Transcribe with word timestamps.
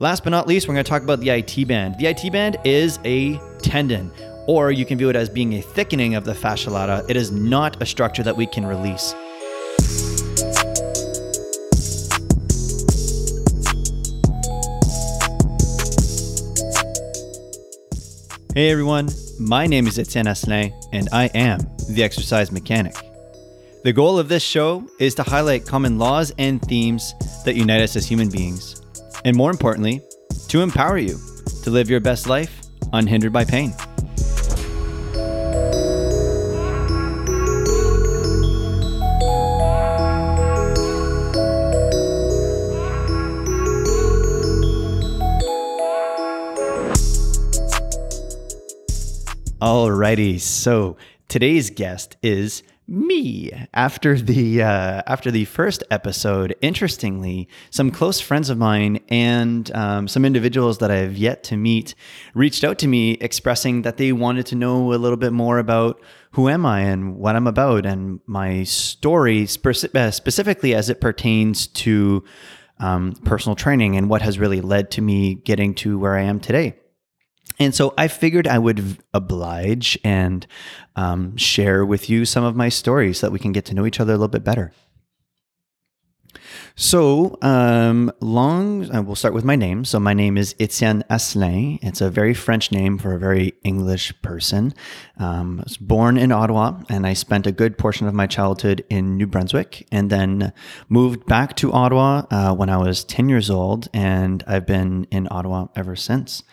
Last 0.00 0.22
but 0.22 0.30
not 0.30 0.46
least, 0.46 0.68
we're 0.68 0.74
going 0.74 0.84
to 0.84 0.88
talk 0.88 1.02
about 1.02 1.18
the 1.18 1.30
IT 1.30 1.66
band. 1.66 1.98
The 1.98 2.06
IT 2.06 2.30
band 2.30 2.56
is 2.62 3.00
a 3.04 3.36
tendon, 3.58 4.12
or 4.46 4.70
you 4.70 4.84
can 4.84 4.96
view 4.96 5.08
it 5.08 5.16
as 5.16 5.28
being 5.28 5.54
a 5.54 5.60
thickening 5.60 6.14
of 6.14 6.24
the 6.24 6.36
fascia 6.36 6.70
lata. 6.70 7.04
It 7.08 7.16
is 7.16 7.32
not 7.32 7.82
a 7.82 7.86
structure 7.86 8.22
that 8.22 8.36
we 8.36 8.46
can 8.46 8.64
release. 8.64 9.12
Hey 18.54 18.70
everyone, 18.70 19.08
my 19.40 19.66
name 19.66 19.88
is 19.88 19.98
Etienne 19.98 20.26
Asselin, 20.26 20.72
and 20.92 21.08
I 21.10 21.24
am 21.34 21.58
the 21.90 22.04
exercise 22.04 22.52
mechanic. 22.52 22.94
The 23.82 23.92
goal 23.92 24.16
of 24.16 24.28
this 24.28 24.44
show 24.44 24.88
is 25.00 25.16
to 25.16 25.24
highlight 25.24 25.66
common 25.66 25.98
laws 25.98 26.32
and 26.38 26.62
themes 26.62 27.14
that 27.44 27.56
unite 27.56 27.80
us 27.80 27.96
as 27.96 28.06
human 28.06 28.28
beings, 28.28 28.80
and 29.24 29.36
more 29.36 29.50
importantly, 29.50 30.00
to 30.48 30.62
empower 30.62 30.98
you 30.98 31.18
to 31.62 31.70
live 31.70 31.90
your 31.90 32.00
best 32.00 32.28
life 32.28 32.62
unhindered 32.92 33.32
by 33.32 33.44
pain. 33.44 33.72
Alrighty, 49.60 50.40
so 50.40 50.96
today's 51.28 51.70
guest 51.70 52.16
is 52.22 52.62
me. 52.88 53.52
After 53.74 54.16
the 54.18 54.62
uh, 54.62 55.02
after 55.06 55.30
the 55.30 55.44
first 55.44 55.84
episode, 55.90 56.56
interestingly, 56.62 57.48
some 57.70 57.90
close 57.90 58.18
friends 58.20 58.48
of 58.48 58.58
mine 58.58 59.00
and 59.08 59.70
um, 59.74 60.08
some 60.08 60.24
individuals 60.24 60.78
that 60.78 60.90
I 60.90 60.96
have 60.96 61.16
yet 61.16 61.44
to 61.44 61.56
meet 61.56 61.94
reached 62.34 62.64
out 62.64 62.78
to 62.78 62.88
me, 62.88 63.12
expressing 63.12 63.82
that 63.82 63.98
they 63.98 64.12
wanted 64.12 64.46
to 64.46 64.54
know 64.54 64.92
a 64.92 64.96
little 64.96 65.18
bit 65.18 65.32
more 65.32 65.58
about 65.58 66.00
who 66.32 66.48
am 66.48 66.64
I 66.64 66.80
and 66.80 67.16
what 67.16 67.36
I'm 67.36 67.46
about, 67.46 67.84
and 67.84 68.20
my 68.26 68.64
story 68.64 69.46
spe- 69.46 69.94
uh, 69.94 70.10
specifically 70.10 70.74
as 70.74 70.88
it 70.88 71.00
pertains 71.00 71.66
to 71.66 72.24
um, 72.80 73.12
personal 73.24 73.56
training 73.56 73.96
and 73.96 74.08
what 74.08 74.22
has 74.22 74.38
really 74.38 74.60
led 74.60 74.90
to 74.92 75.02
me 75.02 75.34
getting 75.34 75.74
to 75.74 75.98
where 75.98 76.16
I 76.16 76.22
am 76.22 76.40
today. 76.40 76.76
And 77.58 77.74
so 77.74 77.92
I 77.98 78.08
figured 78.08 78.46
I 78.46 78.58
would 78.58 78.98
oblige 79.12 79.98
and 80.04 80.46
um, 80.96 81.36
share 81.36 81.84
with 81.84 82.08
you 82.08 82.24
some 82.24 82.44
of 82.44 82.54
my 82.54 82.68
stories 82.68 83.18
so 83.18 83.26
that 83.26 83.32
we 83.32 83.38
can 83.38 83.52
get 83.52 83.64
to 83.66 83.74
know 83.74 83.86
each 83.86 84.00
other 84.00 84.12
a 84.12 84.16
little 84.16 84.28
bit 84.28 84.44
better. 84.44 84.72
So, 86.80 87.36
um, 87.42 88.12
long, 88.20 88.88
uh, 88.94 89.02
we'll 89.02 89.16
start 89.16 89.34
with 89.34 89.44
my 89.44 89.56
name. 89.56 89.84
So, 89.84 89.98
my 89.98 90.14
name 90.14 90.38
is 90.38 90.54
Etienne 90.60 91.02
Asselin. 91.10 91.80
It's 91.82 92.00
a 92.00 92.08
very 92.08 92.34
French 92.34 92.70
name 92.70 92.98
for 92.98 93.16
a 93.16 93.18
very 93.18 93.54
English 93.64 94.14
person. 94.22 94.72
Um, 95.18 95.58
I 95.58 95.64
was 95.64 95.76
born 95.76 96.16
in 96.16 96.30
Ottawa 96.30 96.80
and 96.88 97.04
I 97.04 97.14
spent 97.14 97.48
a 97.48 97.52
good 97.52 97.78
portion 97.78 98.06
of 98.06 98.14
my 98.14 98.28
childhood 98.28 98.84
in 98.88 99.16
New 99.16 99.26
Brunswick 99.26 99.88
and 99.90 100.08
then 100.08 100.52
moved 100.88 101.26
back 101.26 101.56
to 101.56 101.72
Ottawa 101.72 102.22
uh, 102.30 102.54
when 102.54 102.70
I 102.70 102.76
was 102.76 103.02
10 103.02 103.28
years 103.28 103.50
old. 103.50 103.88
And 103.92 104.44
I've 104.46 104.64
been 104.64 105.08
in 105.10 105.26
Ottawa 105.32 105.66
ever 105.74 105.96
since. 105.96 106.44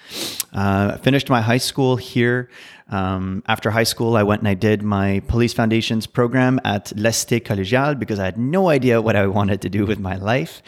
Uh, 0.51 0.97
finished 0.97 1.29
my 1.29 1.41
high 1.41 1.59
school 1.59 1.97
here. 1.97 2.49
Um, 2.89 3.43
after 3.47 3.71
high 3.71 3.83
school, 3.83 4.15
I 4.15 4.23
went 4.23 4.41
and 4.41 4.47
I 4.47 4.53
did 4.53 4.83
my 4.83 5.21
Police 5.27 5.53
Foundations 5.53 6.05
program 6.05 6.59
at 6.63 6.95
l'Est 6.95 7.29
Collegiale 7.29 7.97
because 7.97 8.19
I 8.19 8.25
had 8.25 8.37
no 8.37 8.69
idea 8.69 9.01
what 9.01 9.15
I 9.15 9.25
wanted 9.25 9.61
to 9.61 9.69
do 9.69 9.85
with 9.85 9.99
my 9.99 10.14
life. 10.15 10.61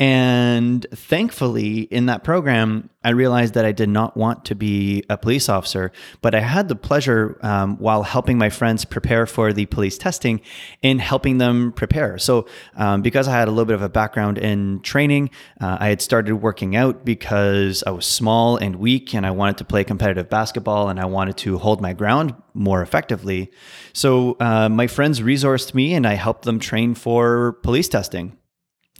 And 0.00 0.86
thankfully, 0.94 1.80
in 1.80 2.06
that 2.06 2.22
program, 2.22 2.88
I 3.02 3.10
realized 3.10 3.54
that 3.54 3.64
I 3.64 3.72
did 3.72 3.88
not 3.88 4.16
want 4.16 4.44
to 4.44 4.54
be 4.54 5.02
a 5.10 5.18
police 5.18 5.48
officer, 5.48 5.90
but 6.22 6.36
I 6.36 6.40
had 6.40 6.68
the 6.68 6.76
pleasure 6.76 7.36
um, 7.42 7.78
while 7.78 8.04
helping 8.04 8.38
my 8.38 8.48
friends 8.48 8.84
prepare 8.84 9.26
for 9.26 9.52
the 9.52 9.66
police 9.66 9.98
testing 9.98 10.40
in 10.82 11.00
helping 11.00 11.38
them 11.38 11.72
prepare. 11.72 12.16
So, 12.18 12.46
um, 12.76 13.02
because 13.02 13.26
I 13.26 13.32
had 13.32 13.48
a 13.48 13.50
little 13.50 13.64
bit 13.64 13.74
of 13.74 13.82
a 13.82 13.88
background 13.88 14.38
in 14.38 14.80
training, 14.82 15.30
uh, 15.60 15.78
I 15.80 15.88
had 15.88 16.00
started 16.00 16.36
working 16.36 16.76
out 16.76 17.04
because 17.04 17.82
I 17.84 17.90
was 17.90 18.06
small 18.06 18.56
and 18.56 18.76
weak 18.76 19.14
and 19.14 19.26
I 19.26 19.32
wanted 19.32 19.58
to 19.58 19.64
play 19.64 19.82
competitive 19.82 20.30
basketball 20.30 20.90
and 20.90 21.00
I 21.00 21.06
wanted 21.06 21.36
to 21.38 21.58
hold 21.58 21.80
my 21.80 21.92
ground 21.92 22.34
more 22.54 22.82
effectively. 22.82 23.50
So, 23.94 24.36
uh, 24.38 24.68
my 24.68 24.86
friends 24.86 25.20
resourced 25.20 25.74
me 25.74 25.94
and 25.94 26.06
I 26.06 26.14
helped 26.14 26.44
them 26.44 26.60
train 26.60 26.94
for 26.94 27.54
police 27.64 27.88
testing 27.88 28.37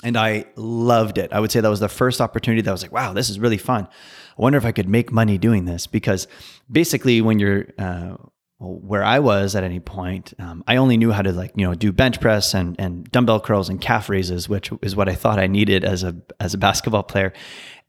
and 0.04 0.16
I 0.16 0.46
loved 0.56 1.18
it. 1.18 1.32
I 1.32 1.40
would 1.40 1.50
say 1.50 1.60
that 1.60 1.68
was 1.68 1.80
the 1.80 1.88
first 1.88 2.20
opportunity 2.20 2.62
that 2.62 2.70
I 2.70 2.72
was 2.72 2.82
like, 2.82 2.92
wow, 2.92 3.12
this 3.12 3.30
is 3.30 3.40
really 3.40 3.58
fun. 3.58 3.84
I 3.86 4.42
wonder 4.42 4.58
if 4.58 4.64
I 4.64 4.72
could 4.72 4.88
make 4.88 5.10
money 5.10 5.38
doing 5.38 5.64
this 5.64 5.86
because 5.86 6.28
basically, 6.70 7.20
when 7.20 7.38
you're 7.40 7.66
uh, 7.78 8.16
where 8.60 9.04
I 9.04 9.20
was 9.20 9.54
at 9.54 9.64
any 9.64 9.80
point, 9.80 10.34
um, 10.38 10.64
I 10.66 10.76
only 10.76 10.96
knew 10.96 11.12
how 11.12 11.22
to 11.22 11.32
like 11.32 11.52
you 11.56 11.66
know 11.66 11.74
do 11.74 11.92
bench 11.92 12.20
press 12.20 12.54
and 12.54 12.76
and 12.78 13.10
dumbbell 13.10 13.40
curls 13.40 13.68
and 13.68 13.80
calf 13.80 14.08
raises, 14.08 14.48
which 14.48 14.70
is 14.82 14.94
what 14.94 15.08
I 15.08 15.14
thought 15.14 15.38
I 15.38 15.48
needed 15.48 15.84
as 15.84 16.04
a 16.04 16.16
as 16.38 16.54
a 16.54 16.58
basketball 16.58 17.02
player. 17.02 17.32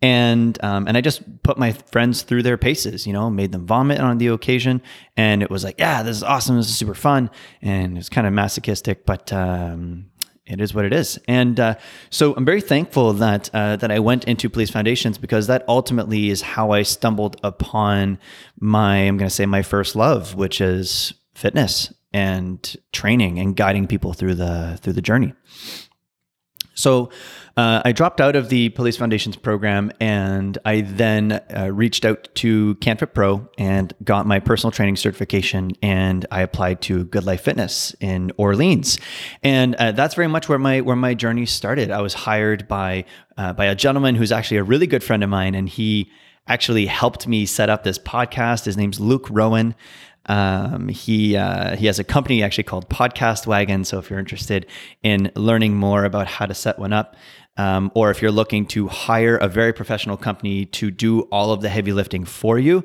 And 0.02 0.58
um, 0.64 0.88
and 0.88 0.96
I 0.96 1.02
just 1.02 1.44
put 1.44 1.58
my 1.58 1.74
friends 1.74 2.22
through 2.22 2.44
their 2.44 2.58
paces, 2.58 3.06
you 3.06 3.14
know, 3.14 3.30
made 3.30 3.52
them 3.52 3.68
vomit 3.68 4.00
on 4.00 4.18
the 4.18 4.28
occasion, 4.28 4.82
and 5.18 5.44
it 5.44 5.50
was 5.50 5.64
like, 5.64 5.76
yeah, 5.78 6.04
this 6.04 6.18
is 6.18 6.24
awesome, 6.24 6.56
this 6.56 6.70
is 6.70 6.78
super 6.78 6.96
fun, 6.96 7.30
and 7.62 7.98
it's 7.98 8.08
kind 8.10 8.26
of 8.26 8.32
masochistic, 8.32 9.06
but 9.06 9.34
um, 9.34 10.09
it 10.50 10.60
is 10.60 10.74
what 10.74 10.86
it 10.86 10.94
is. 10.94 11.20
And 11.28 11.60
uh, 11.60 11.76
so 12.10 12.34
I'm 12.36 12.46
very 12.46 12.62
thankful 12.62 13.14
that 13.14 13.50
uh, 13.54 13.76
that 13.78 13.92
I 13.92 14.00
went 14.00 14.26
into 14.26 14.50
Police 14.50 14.70
Foundations 14.70 15.18
because 15.18 15.48
that 15.48 15.64
ultimately 15.68 16.30
is 16.30 16.42
how 16.42 16.72
I 16.72 16.82
stumbled 16.82 17.38
upon 17.44 18.20
my 18.60 18.98
I'm 18.98 19.18
going 19.18 19.30
to 19.30 19.36
say 19.36 19.46
my 19.46 19.62
first 19.62 19.96
love, 19.96 20.36
which 20.36 20.60
is 20.60 21.14
fitness 21.36 21.94
and 22.12 22.76
training 22.92 23.40
and 23.40 23.56
guiding 23.56 23.88
people 23.88 24.14
through 24.14 24.36
the 24.36 24.78
through 24.82 24.94
the 24.94 25.02
journey. 25.02 25.34
So 26.80 27.10
uh, 27.58 27.82
I 27.84 27.92
dropped 27.92 28.22
out 28.22 28.38
of 28.38 28.48
the 28.48 28.70
Police 28.70 28.96
Foundations 28.96 29.36
program 29.36 29.92
and 30.00 30.58
I 30.64 30.80
then 30.82 31.34
uh, 31.34 31.70
reached 31.74 32.06
out 32.06 32.30
to 32.36 32.76
CanFitPro 32.76 33.50
and 33.58 33.94
got 34.06 34.26
my 34.26 34.40
personal 34.40 34.72
training 34.72 34.96
certification. 34.96 35.74
And 35.82 36.26
I 36.32 36.42
applied 36.42 36.82
to 36.84 37.04
GoodLife 37.06 37.42
Fitness 37.42 37.94
in 38.00 38.32
Orleans, 38.38 38.98
and 39.44 39.76
uh, 39.76 39.92
that's 39.92 40.16
very 40.16 40.28
much 40.28 40.48
where 40.48 40.60
my 40.60 40.80
where 40.82 40.96
my 40.96 41.14
journey 41.14 41.46
started. 41.46 41.92
I 41.92 42.02
was 42.02 42.14
hired 42.14 42.68
by 42.68 43.04
uh, 43.38 43.52
by 43.54 43.66
a 43.66 43.76
gentleman 43.76 44.16
who's 44.16 44.32
actually 44.32 44.58
a 44.58 44.64
really 44.64 44.88
good 44.88 45.04
friend 45.04 45.24
of 45.24 45.30
mine, 45.30 45.56
and 45.56 45.68
he 45.68 46.10
actually 46.48 46.88
helped 46.88 47.28
me 47.28 47.46
set 47.46 47.70
up 47.70 47.84
this 47.84 48.00
podcast. 48.00 48.66
His 48.66 48.78
name's 48.78 49.00
Luke 49.00 49.28
Rowan. 49.30 49.76
Um, 50.26 50.90
he 50.90 51.36
uh, 51.36 51.76
he 51.76 51.88
has 51.88 52.00
a 52.00 52.04
company 52.04 52.44
actually 52.44 52.66
called 52.66 52.90
Podcast 52.90 53.48
Wagon. 53.48 53.84
So 53.84 54.00
if 54.00 54.10
you're 54.10 54.20
interested 54.20 54.66
in 55.02 55.32
learning 55.36 55.76
more 55.76 56.06
about 56.06 56.28
how 56.28 56.46
to 56.46 56.54
set 56.54 56.78
one 56.78 56.94
up, 56.94 57.16
um, 57.58 57.92
or 57.96 58.12
if 58.12 58.22
you're 58.22 58.32
looking 58.32 58.66
to 58.68 58.88
hire 58.88 59.38
a 59.38 59.48
very 59.48 59.74
professional 59.74 60.18
company 60.18 60.66
to 60.66 60.92
do 60.92 61.22
all 61.32 61.52
of 61.52 61.62
the 61.62 61.70
heavy 61.70 61.94
lifting 61.94 62.26
for 62.26 62.60
you, 62.60 62.84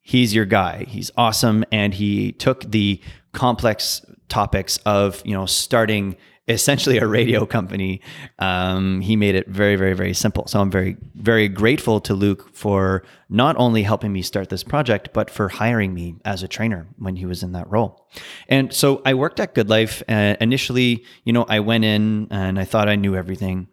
he's 0.00 0.34
your 0.34 0.44
guy. 0.44 0.84
He's 0.88 1.10
awesome, 1.16 1.64
and 1.72 1.94
he 1.94 2.32
took 2.32 2.70
the 2.70 3.00
complex 3.32 4.04
topics 4.28 4.78
of 4.78 5.22
you 5.24 5.34
know 5.34 5.46
starting 5.46 6.16
essentially 6.48 6.98
a 6.98 7.06
radio 7.06 7.46
company. 7.46 8.00
Um, 8.38 9.00
he 9.00 9.16
made 9.16 9.34
it 9.34 9.48
very, 9.48 9.76
very, 9.76 9.94
very 9.94 10.14
simple. 10.14 10.46
So 10.46 10.60
I'm 10.60 10.70
very, 10.70 10.96
very 11.14 11.48
grateful 11.48 12.00
to 12.00 12.14
Luke 12.14 12.54
for 12.54 13.04
not 13.28 13.56
only 13.56 13.82
helping 13.82 14.12
me 14.12 14.22
start 14.22 14.48
this 14.48 14.64
project, 14.64 15.10
but 15.12 15.30
for 15.30 15.48
hiring 15.48 15.94
me 15.94 16.16
as 16.24 16.42
a 16.42 16.48
trainer 16.48 16.88
when 16.98 17.16
he 17.16 17.26
was 17.26 17.42
in 17.42 17.52
that 17.52 17.70
role. 17.70 18.08
And 18.48 18.72
so 18.72 19.02
I 19.04 19.14
worked 19.14 19.40
at 19.40 19.54
GoodLife. 19.54 20.02
Uh, 20.08 20.36
initially, 20.40 21.04
you 21.24 21.32
know, 21.32 21.44
I 21.48 21.60
went 21.60 21.84
in 21.84 22.28
and 22.30 22.58
I 22.58 22.64
thought 22.64 22.88
I 22.88 22.96
knew 22.96 23.14
everything. 23.14 23.68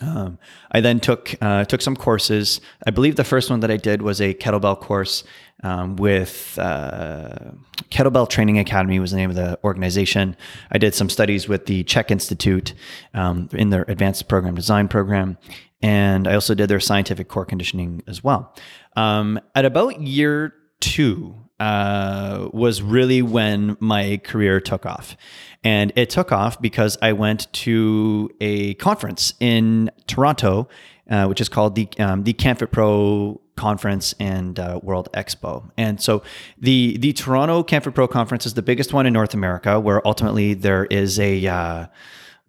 Um, 0.00 0.38
I 0.70 0.80
then 0.80 1.00
took 1.00 1.34
uh, 1.40 1.64
took 1.64 1.80
some 1.80 1.96
courses. 1.96 2.60
I 2.86 2.90
believe 2.90 3.16
the 3.16 3.24
first 3.24 3.50
one 3.50 3.60
that 3.60 3.70
I 3.70 3.76
did 3.76 4.02
was 4.02 4.20
a 4.20 4.34
kettlebell 4.34 4.80
course 4.80 5.24
um, 5.62 5.96
with 5.96 6.58
uh, 6.58 7.52
Kettlebell 7.90 8.28
Training 8.28 8.58
Academy 8.58 8.98
was 8.98 9.10
the 9.10 9.16
name 9.16 9.30
of 9.30 9.36
the 9.36 9.58
organization. 9.64 10.36
I 10.70 10.78
did 10.78 10.94
some 10.94 11.10
studies 11.10 11.48
with 11.48 11.66
the 11.66 11.84
CHEK 11.84 12.10
Institute 12.10 12.74
um, 13.14 13.48
in 13.52 13.70
their 13.70 13.84
advanced 13.88 14.28
program 14.28 14.54
design 14.54 14.88
program, 14.88 15.38
and 15.82 16.28
I 16.28 16.34
also 16.34 16.54
did 16.54 16.68
their 16.68 16.80
scientific 16.80 17.28
core 17.28 17.44
conditioning 17.44 18.02
as 18.06 18.22
well. 18.22 18.54
Um, 18.96 19.40
at 19.54 19.64
about 19.64 20.00
year 20.00 20.54
two, 20.80 21.34
uh, 21.60 22.48
was 22.52 22.82
really 22.82 23.22
when 23.22 23.76
my 23.80 24.20
career 24.24 24.60
took 24.60 24.86
off. 24.86 25.16
And 25.64 25.92
it 25.96 26.08
took 26.10 26.30
off 26.30 26.60
because 26.60 26.96
I 27.02 27.12
went 27.12 27.52
to 27.52 28.30
a 28.40 28.74
conference 28.74 29.34
in 29.40 29.90
Toronto, 30.06 30.68
uh, 31.10 31.26
which 31.26 31.40
is 31.40 31.48
called 31.48 31.74
the 31.74 31.88
um, 31.98 32.24
the 32.24 32.32
CanFitPro 32.32 33.40
conference 33.58 34.14
and 34.18 34.58
uh, 34.58 34.80
World 34.82 35.08
Expo. 35.12 35.70
And 35.76 36.00
so 36.00 36.22
the 36.58 36.96
the 36.98 37.12
Toronto 37.12 37.62
CanFitPro 37.62 38.08
conference 38.08 38.46
is 38.46 38.54
the 38.54 38.62
biggest 38.62 38.92
one 38.92 39.04
in 39.04 39.12
North 39.12 39.34
America, 39.34 39.78
where 39.78 40.06
ultimately 40.06 40.54
there 40.54 40.86
is 40.86 41.18
a 41.20 41.46
uh, 41.46 41.86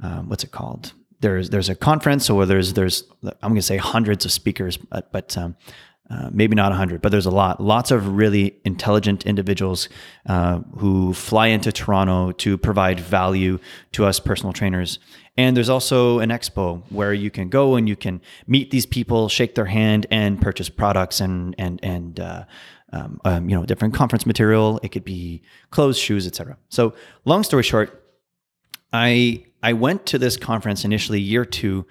um, 0.01 0.29
what's 0.29 0.43
it 0.43 0.51
called? 0.51 0.93
there's 1.21 1.49
there's 1.49 1.69
a 1.69 1.75
conference 1.75 2.29
or 2.29 2.45
there's 2.45 2.73
there's 2.73 3.03
I'm 3.23 3.51
going 3.51 3.55
to 3.55 3.61
say 3.61 3.77
hundreds 3.77 4.25
of 4.25 4.31
speakers, 4.31 4.77
but, 4.77 5.11
but 5.11 5.37
um, 5.37 5.55
uh, 6.09 6.29
maybe 6.31 6.55
not 6.55 6.71
100, 6.71 7.01
but 7.01 7.09
there's 7.09 7.27
a 7.27 7.31
lot. 7.31 7.61
Lots 7.61 7.91
of 7.91 8.15
really 8.15 8.55
intelligent 8.65 9.27
individuals 9.27 9.89
uh, 10.25 10.59
who 10.77 11.13
fly 11.13 11.47
into 11.47 11.71
Toronto 11.71 12.31
to 12.31 12.57
provide 12.57 12.99
value 12.99 13.59
to 13.91 14.05
us 14.05 14.19
personal 14.19 14.51
trainers. 14.51 14.97
And 15.39 15.55
there's 15.55 15.69
also 15.69 16.19
an 16.19 16.31
expo 16.31 16.83
where 16.89 17.13
you 17.13 17.31
can 17.31 17.47
go 17.47 17.75
and 17.77 17.87
you 17.87 17.95
can 17.95 18.19
meet 18.45 18.71
these 18.71 18.85
people, 18.85 19.29
shake 19.29 19.55
their 19.55 19.67
hand, 19.67 20.05
and 20.11 20.41
purchase 20.41 20.67
products 20.67 21.21
and 21.21 21.55
and 21.57 21.79
and 21.81 22.19
uh, 22.19 22.43
um, 22.91 23.21
um, 23.23 23.47
you 23.47 23.55
know 23.55 23.65
different 23.65 23.93
conference 23.93 24.25
material. 24.25 24.81
It 24.83 24.89
could 24.89 25.05
be 25.05 25.41
clothes, 25.71 25.97
shoes, 25.97 26.27
etc. 26.27 26.57
So 26.67 26.93
long 27.23 27.43
story 27.43 27.63
short, 27.63 28.03
I 28.91 29.45
I 29.63 29.71
went 29.71 30.05
to 30.07 30.17
this 30.17 30.35
conference 30.35 30.83
initially 30.83 31.21
year 31.21 31.45
two 31.45 31.85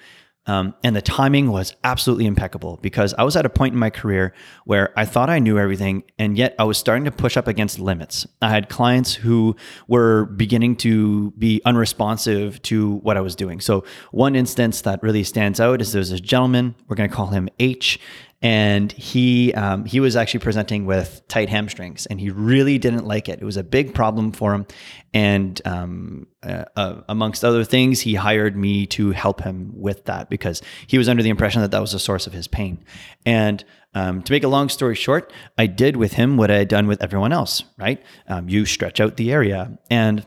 um, 0.49 0.75
and 0.83 0.97
the 0.97 1.03
timing 1.03 1.51
was 1.51 1.77
absolutely 1.85 2.25
impeccable 2.25 2.79
because 2.81 3.13
I 3.15 3.23
was 3.23 3.37
at 3.37 3.45
a 3.45 3.51
point 3.51 3.75
in 3.75 3.79
my 3.79 3.91
career 3.91 4.33
where 4.65 4.99
I 4.99 5.05
thought 5.05 5.29
I 5.29 5.39
knew 5.39 5.59
everything, 5.59 6.05
and 6.19 6.39
yet 6.39 6.55
I 6.59 6.65
was 6.65 6.79
starting 6.79 7.05
to 7.05 7.11
push 7.11 7.37
up 7.37 7.47
against 7.47 7.79
limits. 7.79 8.27
I 8.41 8.49
had 8.49 8.71
clients 8.71 9.15
who 9.15 9.57
were 9.89 10.25
beginning 10.25 10.77
to 10.77 11.33
be 11.33 11.61
unresponsive 11.67 12.63
to 12.63 12.95
what 12.97 13.19
I 13.19 13.21
was 13.21 13.37
doing. 13.37 13.61
So, 13.61 13.85
one 14.11 14.35
instance 14.35 14.81
that 14.83 15.03
really 15.03 15.23
stands 15.23 15.61
out 15.61 15.83
is 15.83 15.93
there's 15.93 16.11
this 16.11 16.21
gentleman, 16.21 16.75
we're 16.89 16.97
going 16.97 17.11
to 17.11 17.15
call 17.15 17.27
him 17.27 17.51
H, 17.59 18.01
and 18.41 18.93
he 18.93 19.53
um, 19.55 19.85
he 19.85 19.99
was 19.99 20.15
actually 20.15 20.41
presenting 20.41 20.87
with 20.87 21.23
tight 21.27 21.49
hamstrings, 21.49 22.07
and 22.07 22.21
he 22.21 22.31
really 22.31 22.79
didn't 22.79 23.05
like 23.05 23.29
it. 23.29 23.41
It 23.41 23.45
was 23.45 23.57
a 23.57 23.65
big 23.65 23.95
problem 23.95 24.31
for 24.31 24.55
him, 24.55 24.67
and 25.13 25.61
um, 25.65 26.29
uh, 26.43 26.65
uh, 26.77 27.01
amongst 27.09 27.45
other 27.45 27.65
things, 27.65 28.01
he 28.01 28.15
hired 28.15 28.57
me 28.57 28.87
to 28.87 29.11
help 29.11 29.41
him 29.41 29.73
with 29.75 30.05
that 30.05 30.31
because 30.31 30.63
he 30.87 30.99
was 30.99 31.09
under 31.09 31.23
the 31.23 31.31
impression 31.31 31.63
that 31.63 31.73
that 31.73 31.81
was 31.81 31.93
the 31.93 31.99
source 31.99 32.29
of 32.29 32.33
his 32.33 32.47
pain. 32.47 32.85
And 33.27 33.65
um, 33.95 34.23
to 34.23 34.33
make 34.33 34.45
a 34.45 34.49
long 34.49 34.69
story 34.69 34.95
short, 34.95 35.33
I 35.57 35.67
did 35.67 35.97
with 35.97 36.13
him 36.13 36.37
what 36.37 36.51
I 36.51 36.59
had 36.59 36.69
done 36.69 36.87
with 36.87 37.03
everyone 37.03 37.33
else. 37.33 37.65
Right? 37.77 38.01
Um, 38.29 38.49
you 38.49 38.67
stretch 38.67 39.01
out 39.01 39.17
the 39.17 39.33
area, 39.33 39.79
and 39.91 40.25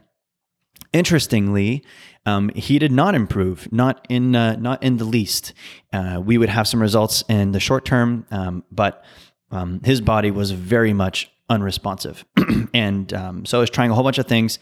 interestingly, 0.94 1.84
um, 2.26 2.50
he 2.50 2.80
did 2.80 2.92
not 2.92 3.16
improve, 3.16 3.72
not 3.72 4.06
in 4.10 4.36
uh, 4.36 4.56
not 4.58 4.82
in 4.84 4.98
the 4.98 5.06
least. 5.06 5.54
Uh, 5.92 6.22
we 6.24 6.38
would 6.38 6.50
have 6.50 6.68
some 6.68 6.82
results 6.82 7.24
in 7.28 7.52
the 7.52 7.60
short 7.60 7.86
term, 7.86 8.26
um, 8.32 8.64
but 8.72 9.04
um, 9.50 9.82
his 9.84 10.02
body 10.02 10.32
was 10.32 10.52
very 10.52 10.94
much 10.94 11.32
unresponsive, 11.50 12.24
and 12.74 13.14
um, 13.14 13.46
so 13.46 13.58
I 13.58 13.62
was 13.62 13.70
trying 13.70 13.92
a 13.92 13.96
whole 13.96 14.04
bunch 14.04 14.20
of 14.20 14.28
things. 14.28 14.60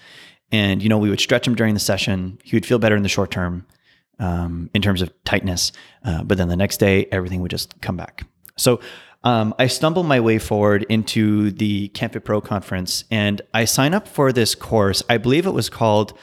And 0.52 0.82
you 0.82 0.90
know, 0.90 0.98
we 0.98 1.10
would 1.10 1.20
stretch 1.20 1.46
him 1.46 1.54
during 1.54 1.76
the 1.76 1.80
session. 1.80 2.40
He 2.44 2.56
would 2.56 2.66
feel 2.66 2.80
better 2.80 2.96
in 2.96 3.04
the 3.04 3.10
short 3.10 3.30
term 3.30 3.68
um, 4.18 4.70
in 4.74 4.82
terms 4.82 5.02
of 5.02 5.12
tightness, 5.24 5.72
uh, 6.04 6.24
but 6.24 6.38
then 6.38 6.48
the 6.48 6.56
next 6.56 6.78
day 6.78 7.08
everything 7.12 7.42
would 7.42 7.52
just 7.52 7.80
come 7.82 7.98
back. 7.98 8.26
So. 8.58 8.80
Um, 9.24 9.54
I 9.60 9.68
stumble 9.68 10.04
my 10.04 10.20
way 10.20 10.40
forward 10.40 10.86
into 10.90 11.52
the 11.52 11.90
CanFitPro 11.90 12.44
conference 12.44 13.04
and 13.12 13.42
I 13.54 13.66
sign 13.66 13.94
up 13.94 14.08
for 14.08 14.32
this 14.32 14.56
course. 14.56 15.04
I 15.10 15.18
believe 15.18 15.46
it 15.46 15.52
was 15.52 15.70
called 15.70 16.18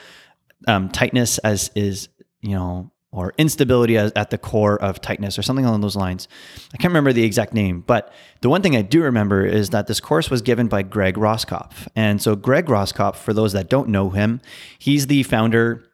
um, 0.67 0.89
tightness 0.89 1.37
as 1.39 1.69
is 1.75 2.09
you 2.41 2.55
know 2.55 2.91
or 3.11 3.33
instability 3.37 3.97
as, 3.97 4.11
at 4.15 4.31
the 4.31 4.37
core 4.37 4.81
of 4.81 5.01
tightness 5.01 5.39
or 5.39 5.41
something 5.41 5.65
along 5.65 5.81
those 5.81 5.95
lines. 5.95 6.27
I 6.73 6.77
can't 6.77 6.91
remember 6.91 7.13
the 7.13 7.23
exact 7.23 7.53
name, 7.53 7.81
but 7.81 8.13
the 8.41 8.49
one 8.49 8.61
thing 8.61 8.75
I 8.75 8.81
do 8.81 9.01
remember 9.01 9.45
is 9.45 9.69
that 9.69 9.87
this 9.87 9.99
course 9.99 10.29
was 10.29 10.41
given 10.41 10.67
by 10.67 10.83
Greg 10.83 11.15
Roskopf. 11.15 11.87
And 11.95 12.21
so 12.21 12.35
Greg 12.35 12.65
Roskopf, 12.65 13.15
for 13.15 13.33
those 13.33 13.53
that 13.53 13.69
don't 13.69 13.89
know 13.89 14.09
him, 14.09 14.41
he's 14.77 15.07
the 15.07 15.23
founder 15.23 15.86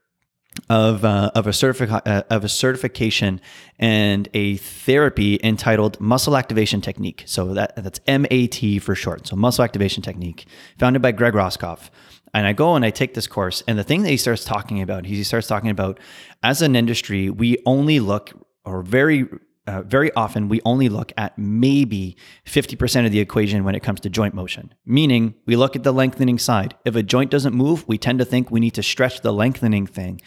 of, 0.69 1.03
uh, 1.03 1.31
of, 1.35 1.47
a 1.47 1.51
certifi- 1.51 2.01
uh, 2.05 2.23
of 2.29 2.43
a 2.43 2.49
certification 2.49 3.41
and 3.79 4.29
a 4.33 4.57
therapy 4.57 5.39
entitled 5.43 5.99
Muscle 5.99 6.37
Activation 6.37 6.81
Technique. 6.81 7.23
So 7.25 7.53
that, 7.53 7.75
that's 7.75 7.99
MAT 8.07 8.81
for 8.81 8.95
short. 8.95 9.27
So 9.27 9.35
Muscle 9.35 9.63
Activation 9.63 10.03
Technique, 10.03 10.45
founded 10.77 11.01
by 11.01 11.11
Greg 11.11 11.33
Roskopf. 11.33 11.89
And 12.33 12.47
I 12.47 12.53
go 12.53 12.75
and 12.75 12.83
I 12.83 12.89
take 12.89 13.13
this 13.13 13.27
course, 13.27 13.61
and 13.67 13.77
the 13.77 13.83
thing 13.83 14.01
that 14.03 14.09
he 14.09 14.17
starts 14.17 14.43
talking 14.43 14.81
about, 14.81 15.05
he 15.05 15.23
starts 15.23 15.45
talking 15.45 15.69
about 15.69 15.99
as 16.41 16.63
an 16.63 16.75
industry, 16.75 17.29
we 17.29 17.57
only 17.65 17.99
look, 17.99 18.31
or 18.65 18.81
very 18.81 19.27
uh, 19.65 19.81
very 19.83 20.13
often 20.13 20.49
we 20.49 20.61
only 20.65 20.89
look 20.89 21.13
at 21.17 21.37
maybe 21.37 22.17
50% 22.45 23.05
of 23.05 23.11
the 23.11 23.19
equation 23.19 23.63
when 23.63 23.75
it 23.75 23.83
comes 23.83 23.99
to 24.01 24.09
joint 24.09 24.33
motion, 24.33 24.73
meaning 24.85 25.35
we 25.45 25.55
look 25.55 25.75
at 25.75 25.83
the 25.83 25.93
lengthening 25.93 26.37
side. 26.37 26.75
If 26.85 26.95
a 26.95 27.03
joint 27.03 27.31
doesn't 27.31 27.53
move, 27.53 27.87
we 27.87 27.97
tend 27.97 28.19
to 28.19 28.25
think 28.25 28.51
we 28.51 28.59
need 28.59 28.73
to 28.75 28.83
stretch 28.83 29.21
the 29.21 29.31
lengthening 29.31 29.87
thing. 29.87 30.21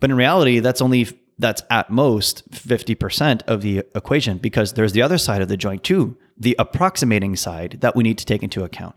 But 0.00 0.10
in 0.10 0.16
reality, 0.16 0.60
that's 0.60 0.82
only 0.82 1.06
that's 1.38 1.62
at 1.70 1.88
most 1.88 2.50
50% 2.50 3.42
of 3.46 3.62
the 3.62 3.78
equation 3.94 4.38
because 4.38 4.72
there's 4.72 4.92
the 4.92 5.02
other 5.02 5.18
side 5.18 5.40
of 5.40 5.48
the 5.48 5.56
joint 5.56 5.84
too, 5.84 6.16
the 6.36 6.56
approximating 6.58 7.36
side 7.36 7.78
that 7.80 7.94
we 7.94 8.02
need 8.02 8.18
to 8.18 8.26
take 8.26 8.42
into 8.42 8.64
account. 8.64 8.96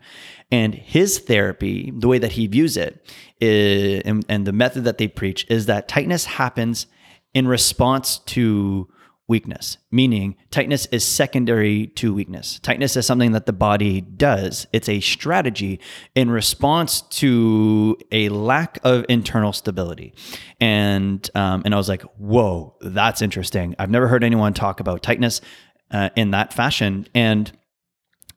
And 0.51 0.73
his 0.73 1.19
therapy, 1.19 1.91
the 1.95 2.07
way 2.07 2.17
that 2.17 2.31
he 2.31 2.47
views 2.47 2.77
it, 2.77 3.05
is, 3.39 4.01
and, 4.05 4.25
and 4.27 4.47
the 4.47 4.51
method 4.51 4.85
that 4.85 4.97
they 4.97 5.07
preach 5.07 5.45
is 5.49 5.67
that 5.67 5.87
tightness 5.87 6.25
happens 6.25 6.87
in 7.35 7.47
response 7.47 8.17
to 8.19 8.89
weakness, 9.31 9.77
meaning 9.91 10.35
tightness 10.51 10.85
is 10.87 11.05
secondary 11.05 11.87
to 11.87 12.13
weakness. 12.13 12.59
Tightness 12.59 12.97
is 12.97 13.05
something 13.05 13.31
that 13.31 13.45
the 13.45 13.53
body 13.53 14.01
does, 14.01 14.67
it's 14.73 14.89
a 14.89 14.99
strategy 14.99 15.79
in 16.13 16.29
response 16.29 17.01
to 17.21 17.97
a 18.11 18.27
lack 18.27 18.77
of 18.83 19.05
internal 19.07 19.53
stability. 19.53 20.13
And, 20.59 21.27
um, 21.33 21.63
and 21.63 21.73
I 21.73 21.77
was 21.77 21.87
like, 21.87 22.01
whoa, 22.17 22.75
that's 22.81 23.21
interesting. 23.21 23.73
I've 23.79 23.89
never 23.89 24.09
heard 24.09 24.23
anyone 24.23 24.53
talk 24.53 24.81
about 24.81 25.01
tightness 25.01 25.39
uh, 25.91 26.09
in 26.17 26.31
that 26.31 26.53
fashion. 26.53 27.07
And 27.15 27.51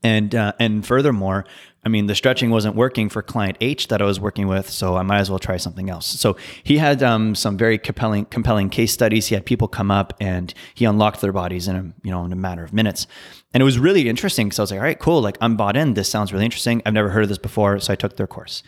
and 0.05 0.35
uh, 0.35 0.53
and 0.61 0.87
furthermore, 0.87 1.47
I 1.85 1.89
mean, 1.89 2.07
the 2.07 2.15
stretching 2.15 2.51
wasn't 2.51 2.77
working 2.77 3.09
for 3.09 3.23
client 3.23 3.59
H 3.61 3.89
that 3.89 4.01
I 4.01 4.05
was 4.05 4.19
working 4.19 4.49
with, 4.49 4.71
so 4.71 4.97
I 4.97 5.03
might 5.03 5.19
as 5.19 5.31
well 5.31 5.39
try 5.39 5.57
something 5.59 5.91
else. 5.91 6.07
So 6.07 6.37
he 6.63 6.79
had 6.79 7.03
um, 7.03 7.35
some 7.35 7.57
very 7.57 7.79
compelling 7.79 8.25
compelling 8.27 8.71
case 8.71 8.93
studies. 8.93 9.27
He 9.27 9.35
had 9.35 9.45
people 9.45 9.69
come 9.69 9.91
up 9.91 10.15
and 10.21 10.55
he 10.75 10.85
unlocked 10.85 11.21
their 11.21 11.33
bodies 11.33 11.69
in 11.69 11.77
a 11.77 11.83
you 12.03 12.11
know 12.11 12.25
in 12.25 12.33
a 12.33 12.37
matter 12.37 12.65
of 12.65 12.73
minutes, 12.73 13.07
and 13.53 13.61
it 13.61 13.65
was 13.65 13.79
really 13.79 14.09
interesting. 14.09 14.47
because 14.47 14.59
I 14.59 14.63
was 14.63 14.71
like, 14.71 14.81
all 14.81 14.85
right, 14.85 14.99
cool, 14.99 15.21
like 15.21 15.37
I'm 15.41 15.57
bought 15.57 15.77
in. 15.77 15.95
This 15.95 16.09
sounds 16.09 16.33
really 16.33 16.45
interesting. 16.45 16.83
I've 16.87 16.95
never 16.95 17.11
heard 17.11 17.25
of 17.25 17.29
this 17.29 17.39
before, 17.39 17.79
so 17.81 17.93
I 17.93 17.97
took 17.97 18.17
their 18.17 18.27
course. 18.27 18.63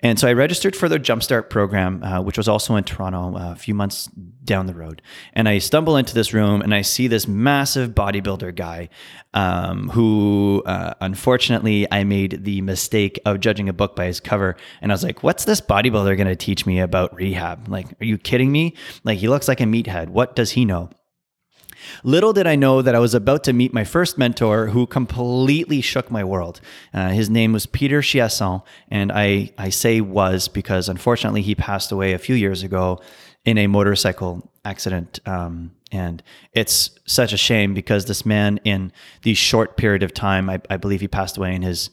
And 0.00 0.18
so 0.18 0.28
I 0.28 0.32
registered 0.32 0.76
for 0.76 0.88
their 0.88 0.98
Jumpstart 0.98 1.50
program, 1.50 2.02
uh, 2.04 2.20
which 2.20 2.36
was 2.36 2.46
also 2.46 2.76
in 2.76 2.84
Toronto 2.84 3.36
uh, 3.36 3.52
a 3.52 3.56
few 3.56 3.74
months 3.74 4.08
down 4.44 4.66
the 4.66 4.74
road. 4.74 5.02
And 5.32 5.48
I 5.48 5.58
stumble 5.58 5.96
into 5.96 6.14
this 6.14 6.32
room 6.32 6.62
and 6.62 6.74
I 6.74 6.82
see 6.82 7.08
this 7.08 7.26
massive 7.26 7.90
bodybuilder 7.90 8.54
guy 8.54 8.90
um, 9.34 9.88
who, 9.90 10.62
uh, 10.66 10.94
unfortunately, 11.00 11.86
I 11.90 12.04
made 12.04 12.44
the 12.44 12.60
mistake 12.60 13.18
of 13.24 13.40
judging 13.40 13.68
a 13.68 13.72
book 13.72 13.96
by 13.96 14.06
his 14.06 14.20
cover. 14.20 14.56
And 14.80 14.92
I 14.92 14.94
was 14.94 15.02
like, 15.02 15.22
what's 15.22 15.44
this 15.44 15.60
bodybuilder 15.60 16.16
going 16.16 16.28
to 16.28 16.36
teach 16.36 16.64
me 16.64 16.78
about 16.78 17.14
rehab? 17.14 17.68
Like, 17.68 17.86
are 18.00 18.06
you 18.06 18.18
kidding 18.18 18.52
me? 18.52 18.76
Like, 19.02 19.18
he 19.18 19.28
looks 19.28 19.48
like 19.48 19.60
a 19.60 19.64
meathead. 19.64 20.08
What 20.08 20.36
does 20.36 20.52
he 20.52 20.64
know? 20.64 20.90
Little 22.02 22.32
did 22.32 22.46
I 22.46 22.56
know 22.56 22.82
that 22.82 22.94
I 22.94 22.98
was 22.98 23.14
about 23.14 23.44
to 23.44 23.52
meet 23.52 23.72
my 23.72 23.84
first 23.84 24.18
mentor 24.18 24.68
who 24.68 24.86
completely 24.86 25.80
shook 25.80 26.10
my 26.10 26.24
world. 26.24 26.60
Uh, 26.92 27.10
his 27.10 27.30
name 27.30 27.52
was 27.52 27.66
Peter 27.66 28.00
Chiasson, 28.00 28.62
and 28.90 29.12
I, 29.12 29.52
I 29.58 29.70
say 29.70 30.00
was 30.00 30.48
because 30.48 30.88
unfortunately 30.88 31.42
he 31.42 31.54
passed 31.54 31.92
away 31.92 32.12
a 32.12 32.18
few 32.18 32.34
years 32.34 32.62
ago 32.62 33.00
in 33.44 33.58
a 33.58 33.66
motorcycle 33.66 34.50
accident. 34.64 35.20
Um, 35.26 35.72
and 35.90 36.22
it's 36.52 36.90
such 37.06 37.32
a 37.32 37.38
shame 37.38 37.72
because 37.72 38.04
this 38.04 38.26
man, 38.26 38.60
in 38.64 38.92
the 39.22 39.34
short 39.34 39.76
period 39.76 40.02
of 40.02 40.12
time, 40.12 40.50
I, 40.50 40.60
I 40.68 40.76
believe 40.76 41.00
he 41.00 41.08
passed 41.08 41.36
away 41.36 41.54
in 41.54 41.62
his 41.62 41.90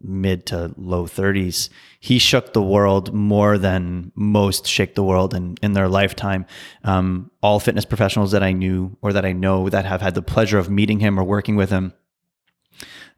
mid 0.00 0.46
to 0.46 0.72
low 0.76 1.04
30s 1.04 1.70
he 1.98 2.18
shook 2.18 2.52
the 2.52 2.62
world 2.62 3.12
more 3.12 3.58
than 3.58 4.12
most 4.14 4.66
shake 4.66 4.94
the 4.94 5.02
world 5.02 5.34
in, 5.34 5.56
in 5.60 5.72
their 5.72 5.88
lifetime. 5.88 6.46
Um, 6.84 7.32
all 7.42 7.58
fitness 7.58 7.84
professionals 7.84 8.30
that 8.32 8.42
i 8.42 8.52
knew 8.52 8.96
or 9.02 9.12
that 9.12 9.24
i 9.24 9.32
know 9.32 9.68
that 9.68 9.84
have 9.84 10.00
had 10.00 10.14
the 10.14 10.22
pleasure 10.22 10.58
of 10.58 10.70
meeting 10.70 11.00
him 11.00 11.18
or 11.18 11.24
working 11.24 11.56
with 11.56 11.70
him 11.70 11.92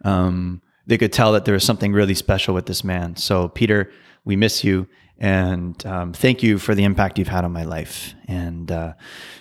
um, 0.04 0.62
they 0.87 0.96
could 0.96 1.12
tell 1.12 1.32
that 1.32 1.44
there 1.44 1.54
was 1.54 1.64
something 1.64 1.92
really 1.92 2.14
special 2.14 2.54
with 2.54 2.66
this 2.66 2.82
man. 2.82 3.16
So 3.16 3.49
peter 3.49 3.90
we 4.25 4.37
miss 4.37 4.64
you 4.64 4.87
and 5.20 5.84
um, 5.87 6.12
thank 6.14 6.42
you 6.42 6.58
for 6.58 6.75
the 6.75 6.84
impact 6.84 7.18
you've 7.18 7.28
had 7.28 7.44
on 7.44 7.52
my 7.52 7.64
life. 7.64 8.14
And 8.26 8.72
uh, 8.72 8.94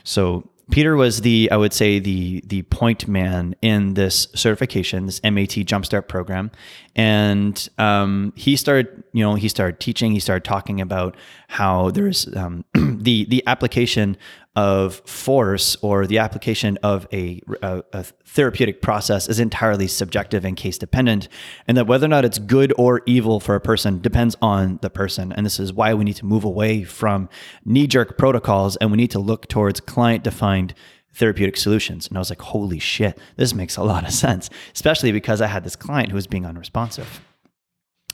so 0.04 0.50
Peter 0.72 0.96
was 0.96 1.22
the, 1.22 1.50
I 1.52 1.58
would 1.58 1.74
say, 1.74 2.00
the 2.00 2.44
the 2.46 2.62
point 2.64 3.08
man 3.08 3.56
in 3.62 3.96
this 3.96 4.28
certification, 4.36 5.08
this 5.08 5.22
MAT 5.24 5.50
Jumpstart 5.50 6.08
program, 6.08 6.52
and 6.96 7.70
um, 7.78 8.34
he 8.36 8.56
started, 8.56 9.04
you 9.14 9.24
know, 9.24 9.36
he 9.36 9.50
started 9.50 9.80
teaching. 9.80 10.12
He 10.12 10.20
started 10.20 10.44
talking 10.44 10.80
about 10.80 11.16
how 11.48 11.90
there's 11.92 12.34
um, 12.36 12.66
the 12.74 13.26
the 13.26 13.44
application 13.48 14.18
of 14.60 15.02
force 15.06 15.78
or 15.82 16.06
the 16.06 16.18
application 16.18 16.78
of 16.84 17.08
a, 17.14 17.42
a, 17.62 17.82
a, 17.94 18.04
therapeutic 18.26 18.82
process 18.82 19.30
is 19.30 19.40
entirely 19.40 19.88
subjective 19.88 20.44
and 20.44 20.58
case 20.58 20.78
dependent, 20.78 21.30
and 21.66 21.78
that 21.78 21.88
whether 21.88 22.06
or 22.06 22.10
not 22.10 22.26
it's 22.26 22.40
good 22.40 22.74
or 22.78 23.02
evil 23.06 23.40
for 23.40 23.56
a 23.56 23.62
person 23.62 24.02
depends 24.02 24.36
on 24.42 24.78
the 24.82 24.90
person. 24.90 25.32
And 25.32 25.46
this 25.46 25.62
is 25.62 25.72
why 25.72 25.94
we 25.94 26.04
need 26.04 26.18
to 26.18 26.26
move 26.26 26.44
away 26.44 26.84
from 26.84 27.30
knee 27.64 27.88
jerk 27.88 28.18
protocols 28.18 28.76
and 28.76 28.92
we 28.92 28.98
need 28.98 29.12
to 29.12 29.20
look 29.20 29.48
towards 29.48 29.80
client 29.80 30.26
defined 30.26 30.74
therapeutic 31.14 31.56
solutions. 31.56 32.10
And 32.10 32.18
I 32.18 32.20
was 32.20 32.30
like, 32.30 32.42
holy 32.42 32.80
shit, 32.80 33.18
this 33.38 33.54
makes 33.54 33.78
a 33.78 33.84
lot 33.84 34.06
of 34.06 34.12
sense, 34.14 34.50
especially 34.76 35.14
because 35.14 35.40
I 35.40 35.48
had 35.48 35.64
this 35.64 35.78
client 35.78 36.10
who 36.10 36.16
was 36.16 36.28
being 36.28 36.46
unresponsive. 36.46 37.22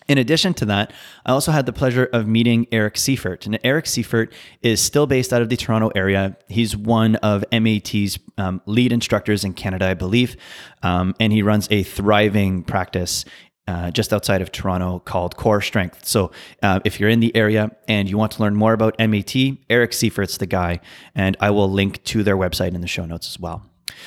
In 0.08 0.20
addition 0.20 0.54
to 0.56 0.66
that, 0.66 0.94
I 1.26 1.32
also 1.32 1.52
had 1.52 1.66
the 1.66 1.74
pleasure 1.74 2.06
of 2.14 2.28
meeting 2.28 2.68
Eric 2.72 2.96
Seifert. 2.96 3.46
And 3.46 3.58
Eric 3.64 3.88
Seifert 3.88 4.32
is 4.62 4.80
still 4.80 5.08
based 5.08 5.34
out 5.34 5.42
of 5.42 5.50
the 5.50 5.58
Toronto 5.58 5.90
area. 5.96 6.38
He's 6.48 6.78
one 6.78 7.16
of 7.18 7.44
MAT's 7.52 8.20
um, 8.38 8.62
lead 8.66 8.92
instructors 8.92 9.44
in 9.44 9.54
Canada, 9.54 9.88
I 9.88 9.96
believe. 9.96 10.38
Um, 10.84 11.16
and 11.20 11.34
he 11.34 11.42
runs 11.42 11.68
a 11.72 11.82
thriving 11.82 12.64
practice 12.64 13.26
uh, 13.68 13.90
just 13.90 14.14
outside 14.14 14.44
of 14.44 14.52
Toronto 14.52 15.00
called 15.00 15.38
Core 15.38 15.62
Strength. 15.62 16.06
So 16.06 16.32
uh, 16.62 16.82
if 16.86 17.00
you're 17.00 17.10
in 17.10 17.20
the 17.20 17.36
area 17.36 17.72
and 17.88 18.08
you 18.08 18.16
want 18.16 18.34
to 18.34 18.44
learn 18.44 18.56
more 18.56 18.74
about 18.74 18.96
MAT, 19.00 19.36
Eric 19.72 19.92
Seifert's 19.92 20.38
the 20.38 20.46
guy. 20.46 20.82
And 21.16 21.36
I 21.40 21.50
will 21.50 21.72
link 21.72 22.04
to 22.06 22.22
their 22.22 22.38
website 22.38 22.76
in 22.76 22.82
the 22.82 22.88
show 22.88 23.06
notes 23.06 23.28
as 23.28 23.40
well. 23.40 23.66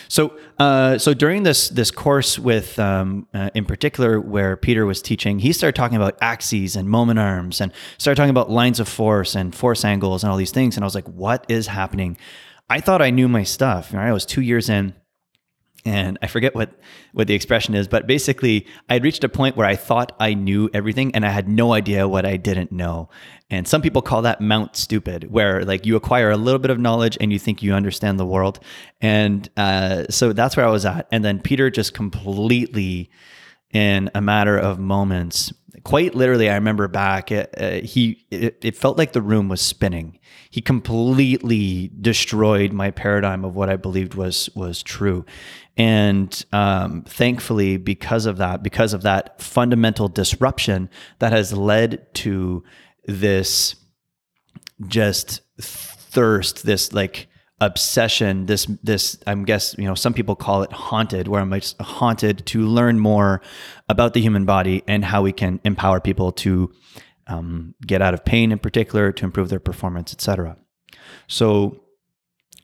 So, 0.09 0.39
uh, 0.59 0.99
so 0.99 1.15
during 1.15 1.43
this 1.43 1.69
this 1.69 1.91
course 1.91 2.39
with, 2.39 2.79
um, 2.79 3.27
uh, 3.35 3.51
in 3.55 3.65
particular, 3.65 4.21
where 4.21 4.57
Peter 4.57 4.87
was 4.87 5.03
teaching, 5.03 5.39
he 5.39 5.53
started 5.53 5.77
talking 5.77 5.97
about 5.97 6.17
axes 6.21 6.77
and 6.77 6.89
moment 6.89 7.19
arms, 7.19 7.61
and 7.61 7.73
started 7.99 8.17
talking 8.17 8.31
about 8.31 8.51
lines 8.51 8.81
of 8.81 8.89
force 8.89 9.35
and 9.35 9.55
force 9.55 9.85
angles 9.85 10.23
and 10.23 10.31
all 10.31 10.37
these 10.37 10.53
things. 10.53 10.77
And 10.77 10.85
I 10.85 10.87
was 10.87 10.95
like, 10.95 11.09
"What 11.09 11.45
is 11.49 11.67
happening?" 11.67 12.17
I 12.71 12.81
thought 12.81 13.01
I 13.01 13.11
knew 13.11 13.29
my 13.29 13.45
stuff. 13.45 13.93
Right? 13.93 14.09
I 14.09 14.13
was 14.13 14.27
two 14.27 14.43
years 14.43 14.69
in, 14.69 14.95
and 15.85 16.19
I 16.21 16.27
forget 16.27 16.55
what 16.55 16.71
what 17.13 17.27
the 17.27 17.35
expression 17.35 17.75
is, 17.75 17.89
but 17.89 18.07
basically, 18.07 18.67
I 18.89 18.95
had 18.95 19.05
reached 19.05 19.25
a 19.25 19.29
point 19.29 19.57
where 19.57 19.67
I 19.67 19.77
thought 19.77 20.15
I 20.19 20.35
knew 20.35 20.69
everything, 20.75 21.15
and 21.15 21.25
I 21.25 21.31
had 21.31 21.49
no 21.49 21.73
idea 21.73 22.09
what 22.09 22.27
I 22.27 22.37
didn't 22.37 22.73
know. 22.73 23.09
And 23.51 23.67
some 23.67 23.81
people 23.81 24.03
call 24.03 24.23
that 24.23 24.41
Mount 24.41 24.77
Stupid, 24.77 25.31
where 25.31 25.65
like 25.65 25.87
you 25.87 25.97
acquire 25.97 26.31
a 26.31 26.37
little 26.37 26.59
bit 26.59 26.71
of 26.71 26.79
knowledge 26.79 27.17
and 27.21 27.33
you 27.33 27.39
think 27.39 27.63
you 27.63 27.73
understand 27.73 28.19
the 28.19 28.27
world. 28.27 28.61
And 29.01 29.49
uh, 29.57 30.05
so 30.11 30.33
that's 30.33 30.57
where 30.57 30.67
I 30.67 30.71
was 30.71 30.85
at. 30.85 31.07
And 31.11 31.25
then 31.25 31.41
Peter 31.41 31.71
just 31.71 31.95
completely, 31.95 33.11
in 33.73 34.11
a 34.15 34.21
matter 34.21 34.59
of 34.59 34.79
moments, 34.79 35.53
quite 35.85 36.15
literally, 36.15 36.49
I 36.51 36.55
remember 36.55 36.89
back, 36.89 37.31
uh, 37.33 37.47
uh 37.57 37.81
he 37.81 38.27
it, 38.31 38.59
it 38.63 38.77
felt 38.77 38.99
like 38.99 39.13
the 39.13 39.23
room 39.23 39.49
was 39.49 39.61
spinning. 39.61 40.19
He 40.51 40.61
completely 40.61 41.91
destroyed 42.01 42.73
my 42.73 42.91
paradigm 42.91 43.45
of 43.45 43.55
what 43.55 43.69
I 43.69 43.77
believed 43.77 44.15
was 44.15 44.51
was 44.55 44.83
true. 44.83 45.25
And 45.77 46.45
um, 46.53 47.03
thankfully, 47.03 47.77
because 47.77 48.27
of 48.27 48.39
that, 48.39 48.63
because 48.63 48.93
of 48.93 49.03
that 49.03 49.41
fundamental 49.41 50.09
disruption 50.09 50.91
that 51.21 51.33
has 51.33 51.53
led 51.53 52.13
to 52.15 52.65
this 53.07 53.77
just 54.87 55.41
thirst, 55.61 56.65
this 56.65 56.93
like 56.93 57.28
obsession, 57.61 58.47
this 58.47 58.67
this 58.83 59.19
I'm 59.27 59.45
guess 59.45 59.75
you 59.79 59.85
know 59.85 59.95
some 59.95 60.15
people 60.15 60.37
call 60.37 60.63
it 60.63 60.73
haunted, 60.73 61.29
where 61.29 61.41
I'm 61.41 61.53
haunted 61.81 62.47
to 62.47 62.63
learn 62.67 62.99
more 62.99 63.41
about 63.89 64.15
the 64.15 64.21
human 64.21 64.45
body 64.45 64.83
and 64.87 65.05
how 65.05 65.23
we 65.23 65.33
can 65.33 65.61
empower 65.65 66.01
people 66.01 66.33
to 66.33 66.73
um, 67.27 67.75
get 67.87 68.01
out 68.01 68.15
of 68.15 68.25
pain, 68.25 68.53
in 68.53 68.59
particular, 68.59 69.13
to 69.13 69.25
improve 69.25 69.49
their 69.49 69.61
performance, 69.61 70.13
etc. 70.13 70.57
So. 71.27 71.83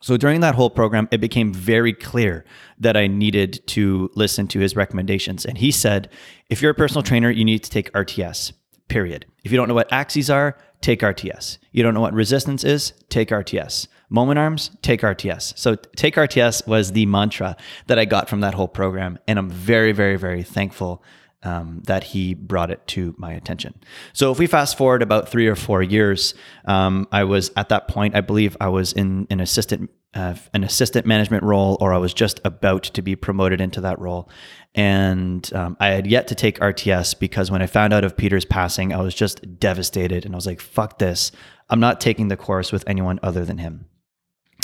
So 0.00 0.18
during 0.18 0.42
that 0.42 0.54
whole 0.54 0.68
program, 0.68 1.08
it 1.10 1.22
became 1.22 1.50
very 1.50 1.94
clear 1.94 2.44
that 2.78 2.94
I 2.94 3.06
needed 3.06 3.66
to 3.68 4.10
listen 4.14 4.46
to 4.48 4.60
his 4.60 4.76
recommendations. 4.76 5.46
And 5.46 5.56
he 5.56 5.70
said, 5.70 6.10
if 6.50 6.60
you're 6.60 6.72
a 6.72 6.74
personal 6.74 7.02
trainer, 7.02 7.30
you 7.30 7.42
need 7.42 7.64
to 7.64 7.70
take 7.70 7.90
RTS 7.92 8.52
period. 8.88 9.26
If 9.44 9.52
you 9.52 9.56
don't 9.56 9.68
know 9.68 9.74
what 9.74 9.92
axes 9.92 10.30
are, 10.30 10.56
take 10.80 11.00
RTS. 11.00 11.58
You 11.72 11.82
don't 11.82 11.94
know 11.94 12.00
what 12.00 12.12
resistance 12.12 12.64
is, 12.64 12.92
take 13.08 13.30
RTS. 13.30 13.88
Moment 14.14 14.38
arms, 14.38 14.70
take 14.80 15.00
RTS. 15.00 15.58
So 15.58 15.74
take 15.74 16.14
RTS 16.14 16.68
was 16.68 16.92
the 16.92 17.04
mantra 17.04 17.56
that 17.88 17.98
I 17.98 18.04
got 18.04 18.28
from 18.28 18.42
that 18.42 18.54
whole 18.54 18.68
program. 18.68 19.18
And 19.26 19.40
I'm 19.40 19.50
very, 19.50 19.90
very, 19.90 20.16
very 20.16 20.44
thankful 20.44 21.02
um, 21.42 21.82
that 21.86 22.04
he 22.04 22.32
brought 22.32 22.70
it 22.70 22.86
to 22.88 23.14
my 23.18 23.32
attention. 23.32 23.74
So 24.12 24.30
if 24.30 24.38
we 24.38 24.46
fast 24.46 24.78
forward 24.78 25.02
about 25.02 25.28
three 25.28 25.48
or 25.48 25.56
four 25.56 25.82
years, 25.82 26.34
um, 26.64 27.08
I 27.10 27.24
was 27.24 27.50
at 27.56 27.70
that 27.70 27.88
point, 27.88 28.14
I 28.14 28.20
believe 28.20 28.56
I 28.60 28.68
was 28.68 28.92
in 28.92 29.26
an 29.30 29.40
assistant 29.40 29.90
uh, 30.14 30.36
an 30.52 30.62
assistant 30.62 31.06
management 31.06 31.42
role, 31.42 31.76
or 31.80 31.92
I 31.92 31.98
was 31.98 32.14
just 32.14 32.40
about 32.44 32.84
to 32.84 33.02
be 33.02 33.16
promoted 33.16 33.60
into 33.60 33.80
that 33.80 33.98
role. 33.98 34.30
And 34.76 35.52
um, 35.52 35.76
I 35.80 35.88
had 35.88 36.06
yet 36.06 36.28
to 36.28 36.36
take 36.36 36.60
RTS 36.60 37.18
because 37.18 37.50
when 37.50 37.62
I 37.62 37.66
found 37.66 37.92
out 37.92 38.04
of 38.04 38.16
Peter's 38.16 38.44
passing, 38.44 38.92
I 38.92 39.02
was 39.02 39.12
just 39.12 39.58
devastated. 39.58 40.24
And 40.24 40.32
I 40.32 40.36
was 40.36 40.46
like, 40.46 40.60
fuck 40.60 41.00
this. 41.00 41.32
I'm 41.68 41.80
not 41.80 42.00
taking 42.00 42.28
the 42.28 42.36
course 42.36 42.70
with 42.70 42.84
anyone 42.86 43.18
other 43.24 43.44
than 43.44 43.58
him. 43.58 43.86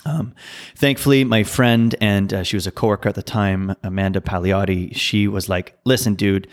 Um, 0.06 0.34
thankfully, 0.76 1.24
my 1.24 1.42
friend, 1.42 1.94
and 2.00 2.32
uh, 2.32 2.42
she 2.42 2.56
was 2.56 2.66
a 2.66 2.72
coworker 2.72 3.08
at 3.08 3.14
the 3.14 3.22
time, 3.22 3.74
Amanda 3.82 4.20
Pagliotti, 4.20 4.94
she 4.96 5.28
was 5.28 5.48
like, 5.48 5.78
listen, 5.84 6.14
dude, 6.14 6.48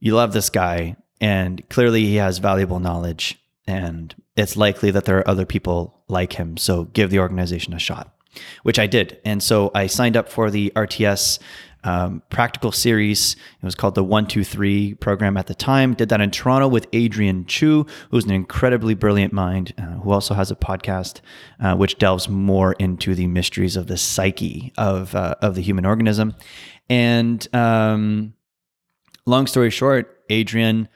you 0.00 0.14
love 0.14 0.32
this 0.32 0.50
guy, 0.50 0.96
and 1.20 1.66
clearly 1.70 2.04
he 2.04 2.16
has 2.16 2.38
valuable 2.38 2.80
knowledge. 2.80 3.38
And 3.66 4.14
it's 4.36 4.56
likely 4.56 4.90
that 4.90 5.06
there 5.06 5.18
are 5.18 5.28
other 5.28 5.46
people 5.46 6.02
like 6.08 6.34
him. 6.34 6.58
So 6.58 6.84
give 6.84 7.10
the 7.10 7.20
organization 7.20 7.72
a 7.72 7.78
shot, 7.78 8.14
which 8.62 8.78
I 8.78 8.86
did. 8.86 9.18
And 9.24 9.42
so 9.42 9.70
I 9.74 9.86
signed 9.86 10.16
up 10.16 10.28
for 10.28 10.50
the 10.50 10.70
RTS 10.76 11.38
um, 11.84 12.22
practical 12.30 12.72
series. 12.72 13.34
It 13.34 13.64
was 13.64 13.74
called 13.74 13.94
the 13.94 14.02
One 14.02 14.26
Two 14.26 14.42
Three 14.42 14.94
program 14.94 15.36
at 15.36 15.46
the 15.46 15.54
time. 15.54 15.94
Did 15.94 16.08
that 16.08 16.20
in 16.20 16.30
Toronto 16.30 16.66
with 16.66 16.86
Adrian 16.92 17.46
Chu, 17.46 17.86
who's 18.10 18.24
an 18.24 18.32
incredibly 18.32 18.94
brilliant 18.94 19.32
mind, 19.32 19.74
uh, 19.78 20.00
who 20.00 20.10
also 20.10 20.34
has 20.34 20.50
a 20.50 20.56
podcast 20.56 21.20
uh, 21.60 21.76
which 21.76 21.98
delves 21.98 22.28
more 22.28 22.72
into 22.74 23.14
the 23.14 23.26
mysteries 23.26 23.76
of 23.76 23.86
the 23.86 23.96
psyche 23.96 24.72
of 24.76 25.14
uh, 25.14 25.34
of 25.42 25.54
the 25.54 25.62
human 25.62 25.86
organism. 25.86 26.34
And 26.88 27.46
um, 27.54 28.34
long 29.26 29.46
story 29.46 29.70
short, 29.70 30.20
Adrian. 30.30 30.88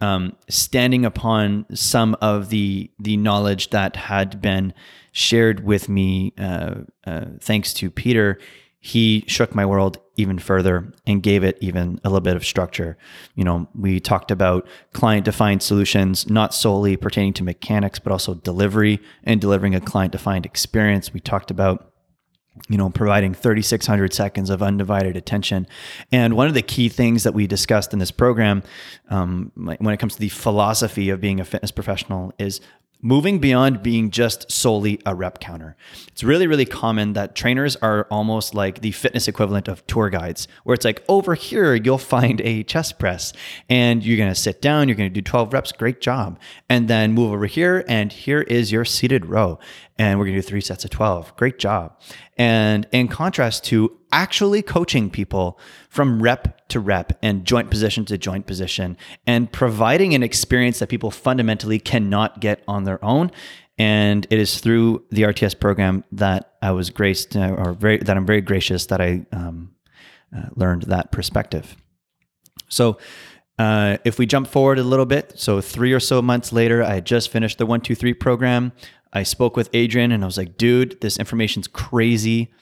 Um, 0.00 0.36
standing 0.48 1.04
upon 1.04 1.64
some 1.74 2.16
of 2.20 2.48
the 2.48 2.90
the 2.98 3.16
knowledge 3.16 3.70
that 3.70 3.94
had 3.94 4.42
been 4.42 4.74
shared 5.12 5.64
with 5.64 5.88
me, 5.88 6.32
uh, 6.38 6.74
uh, 7.06 7.26
thanks 7.40 7.72
to 7.74 7.88
Peter, 7.88 8.40
he 8.80 9.22
shook 9.28 9.54
my 9.54 9.64
world 9.64 9.98
even 10.16 10.38
further 10.38 10.92
and 11.06 11.22
gave 11.22 11.42
it 11.42 11.56
even 11.60 12.00
a 12.04 12.08
little 12.08 12.20
bit 12.20 12.36
of 12.36 12.44
structure. 12.44 12.96
You 13.34 13.44
know, 13.44 13.68
we 13.74 13.98
talked 14.00 14.30
about 14.30 14.66
client 14.92 15.24
defined 15.24 15.62
solutions, 15.62 16.28
not 16.28 16.54
solely 16.54 16.96
pertaining 16.96 17.32
to 17.34 17.44
mechanics, 17.44 17.98
but 17.98 18.12
also 18.12 18.34
delivery 18.34 19.00
and 19.24 19.40
delivering 19.40 19.74
a 19.74 19.80
client 19.80 20.12
defined 20.12 20.44
experience. 20.44 21.14
We 21.14 21.20
talked 21.20 21.50
about 21.50 21.92
you 22.68 22.76
know, 22.76 22.90
providing 22.90 23.32
3,600 23.32 24.12
seconds 24.12 24.50
of 24.50 24.62
undivided 24.62 25.16
attention. 25.16 25.66
And 26.10 26.34
one 26.34 26.48
of 26.48 26.54
the 26.54 26.62
key 26.62 26.90
things 26.90 27.22
that 27.22 27.32
we 27.32 27.46
discussed 27.46 27.94
in 27.94 27.98
this 27.98 28.10
program, 28.10 28.62
um, 29.08 29.52
when 29.54 29.94
it 29.94 29.96
comes 29.96 30.14
to 30.14 30.20
the 30.20 30.28
philosophy 30.28 31.08
of 31.08 31.20
being 31.20 31.40
a 31.40 31.46
fitness 31.46 31.70
professional, 31.70 32.32
is 32.38 32.60
moving 33.02 33.40
beyond 33.40 33.82
being 33.82 34.10
just 34.10 34.50
solely 34.50 35.00
a 35.04 35.14
rep 35.14 35.40
counter. 35.40 35.76
It's 36.08 36.22
really, 36.22 36.46
really 36.46 36.64
common 36.64 37.14
that 37.14 37.34
trainers 37.34 37.74
are 37.76 38.06
almost 38.10 38.54
like 38.54 38.80
the 38.80 38.92
fitness 38.92 39.26
equivalent 39.26 39.66
of 39.66 39.84
tour 39.88 40.08
guides, 40.08 40.46
where 40.62 40.74
it's 40.74 40.84
like 40.84 41.04
over 41.08 41.34
here, 41.34 41.74
you'll 41.74 41.98
find 41.98 42.40
a 42.42 42.62
chest 42.62 42.98
press 43.00 43.32
and 43.68 44.04
you're 44.04 44.16
to 44.28 44.34
sit 44.34 44.62
down, 44.62 44.88
you're 44.88 44.96
to 45.10 45.14
do 45.14 45.20
12 45.20 45.52
reps, 45.52 45.72
great 45.72 46.00
job. 46.00 46.38
And 46.68 46.86
then 46.88 47.12
move 47.12 47.32
over 47.32 47.46
here, 47.46 47.84
and 47.88 48.12
here 48.12 48.42
is 48.42 48.72
your 48.72 48.84
seated 48.84 49.26
row. 49.26 49.58
And 49.98 50.18
we're 50.18 50.24
going 50.26 50.36
to 50.36 50.42
do 50.42 50.46
three 50.46 50.60
sets 50.60 50.84
of 50.84 50.90
12. 50.90 51.36
Great 51.36 51.58
job. 51.58 52.00
And 52.36 52.86
in 52.92 53.08
contrast 53.08 53.64
to 53.64 53.98
actually 54.10 54.62
coaching 54.62 55.10
people 55.10 55.58
from 55.88 56.22
rep 56.22 56.68
to 56.68 56.80
rep 56.80 57.18
and 57.22 57.44
joint 57.44 57.70
position 57.70 58.04
to 58.06 58.18
joint 58.18 58.46
position 58.46 58.96
and 59.26 59.50
providing 59.52 60.14
an 60.14 60.22
experience 60.22 60.78
that 60.78 60.88
people 60.88 61.10
fundamentally 61.10 61.78
cannot 61.78 62.40
get 62.40 62.62
on 62.66 62.84
their 62.84 63.02
own. 63.04 63.30
And 63.78 64.26
it 64.30 64.38
is 64.38 64.60
through 64.60 65.04
the 65.10 65.22
RTS 65.22 65.58
program 65.58 66.04
that 66.12 66.54
I 66.60 66.72
was 66.72 66.90
graced, 66.90 67.36
uh, 67.36 67.54
or 67.56 67.72
very, 67.72 67.98
that 67.98 68.16
I'm 68.16 68.26
very 68.26 68.42
gracious 68.42 68.86
that 68.86 69.00
I 69.00 69.26
um, 69.32 69.72
uh, 70.36 70.46
learned 70.54 70.82
that 70.84 71.10
perspective. 71.10 71.76
So, 72.68 72.98
uh, 73.58 73.98
if 74.04 74.18
we 74.18 74.26
jump 74.26 74.48
forward 74.48 74.78
a 74.78 74.82
little 74.82 75.06
bit, 75.06 75.34
so 75.36 75.60
three 75.60 75.92
or 75.92 76.00
so 76.00 76.22
months 76.22 76.52
later, 76.52 76.82
I 76.82 76.94
had 76.94 77.04
just 77.04 77.28
finished 77.28 77.58
the 77.58 77.66
one, 77.66 77.80
two, 77.80 77.94
three 77.94 78.14
program. 78.14 78.72
I 79.12 79.22
spoke 79.22 79.56
with 79.56 79.68
Adrian 79.72 80.12
and 80.12 80.22
I 80.22 80.26
was 80.26 80.38
like, 80.38 80.56
dude, 80.56 81.00
this 81.00 81.18
information's 81.18 81.68
crazy. 81.68 82.52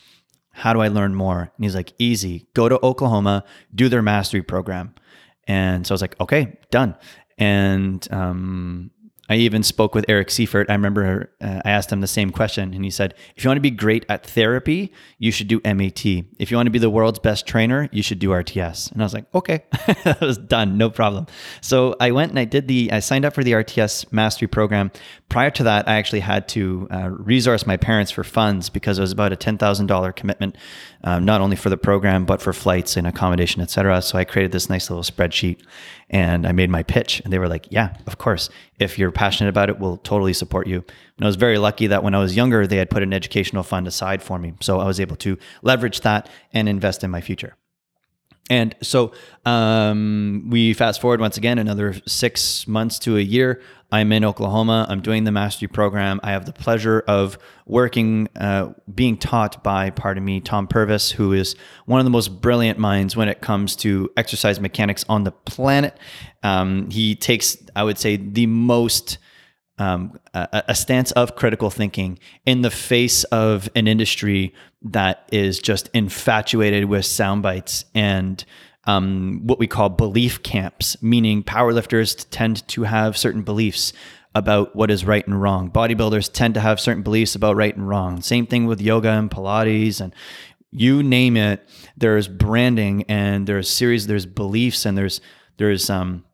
How 0.52 0.72
do 0.72 0.80
I 0.80 0.88
learn 0.88 1.14
more? 1.14 1.40
And 1.40 1.64
he's 1.64 1.76
like, 1.76 1.92
easy. 1.98 2.48
Go 2.54 2.68
to 2.68 2.84
Oklahoma, 2.84 3.44
do 3.74 3.88
their 3.88 4.02
mastery 4.02 4.42
program. 4.42 4.94
And 5.46 5.86
so 5.86 5.92
I 5.92 5.94
was 5.94 6.02
like, 6.02 6.18
okay, 6.20 6.58
done. 6.70 6.96
And 7.38 8.06
um, 8.12 8.90
I 9.30 9.36
even 9.36 9.62
spoke 9.62 9.94
with 9.94 10.04
Eric 10.08 10.28
Seifert. 10.28 10.68
I 10.68 10.72
remember 10.72 11.32
uh, 11.40 11.62
I 11.64 11.70
asked 11.70 11.92
him 11.92 12.00
the 12.00 12.08
same 12.08 12.30
question, 12.30 12.74
and 12.74 12.84
he 12.84 12.90
said, 12.90 13.14
If 13.36 13.44
you 13.44 13.48
want 13.48 13.58
to 13.58 13.62
be 13.62 13.70
great 13.70 14.04
at 14.08 14.26
therapy, 14.26 14.92
you 15.18 15.30
should 15.30 15.46
do 15.46 15.60
MAT. 15.64 16.04
If 16.04 16.50
you 16.50 16.56
want 16.56 16.66
to 16.66 16.72
be 16.72 16.80
the 16.80 16.90
world's 16.90 17.20
best 17.20 17.46
trainer, 17.46 17.88
you 17.92 18.02
should 18.02 18.18
do 18.18 18.30
RTS. 18.30 18.90
And 18.90 19.00
I 19.00 19.04
was 19.04 19.14
like, 19.14 19.32
Okay, 19.32 19.62
that 20.02 20.20
was 20.20 20.36
done, 20.36 20.76
no 20.76 20.90
problem. 20.90 21.26
So 21.60 21.94
I 22.00 22.10
went 22.10 22.30
and 22.30 22.40
I 22.40 22.44
did 22.44 22.66
the, 22.66 22.90
I 22.90 22.98
signed 22.98 23.24
up 23.24 23.32
for 23.32 23.44
the 23.44 23.52
RTS 23.52 24.12
mastery 24.12 24.48
program. 24.48 24.90
Prior 25.28 25.50
to 25.50 25.62
that, 25.62 25.88
I 25.88 25.94
actually 25.94 26.20
had 26.20 26.48
to 26.48 26.88
uh, 26.90 27.08
resource 27.10 27.64
my 27.64 27.76
parents 27.76 28.10
for 28.10 28.24
funds 28.24 28.68
because 28.68 28.98
it 28.98 29.02
was 29.02 29.12
about 29.12 29.32
a 29.32 29.36
$10,000 29.36 30.16
commitment, 30.16 30.56
um, 31.04 31.24
not 31.24 31.40
only 31.40 31.54
for 31.54 31.70
the 31.70 31.76
program, 31.76 32.24
but 32.24 32.42
for 32.42 32.52
flights 32.52 32.96
and 32.96 33.06
accommodation, 33.06 33.62
et 33.62 33.70
cetera. 33.70 34.02
So 34.02 34.18
I 34.18 34.24
created 34.24 34.50
this 34.50 34.68
nice 34.68 34.90
little 34.90 35.04
spreadsheet 35.04 35.62
and 36.10 36.46
I 36.46 36.52
made 36.52 36.68
my 36.70 36.82
pitch, 36.82 37.20
and 37.24 37.32
they 37.32 37.38
were 37.38 37.48
like, 37.48 37.66
"Yeah, 37.70 37.94
of 38.06 38.18
course. 38.18 38.50
If 38.78 38.98
you're 38.98 39.12
passionate 39.12 39.50
about 39.50 39.70
it, 39.70 39.78
we'll 39.78 39.96
totally 39.98 40.32
support 40.32 40.66
you." 40.66 40.84
And 41.16 41.24
I 41.24 41.26
was 41.26 41.36
very 41.36 41.58
lucky 41.58 41.86
that 41.86 42.02
when 42.02 42.14
I 42.14 42.18
was 42.18 42.36
younger, 42.36 42.66
they 42.66 42.76
had 42.76 42.90
put 42.90 43.02
an 43.02 43.12
educational 43.12 43.62
fund 43.62 43.86
aside 43.86 44.22
for 44.22 44.38
me, 44.38 44.54
so 44.60 44.80
I 44.80 44.86
was 44.86 45.00
able 45.00 45.16
to 45.16 45.38
leverage 45.62 46.00
that 46.00 46.28
and 46.52 46.68
invest 46.68 47.04
in 47.04 47.10
my 47.10 47.20
future. 47.20 47.56
And 48.50 48.74
so 48.82 49.12
um, 49.46 50.48
we 50.50 50.74
fast 50.74 51.00
forward 51.00 51.20
once 51.20 51.36
again 51.36 51.58
another 51.58 51.94
six 52.06 52.66
months 52.66 52.98
to 53.00 53.16
a 53.16 53.20
year. 53.20 53.62
I'm 53.92 54.12
in 54.12 54.24
Oklahoma. 54.24 54.86
I'm 54.88 55.00
doing 55.00 55.24
the 55.24 55.32
mastery 55.32 55.68
program. 55.68 56.20
I 56.22 56.32
have 56.32 56.46
the 56.46 56.52
pleasure 56.52 57.02
of 57.06 57.38
working, 57.66 58.28
uh, 58.36 58.72
being 58.92 59.16
taught 59.16 59.62
by, 59.62 59.90
pardon 59.90 60.24
me, 60.24 60.40
Tom 60.40 60.66
Purvis, 60.66 61.12
who 61.12 61.32
is 61.32 61.54
one 61.86 62.00
of 62.00 62.04
the 62.04 62.10
most 62.10 62.40
brilliant 62.40 62.78
minds 62.78 63.16
when 63.16 63.28
it 63.28 63.40
comes 63.40 63.76
to 63.76 64.10
exercise 64.16 64.60
mechanics 64.60 65.04
on 65.08 65.24
the 65.24 65.32
planet. 65.32 65.96
Um, 66.42 66.90
he 66.90 67.14
takes, 67.14 67.56
I 67.74 67.84
would 67.84 67.98
say, 67.98 68.16
the 68.16 68.46
most 68.46 69.18
um, 69.80 70.20
a, 70.34 70.62
a, 70.68 70.74
stance 70.74 71.10
of 71.12 71.36
critical 71.36 71.70
thinking 71.70 72.18
in 72.44 72.60
the 72.60 72.70
face 72.70 73.24
of 73.24 73.70
an 73.74 73.88
industry 73.88 74.52
that 74.82 75.26
is 75.32 75.58
just 75.58 75.88
infatuated 75.94 76.84
with 76.84 77.06
sound 77.06 77.42
bites 77.42 77.86
and 77.94 78.44
um, 78.84 79.40
what 79.44 79.58
we 79.58 79.66
call 79.66 79.88
belief 79.88 80.42
camps, 80.42 81.02
meaning 81.02 81.42
powerlifters 81.42 82.26
tend 82.30 82.66
to 82.68 82.82
have 82.82 83.16
certain 83.16 83.42
beliefs 83.42 83.94
about 84.34 84.76
what 84.76 84.90
is 84.90 85.04
right 85.04 85.26
and 85.26 85.40
wrong. 85.40 85.70
Bodybuilders 85.70 86.30
tend 86.30 86.54
to 86.54 86.60
have 86.60 86.78
certain 86.78 87.02
beliefs 87.02 87.34
about 87.34 87.56
right 87.56 87.74
and 87.74 87.88
wrong. 87.88 88.20
Same 88.20 88.46
thing 88.46 88.66
with 88.66 88.82
yoga 88.82 89.08
and 89.08 89.30
Pilates 89.30 90.00
and 90.00 90.14
you 90.70 91.02
name 91.02 91.36
it. 91.36 91.66
There's 91.96 92.28
branding 92.28 93.04
and 93.08 93.46
there's 93.46 93.68
series, 93.68 94.06
there's 94.06 94.26
beliefs 94.26 94.84
and 94.84 94.96
there's 94.96 95.22
there's 95.56 95.90
um 95.90 96.24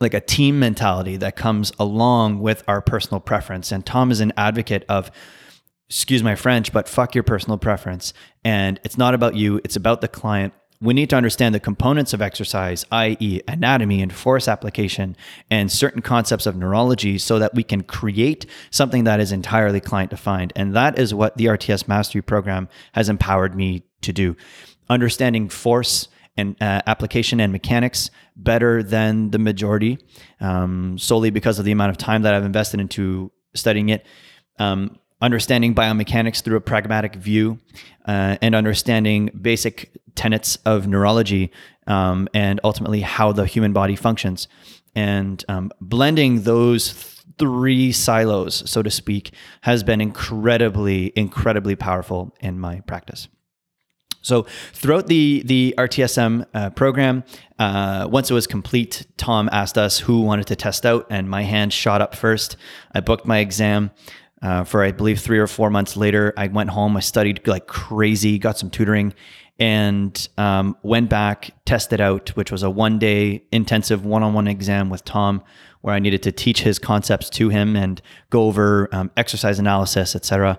like 0.00 0.14
a 0.14 0.20
team 0.20 0.58
mentality 0.58 1.16
that 1.16 1.36
comes 1.36 1.72
along 1.78 2.40
with 2.40 2.62
our 2.68 2.80
personal 2.80 3.20
preference. 3.20 3.72
And 3.72 3.84
Tom 3.84 4.10
is 4.10 4.20
an 4.20 4.32
advocate 4.36 4.84
of 4.88 5.10
excuse 5.88 6.22
my 6.22 6.34
French, 6.34 6.72
but 6.72 6.86
fuck 6.86 7.14
your 7.14 7.24
personal 7.24 7.56
preference. 7.56 8.12
And 8.44 8.78
it's 8.84 8.98
not 8.98 9.14
about 9.14 9.34
you, 9.34 9.60
it's 9.64 9.76
about 9.76 10.02
the 10.02 10.08
client 10.08 10.52
we 10.80 10.94
need 10.94 11.10
to 11.10 11.16
understand 11.16 11.54
the 11.54 11.60
components 11.60 12.12
of 12.12 12.22
exercise, 12.22 12.86
i.e., 12.92 13.40
anatomy 13.48 14.00
and 14.00 14.12
force 14.12 14.46
application, 14.46 15.16
and 15.50 15.72
certain 15.72 16.02
concepts 16.02 16.46
of 16.46 16.56
neurology, 16.56 17.18
so 17.18 17.38
that 17.40 17.54
we 17.54 17.64
can 17.64 17.82
create 17.82 18.46
something 18.70 19.04
that 19.04 19.18
is 19.18 19.32
entirely 19.32 19.80
client 19.80 20.10
defined. 20.10 20.52
And 20.54 20.74
that 20.76 20.98
is 20.98 21.12
what 21.12 21.36
the 21.36 21.46
RTS 21.46 21.88
Mastery 21.88 22.22
Program 22.22 22.68
has 22.92 23.08
empowered 23.08 23.56
me 23.56 23.82
to 24.02 24.12
do. 24.12 24.36
Understanding 24.88 25.48
force 25.48 26.08
and 26.38 26.56
uh, 26.62 26.80
application 26.86 27.40
and 27.40 27.52
mechanics 27.52 28.10
better 28.36 28.82
than 28.82 29.30
the 29.30 29.38
majority, 29.38 29.98
um, 30.40 30.96
solely 30.96 31.30
because 31.30 31.58
of 31.58 31.64
the 31.64 31.72
amount 31.72 31.90
of 31.90 31.98
time 31.98 32.22
that 32.22 32.32
I've 32.32 32.44
invested 32.44 32.80
into 32.80 33.30
studying 33.54 33.90
it. 33.90 34.06
Um, 34.58 34.98
understanding 35.20 35.74
biomechanics 35.74 36.42
through 36.42 36.56
a 36.56 36.60
pragmatic 36.60 37.16
view 37.16 37.58
uh, 38.06 38.36
and 38.40 38.54
understanding 38.54 39.30
basic 39.40 39.90
tenets 40.14 40.56
of 40.64 40.86
neurology 40.86 41.50
um, 41.88 42.28
and 42.34 42.60
ultimately 42.62 43.00
how 43.00 43.32
the 43.32 43.44
human 43.44 43.72
body 43.72 43.96
functions. 43.96 44.46
And 44.94 45.44
um, 45.48 45.72
blending 45.80 46.42
those 46.42 46.92
three 47.38 47.92
silos, 47.92 48.68
so 48.70 48.82
to 48.82 48.90
speak, 48.90 49.32
has 49.62 49.82
been 49.82 50.00
incredibly, 50.00 51.12
incredibly 51.16 51.76
powerful 51.76 52.34
in 52.40 52.58
my 52.58 52.80
practice. 52.80 53.28
So 54.28 54.46
throughout 54.74 55.06
the 55.06 55.42
the 55.44 55.74
RTSM 55.78 56.44
uh, 56.52 56.70
program, 56.70 57.24
uh, 57.58 58.06
once 58.10 58.30
it 58.30 58.34
was 58.34 58.46
complete, 58.46 59.06
Tom 59.16 59.48
asked 59.50 59.78
us 59.78 59.98
who 59.98 60.20
wanted 60.20 60.46
to 60.48 60.56
test 60.56 60.84
out, 60.84 61.06
and 61.08 61.28
my 61.28 61.42
hand 61.42 61.72
shot 61.72 62.02
up 62.02 62.14
first. 62.14 62.56
I 62.94 63.00
booked 63.00 63.26
my 63.26 63.38
exam 63.38 63.90
uh, 64.42 64.64
for 64.64 64.84
I 64.84 64.92
believe 64.92 65.20
three 65.20 65.38
or 65.38 65.46
four 65.46 65.70
months 65.70 65.96
later. 65.96 66.34
I 66.36 66.48
went 66.48 66.70
home, 66.70 66.96
I 66.96 67.00
studied 67.00 67.46
like 67.48 67.66
crazy, 67.66 68.38
got 68.38 68.58
some 68.58 68.68
tutoring, 68.68 69.14
and 69.58 70.28
um, 70.36 70.76
went 70.82 71.08
back, 71.08 71.50
tested 71.64 72.00
out, 72.00 72.28
which 72.36 72.52
was 72.52 72.62
a 72.62 72.70
one 72.70 72.98
day 72.98 73.44
intensive 73.50 74.04
one 74.04 74.22
on 74.22 74.34
one 74.34 74.46
exam 74.46 74.90
with 74.90 75.06
Tom, 75.06 75.42
where 75.80 75.94
I 75.94 76.00
needed 76.00 76.22
to 76.24 76.32
teach 76.32 76.60
his 76.60 76.78
concepts 76.78 77.30
to 77.30 77.48
him 77.48 77.76
and 77.76 78.02
go 78.28 78.42
over 78.42 78.90
um, 78.92 79.10
exercise 79.16 79.58
analysis, 79.58 80.14
etc. 80.14 80.58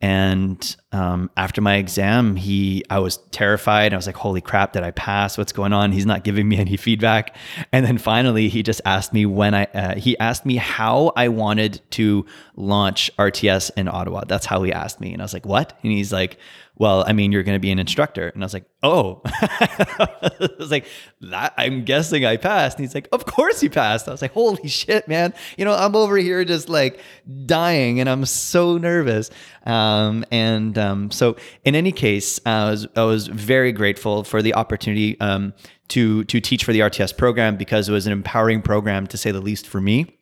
And 0.00 0.76
um, 0.92 1.28
after 1.36 1.60
my 1.60 1.74
exam, 1.74 2.36
he, 2.36 2.84
I 2.88 3.00
was 3.00 3.16
terrified. 3.32 3.92
I 3.92 3.96
was 3.96 4.06
like, 4.06 4.14
"Holy 4.14 4.40
crap! 4.40 4.72
Did 4.72 4.84
I 4.84 4.92
pass? 4.92 5.36
What's 5.36 5.50
going 5.50 5.72
on?" 5.72 5.90
He's 5.90 6.06
not 6.06 6.22
giving 6.22 6.48
me 6.48 6.56
any 6.58 6.76
feedback. 6.76 7.36
And 7.72 7.84
then 7.84 7.98
finally, 7.98 8.48
he 8.48 8.62
just 8.62 8.80
asked 8.84 9.12
me 9.12 9.26
when 9.26 9.54
I. 9.54 9.64
Uh, 9.64 9.94
he 9.96 10.16
asked 10.18 10.46
me 10.46 10.54
how 10.54 11.12
I 11.16 11.28
wanted 11.28 11.80
to 11.92 12.26
launch 12.54 13.10
RTS 13.18 13.72
in 13.76 13.88
Ottawa. 13.88 14.22
That's 14.28 14.46
how 14.46 14.62
he 14.62 14.72
asked 14.72 15.00
me, 15.00 15.12
and 15.12 15.20
I 15.20 15.24
was 15.24 15.34
like, 15.34 15.46
"What?" 15.46 15.76
And 15.82 15.90
he's 15.90 16.12
like, 16.12 16.38
well, 16.78 17.04
I 17.06 17.12
mean, 17.12 17.32
you're 17.32 17.42
going 17.42 17.56
to 17.56 17.60
be 17.60 17.72
an 17.72 17.80
instructor. 17.80 18.28
And 18.28 18.42
I 18.42 18.46
was 18.46 18.54
like, 18.54 18.66
oh, 18.84 19.20
I 19.26 20.48
was 20.58 20.70
like, 20.70 20.86
that 21.20 21.52
I'm 21.56 21.84
guessing 21.84 22.24
I 22.24 22.36
passed. 22.36 22.78
And 22.78 22.86
he's 22.86 22.94
like, 22.94 23.08
of 23.10 23.26
course 23.26 23.62
you 23.62 23.70
passed. 23.70 24.06
I 24.06 24.12
was 24.12 24.22
like, 24.22 24.32
holy 24.32 24.68
shit, 24.68 25.08
man. 25.08 25.34
You 25.56 25.64
know, 25.64 25.74
I'm 25.74 25.96
over 25.96 26.16
here 26.16 26.44
just 26.44 26.68
like 26.68 27.00
dying 27.46 27.98
and 27.98 28.08
I'm 28.08 28.24
so 28.24 28.78
nervous. 28.78 29.30
Um, 29.66 30.24
and 30.30 30.78
um, 30.78 31.10
so 31.10 31.36
in 31.64 31.74
any 31.74 31.90
case, 31.90 32.38
I 32.46 32.70
was, 32.70 32.86
I 32.94 33.02
was 33.02 33.26
very 33.26 33.72
grateful 33.72 34.22
for 34.22 34.40
the 34.40 34.54
opportunity 34.54 35.18
um, 35.20 35.54
to, 35.88 36.22
to 36.24 36.40
teach 36.40 36.64
for 36.64 36.72
the 36.72 36.80
RTS 36.80 37.16
program 37.16 37.56
because 37.56 37.88
it 37.88 37.92
was 37.92 38.06
an 38.06 38.12
empowering 38.12 38.62
program 38.62 39.08
to 39.08 39.16
say 39.16 39.32
the 39.32 39.40
least 39.40 39.66
for 39.66 39.80
me. 39.80 40.14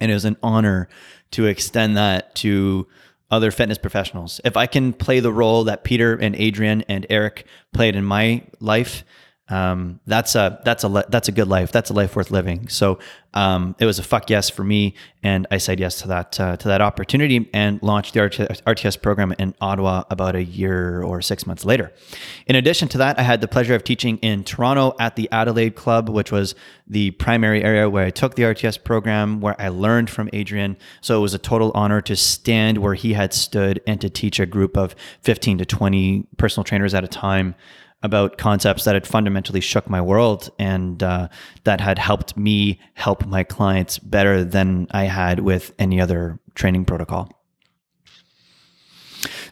And 0.00 0.10
it 0.10 0.14
was 0.14 0.24
an 0.24 0.38
honor 0.42 0.88
to 1.32 1.46
extend 1.46 1.98
that 1.98 2.34
to 2.36 2.86
other 3.32 3.50
fitness 3.50 3.78
professionals. 3.78 4.40
If 4.44 4.56
I 4.56 4.66
can 4.66 4.92
play 4.92 5.18
the 5.18 5.32
role 5.32 5.64
that 5.64 5.82
Peter 5.82 6.14
and 6.14 6.36
Adrian 6.36 6.82
and 6.82 7.06
Eric 7.08 7.46
played 7.72 7.96
in 7.96 8.04
my 8.04 8.42
life, 8.60 9.02
um, 9.52 10.00
that's 10.06 10.34
a 10.34 10.60
that's 10.64 10.82
a 10.82 11.04
that's 11.10 11.28
a 11.28 11.32
good 11.32 11.46
life. 11.46 11.72
That's 11.72 11.90
a 11.90 11.92
life 11.92 12.16
worth 12.16 12.30
living. 12.30 12.68
So 12.68 12.98
um, 13.34 13.76
it 13.78 13.84
was 13.84 13.98
a 13.98 14.02
fuck 14.02 14.30
yes 14.30 14.48
for 14.48 14.64
me, 14.64 14.94
and 15.22 15.46
I 15.50 15.58
said 15.58 15.78
yes 15.78 16.00
to 16.00 16.08
that 16.08 16.40
uh, 16.40 16.56
to 16.56 16.68
that 16.68 16.80
opportunity 16.80 17.50
and 17.52 17.78
launched 17.82 18.14
the 18.14 18.20
RTS, 18.20 19.02
program 19.02 19.34
in 19.38 19.54
Ottawa 19.60 20.04
about 20.08 20.36
a 20.36 20.42
year 20.42 21.02
or 21.02 21.20
six 21.20 21.46
months 21.46 21.66
later. 21.66 21.92
In 22.46 22.56
addition 22.56 22.88
to 22.88 22.98
that, 22.98 23.18
I 23.18 23.22
had 23.22 23.42
the 23.42 23.48
pleasure 23.48 23.74
of 23.74 23.84
teaching 23.84 24.16
in 24.18 24.42
Toronto 24.42 24.96
at 24.98 25.16
the 25.16 25.28
Adelaide 25.30 25.76
Club, 25.76 26.08
which 26.08 26.32
was 26.32 26.54
the 26.86 27.10
primary 27.12 27.62
area 27.62 27.90
where 27.90 28.06
I 28.06 28.10
took 28.10 28.36
the 28.36 28.44
RTS 28.44 28.82
program, 28.82 29.42
where 29.42 29.60
I 29.60 29.68
learned 29.68 30.08
from 30.08 30.30
Adrian. 30.32 30.78
So 31.02 31.18
it 31.18 31.20
was 31.20 31.34
a 31.34 31.38
total 31.38 31.72
honor 31.74 32.00
to 32.00 32.16
stand 32.16 32.78
where 32.78 32.94
he 32.94 33.12
had 33.12 33.34
stood 33.34 33.82
and 33.86 34.00
to 34.00 34.08
teach 34.08 34.40
a 34.40 34.46
group 34.46 34.78
of 34.78 34.94
15 35.20 35.58
to 35.58 35.66
20 35.66 36.26
personal 36.38 36.64
trainers 36.64 36.94
at 36.94 37.04
a 37.04 37.08
time 37.08 37.54
about 38.02 38.38
concepts 38.38 38.84
that 38.84 38.94
had 38.94 39.06
fundamentally 39.06 39.60
shook 39.60 39.88
my 39.88 40.00
world 40.00 40.50
and 40.58 41.02
uh, 41.02 41.28
that 41.64 41.80
had 41.80 41.98
helped 41.98 42.36
me 42.36 42.80
help 42.94 43.24
my 43.26 43.44
clients 43.44 43.98
better 43.98 44.44
than 44.44 44.86
I 44.90 45.04
had 45.04 45.40
with 45.40 45.72
any 45.78 46.00
other 46.00 46.40
training 46.54 46.84
protocol. 46.84 47.30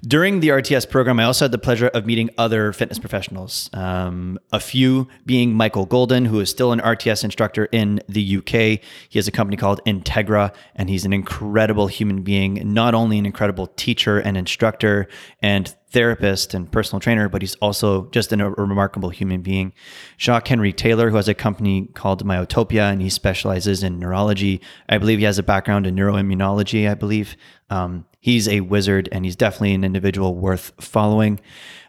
During 0.03 0.41
the 0.41 0.49
RTS 0.49 0.89
program, 0.89 1.21
I 1.21 1.25
also 1.25 1.45
had 1.45 1.53
the 1.53 1.59
pleasure 1.59 1.89
of 1.89 2.07
meeting 2.07 2.31
other 2.39 2.73
fitness 2.73 2.99
professionals. 2.99 3.69
Um, 3.75 4.39
a 4.51 4.59
few 4.59 5.09
being 5.27 5.53
Michael 5.53 5.85
Golden, 5.85 6.25
who 6.25 6.41
is 6.41 6.49
still 6.49 6.73
an 6.73 6.81
RTS 6.81 7.23
instructor 7.23 7.67
in 7.67 8.01
the 8.09 8.39
UK. 8.39 8.81
He 9.11 9.19
has 9.19 9.29
a 9.29 9.31
company 9.31 9.59
called 9.59 9.83
Integra, 9.85 10.55
and 10.75 10.89
he's 10.89 11.05
an 11.05 11.13
incredible 11.13 11.87
human 11.87 12.23
being, 12.23 12.73
not 12.73 12.95
only 12.95 13.19
an 13.19 13.27
incredible 13.27 13.67
teacher 13.67 14.19
and 14.19 14.39
instructor 14.39 15.07
and 15.43 15.75
therapist 15.91 16.55
and 16.55 16.73
personal 16.73 17.01
trainer, 17.01 17.29
but 17.29 17.43
he's 17.43 17.57
also 17.57 18.09
just 18.11 18.33
an, 18.33 18.41
a 18.41 18.51
remarkable 18.53 19.11
human 19.11 19.43
being. 19.43 19.75
Jacques 20.19 20.49
Henry 20.49 20.73
Taylor, 20.73 21.11
who 21.11 21.17
has 21.17 21.29
a 21.29 21.35
company 21.35 21.91
called 21.93 22.25
Myotopia, 22.25 22.91
and 22.91 23.03
he 23.03 23.11
specializes 23.11 23.83
in 23.83 23.99
neurology. 23.99 24.63
I 24.89 24.97
believe 24.97 25.19
he 25.19 25.25
has 25.25 25.39
a 25.39 25.43
background 25.43 25.87
in 25.87 25.95
neuroimmunology, 25.95 26.89
I 26.89 26.95
believe. 26.95 27.37
Um, 27.69 28.07
he's 28.21 28.47
a 28.47 28.61
wizard 28.61 29.09
and 29.11 29.25
he's 29.25 29.35
definitely 29.35 29.75
an 29.75 29.83
individual 29.83 30.37
worth 30.37 30.73
following. 30.79 31.41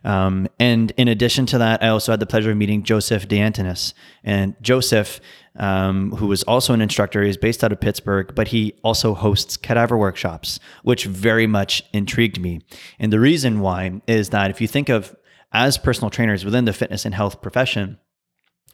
Um, 0.03 0.47
and 0.59 0.91
in 0.97 1.07
addition 1.07 1.45
to 1.47 1.57
that, 1.59 1.83
I 1.83 1.89
also 1.89 2.13
had 2.13 2.19
the 2.19 2.25
pleasure 2.25 2.51
of 2.51 2.57
meeting 2.57 2.83
Joseph 2.83 3.27
DeAntonis. 3.27 3.93
And 4.23 4.55
Joseph, 4.61 5.19
um, 5.57 6.11
who 6.11 6.27
was 6.27 6.43
also 6.43 6.73
an 6.73 6.81
instructor, 6.81 7.21
is 7.21 7.37
based 7.37 7.63
out 7.63 7.71
of 7.71 7.81
Pittsburgh, 7.81 8.33
but 8.33 8.47
he 8.47 8.73
also 8.83 9.13
hosts 9.13 9.57
cadaver 9.57 9.97
workshops, 9.97 10.59
which 10.83 11.05
very 11.05 11.45
much 11.45 11.83
intrigued 11.93 12.39
me. 12.39 12.61
And 12.97 13.13
the 13.13 13.19
reason 13.19 13.59
why 13.59 14.01
is 14.07 14.29
that 14.29 14.49
if 14.49 14.61
you 14.61 14.67
think 14.67 14.89
of 14.89 15.15
as 15.51 15.77
personal 15.77 16.09
trainers 16.09 16.45
within 16.45 16.65
the 16.65 16.73
fitness 16.73 17.05
and 17.05 17.13
health 17.13 17.41
profession, 17.41 17.99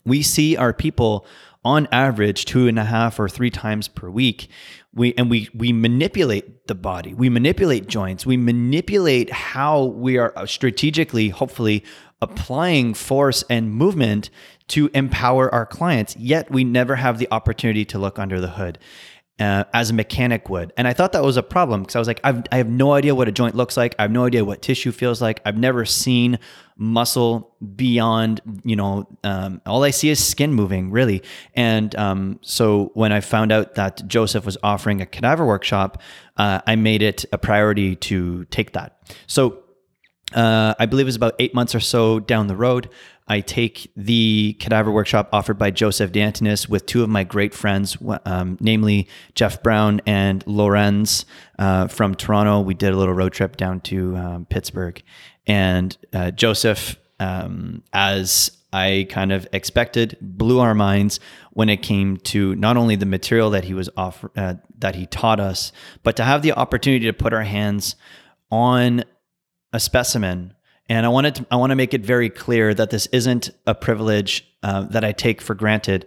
we 0.06 0.22
see 0.22 0.56
our 0.56 0.74
people 0.74 1.26
on 1.66 1.88
average 1.92 2.46
two 2.46 2.68
and 2.68 2.80
a 2.80 2.86
half 2.86 3.20
or 3.20 3.28
three 3.28 3.50
times 3.50 3.90
per 3.90 4.10
week 4.10 4.48
we 4.98 5.14
and 5.14 5.30
we 5.30 5.50
we 5.54 5.72
manipulate 5.72 6.68
the 6.68 6.76
body. 6.76 7.14
We 7.14 7.30
manipulate 7.30 7.88
joints. 7.88 8.26
We 8.26 8.36
manipulate 8.36 9.30
how 9.32 9.86
we 9.86 10.18
are 10.18 10.34
uh, 10.36 10.46
strategically 10.46 11.30
hopefully 11.30 11.84
applying 12.22 12.96
force 12.96 13.44
and 13.50 13.72
movement 13.72 14.30
to 14.70 14.90
empower 14.94 15.54
our 15.54 15.66
clients. 15.66 16.18
Yet 16.18 16.52
we 16.52 16.64
never 16.64 16.96
have 16.96 17.20
the 17.20 17.28
opportunity 17.32 17.86
to 17.86 18.00
look 18.00 18.18
under 18.18 18.42
the 18.42 18.50
hood 18.50 18.80
uh, 19.40 19.66
as 19.74 19.90
a 19.92 19.94
mechanic 19.94 20.50
would. 20.50 20.74
And 20.78 20.88
I 20.88 20.94
thought 20.94 21.12
that 21.12 21.24
was 21.24 21.38
a 21.38 21.44
problem 21.44 21.82
because 21.82 21.96
I 21.96 22.00
was 22.00 22.08
like, 22.08 22.20
I've, 22.24 22.44
I 22.52 22.58
have 22.58 22.70
no 22.70 22.94
idea 22.94 23.14
what 23.14 23.28
a 23.28 23.32
joint 23.32 23.56
looks 23.56 23.78
like. 23.78 23.94
I 24.00 24.04
have 24.04 24.12
no 24.12 24.26
idea 24.26 24.44
what 24.44 24.62
tissue 24.62 24.92
feels 24.92 25.22
like. 25.22 25.42
I've 25.46 25.58
never 25.58 25.86
seen 25.86 26.40
muscle 26.76 27.56
beyond, 27.76 28.42
you 28.64 28.76
know, 28.76 29.08
um, 29.24 29.62
all 29.66 29.84
I 29.84 29.92
see 29.92 30.10
is 30.10 30.24
skin 30.24 30.54
moving, 30.54 30.90
really. 30.90 31.24
And 31.56 31.96
um, 31.96 32.40
so 32.42 32.92
when 32.94 33.12
I 33.12 33.22
found 33.22 33.52
out 33.52 33.76
that 33.76 34.08
Joseph 34.08 34.46
was 34.46 34.58
offering 34.64 35.02
a 35.02 35.06
cadaver 35.06 35.46
workshop, 35.46 36.02
uh, 36.38 36.62
I 36.66 36.76
made 36.76 37.02
it 37.02 37.26
a 37.32 37.38
priority 37.38 37.96
to 37.96 38.46
take 38.46 38.74
that. 38.74 38.98
So 39.28 39.64
uh, 40.34 40.74
I 40.80 40.86
believe 40.88 41.06
it 41.06 41.08
was 41.08 41.16
about 41.16 41.36
eight 41.40 41.54
months 41.54 41.74
or 41.74 41.80
so 41.80 42.20
down 42.20 42.48
the 42.48 42.56
road. 42.56 42.90
I 43.28 43.42
take 43.42 43.92
the 43.96 44.56
cadaver 44.60 44.92
workshop 44.92 45.30
offered 45.34 45.58
by 45.58 45.72
Joseph 45.72 46.12
DeAntonis 46.12 46.70
with 46.70 46.86
two 46.86 47.04
of 47.04 47.10
my 47.10 47.24
great 47.24 47.54
friends, 47.54 47.98
um, 48.26 48.58
namely 48.62 49.10
Jeff 49.36 49.62
Brown 49.62 50.02
and 50.06 50.46
Lorenz 50.48 51.26
uh, 51.60 51.88
from 51.88 52.16
Toronto. 52.16 52.62
We 52.62 52.74
did 52.74 52.94
a 52.94 52.98
little 52.98 53.14
road 53.14 53.34
trip 53.34 53.58
down 53.58 53.82
to 53.82 54.16
um, 54.16 54.46
Pittsburgh. 54.46 55.02
And 55.46 55.98
uh, 56.14 56.32
Joseph, 56.32 56.98
um, 57.20 57.84
as 57.92 58.52
I 58.72 59.08
kind 59.10 59.32
of 59.32 59.48
expected, 59.52 60.18
blew 60.22 60.60
our 60.60 60.74
minds 60.74 61.20
when 61.52 61.70
it 61.70 61.78
came 61.78 62.18
to 62.18 62.56
not 62.56 62.78
only 62.78 62.96
the 62.96 63.06
material 63.06 63.50
that 63.52 63.66
he 63.66 63.74
was 63.74 63.90
offer, 63.98 64.32
uh, 64.38 64.56
that 64.78 64.96
he 64.96 65.06
taught 65.06 65.40
us, 65.40 65.72
but 66.04 66.16
to 66.18 66.24
have 66.24 66.44
the 66.44 66.54
opportunity 66.54 67.06
to 67.06 67.14
put 67.14 67.34
our 67.34 67.44
hands 67.44 67.96
on 68.52 69.04
a 69.74 69.80
specimen 69.80 70.54
and 70.90 71.06
I 71.06 71.10
wanted 71.10 71.36
to, 71.36 71.48
I 71.52 71.58
want 71.58 71.72
to 71.72 71.76
make 71.76 71.94
it 71.94 72.06
very 72.06 72.30
clear 72.30 72.74
that 72.74 72.90
this 72.90 73.08
isn't 73.08 73.50
a 73.66 73.76
privilege 73.76 74.48
uh, 74.64 74.84
that 74.84 75.04
I 75.04 75.12
take 75.12 75.42
for 75.42 75.54
granted. 75.54 76.06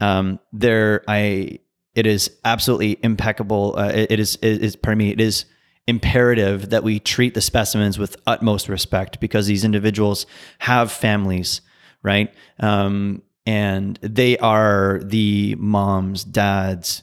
Um, 0.00 0.38
there, 0.52 1.02
I 1.08 1.60
it 1.94 2.06
is 2.06 2.30
absolutely 2.44 2.98
impeccable. 3.02 3.74
Uh, 3.76 3.88
it, 3.88 4.12
it 4.12 4.20
is 4.20 4.38
it 4.42 4.62
is 4.62 4.76
pardon 4.76 4.98
me. 4.98 5.10
It 5.10 5.20
is 5.20 5.46
imperative 5.86 6.68
that 6.70 6.84
we 6.84 7.00
treat 7.00 7.32
the 7.34 7.40
specimens 7.40 7.98
with 7.98 8.16
utmost 8.26 8.68
respect 8.68 9.18
because 9.20 9.46
these 9.46 9.64
individuals 9.64 10.26
have 10.58 10.92
families, 10.92 11.62
right? 12.02 12.32
Um, 12.60 13.22
and 13.46 13.98
they 14.02 14.36
are 14.38 15.00
the 15.02 15.54
moms, 15.58 16.22
dads, 16.22 17.02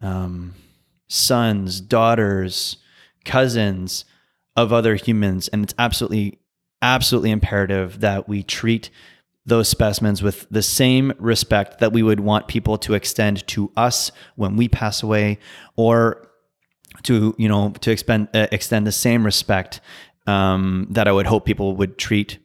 um, 0.00 0.54
sons, 1.08 1.82
daughters, 1.82 2.78
cousins 3.26 4.06
of 4.56 4.72
other 4.72 4.94
humans, 4.94 5.48
and 5.48 5.62
it's 5.62 5.74
absolutely 5.78 6.38
absolutely 6.82 7.30
imperative 7.30 8.00
that 8.00 8.28
we 8.28 8.42
treat 8.42 8.90
those 9.46 9.68
specimens 9.68 10.22
with 10.22 10.46
the 10.50 10.62
same 10.62 11.12
respect 11.18 11.78
that 11.78 11.92
we 11.92 12.02
would 12.02 12.20
want 12.20 12.48
people 12.48 12.76
to 12.78 12.94
extend 12.94 13.46
to 13.46 13.70
us 13.76 14.10
when 14.34 14.56
we 14.56 14.68
pass 14.68 15.02
away 15.02 15.38
or 15.76 16.28
to 17.04 17.34
you 17.38 17.48
know 17.48 17.70
to 17.80 17.90
expend, 17.90 18.28
uh, 18.34 18.48
extend 18.50 18.86
the 18.86 18.92
same 18.92 19.24
respect 19.24 19.80
um, 20.26 20.88
that 20.90 21.06
I 21.06 21.12
would 21.12 21.26
hope 21.26 21.44
people 21.44 21.76
would 21.76 21.96
treat 21.96 22.38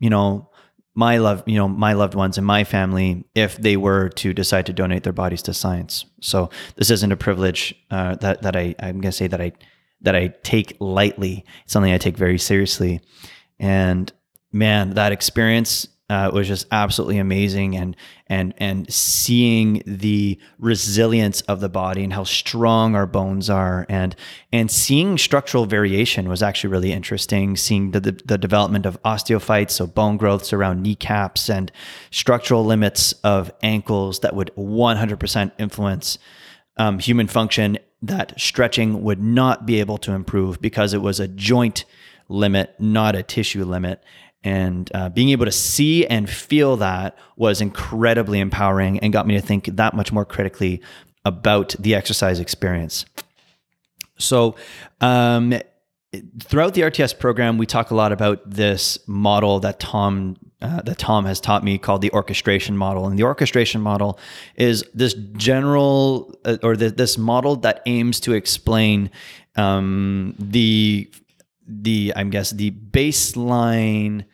you 0.00 0.10
know 0.10 0.50
my 0.94 1.18
love 1.18 1.44
you 1.46 1.56
know 1.56 1.68
my 1.68 1.92
loved 1.92 2.14
ones 2.14 2.38
and 2.38 2.46
my 2.46 2.64
family 2.64 3.24
if 3.36 3.56
they 3.56 3.76
were 3.76 4.08
to 4.08 4.34
decide 4.34 4.66
to 4.66 4.72
donate 4.72 5.04
their 5.04 5.12
bodies 5.12 5.42
to 5.42 5.54
science. 5.54 6.06
So 6.20 6.50
this 6.74 6.90
isn't 6.90 7.12
a 7.12 7.16
privilege 7.16 7.74
uh, 7.90 8.16
that 8.16 8.42
that 8.42 8.56
I 8.56 8.74
I'm 8.80 9.00
gonna 9.00 9.12
say 9.12 9.28
that 9.28 9.40
I 9.40 9.52
that 10.00 10.16
I 10.16 10.34
take 10.42 10.76
lightly. 10.80 11.44
It's 11.62 11.72
something 11.72 11.92
I 11.92 11.98
take 11.98 12.16
very 12.16 12.38
seriously 12.38 13.00
and 13.58 14.12
man, 14.52 14.90
that 14.90 15.12
experience 15.12 15.88
uh, 16.10 16.30
was 16.32 16.48
just 16.48 16.66
absolutely 16.72 17.18
amazing, 17.18 17.76
and 17.76 17.94
and 18.28 18.54
and 18.56 18.90
seeing 18.90 19.82
the 19.84 20.38
resilience 20.58 21.42
of 21.42 21.60
the 21.60 21.68
body 21.68 22.02
and 22.02 22.14
how 22.14 22.24
strong 22.24 22.94
our 22.94 23.06
bones 23.06 23.50
are, 23.50 23.84
and 23.90 24.16
and 24.50 24.70
seeing 24.70 25.18
structural 25.18 25.66
variation 25.66 26.26
was 26.26 26.42
actually 26.42 26.70
really 26.70 26.92
interesting. 26.92 27.56
Seeing 27.56 27.90
the 27.90 28.00
the, 28.00 28.12
the 28.24 28.38
development 28.38 28.86
of 28.86 29.00
osteophytes, 29.02 29.72
so 29.72 29.86
bone 29.86 30.16
growths 30.16 30.52
around 30.54 30.82
kneecaps, 30.82 31.50
and 31.50 31.70
structural 32.10 32.64
limits 32.64 33.12
of 33.24 33.52
ankles 33.62 34.20
that 34.20 34.34
would 34.34 34.50
100% 34.56 35.52
influence 35.58 36.18
um, 36.78 36.98
human 36.98 37.26
function. 37.26 37.78
That 38.00 38.32
stretching 38.40 39.02
would 39.02 39.20
not 39.20 39.66
be 39.66 39.80
able 39.80 39.98
to 39.98 40.12
improve 40.12 40.60
because 40.60 40.94
it 40.94 41.02
was 41.02 41.20
a 41.20 41.28
joint 41.28 41.84
limit, 42.28 42.74
not 42.78 43.14
a 43.14 43.22
tissue 43.22 43.64
limit. 43.64 44.02
And 44.44 44.90
uh, 44.94 45.08
being 45.08 45.30
able 45.30 45.46
to 45.46 45.52
see 45.52 46.06
and 46.06 46.30
feel 46.30 46.76
that 46.76 47.18
was 47.36 47.60
incredibly 47.60 48.38
empowering 48.38 49.00
and 49.00 49.12
got 49.12 49.26
me 49.26 49.34
to 49.34 49.40
think 49.40 49.66
that 49.66 49.94
much 49.94 50.12
more 50.12 50.24
critically 50.24 50.80
about 51.24 51.74
the 51.78 51.94
exercise 51.94 52.38
experience. 52.38 53.04
So, 54.16 54.54
um, 55.00 55.54
throughout 56.40 56.74
the 56.74 56.82
RTS 56.82 57.18
program, 57.18 57.58
we 57.58 57.66
talk 57.66 57.90
a 57.90 57.94
lot 57.94 58.12
about 58.12 58.48
this 58.48 58.98
model 59.06 59.60
that 59.60 59.80
Tom 59.80 60.36
uh, 60.60 60.82
that 60.82 60.98
Tom 60.98 61.24
has 61.24 61.40
taught 61.40 61.62
me 61.62 61.78
called 61.78 62.02
the 62.02 62.10
orchestration 62.10 62.76
model. 62.76 63.06
And 63.06 63.16
the 63.16 63.22
orchestration 63.22 63.80
model 63.80 64.18
is 64.56 64.84
this 64.92 65.14
general 65.34 66.36
uh, 66.44 66.56
or 66.64 66.76
the, 66.76 66.90
this 66.90 67.16
model 67.16 67.56
that 67.56 67.80
aims 67.86 68.18
to 68.20 68.32
explain 68.32 69.10
um, 69.54 70.34
the 70.38 71.08
the 71.68 72.12
I'm 72.16 72.30
guess 72.30 72.50
the 72.50 72.70
baseline 72.70 74.24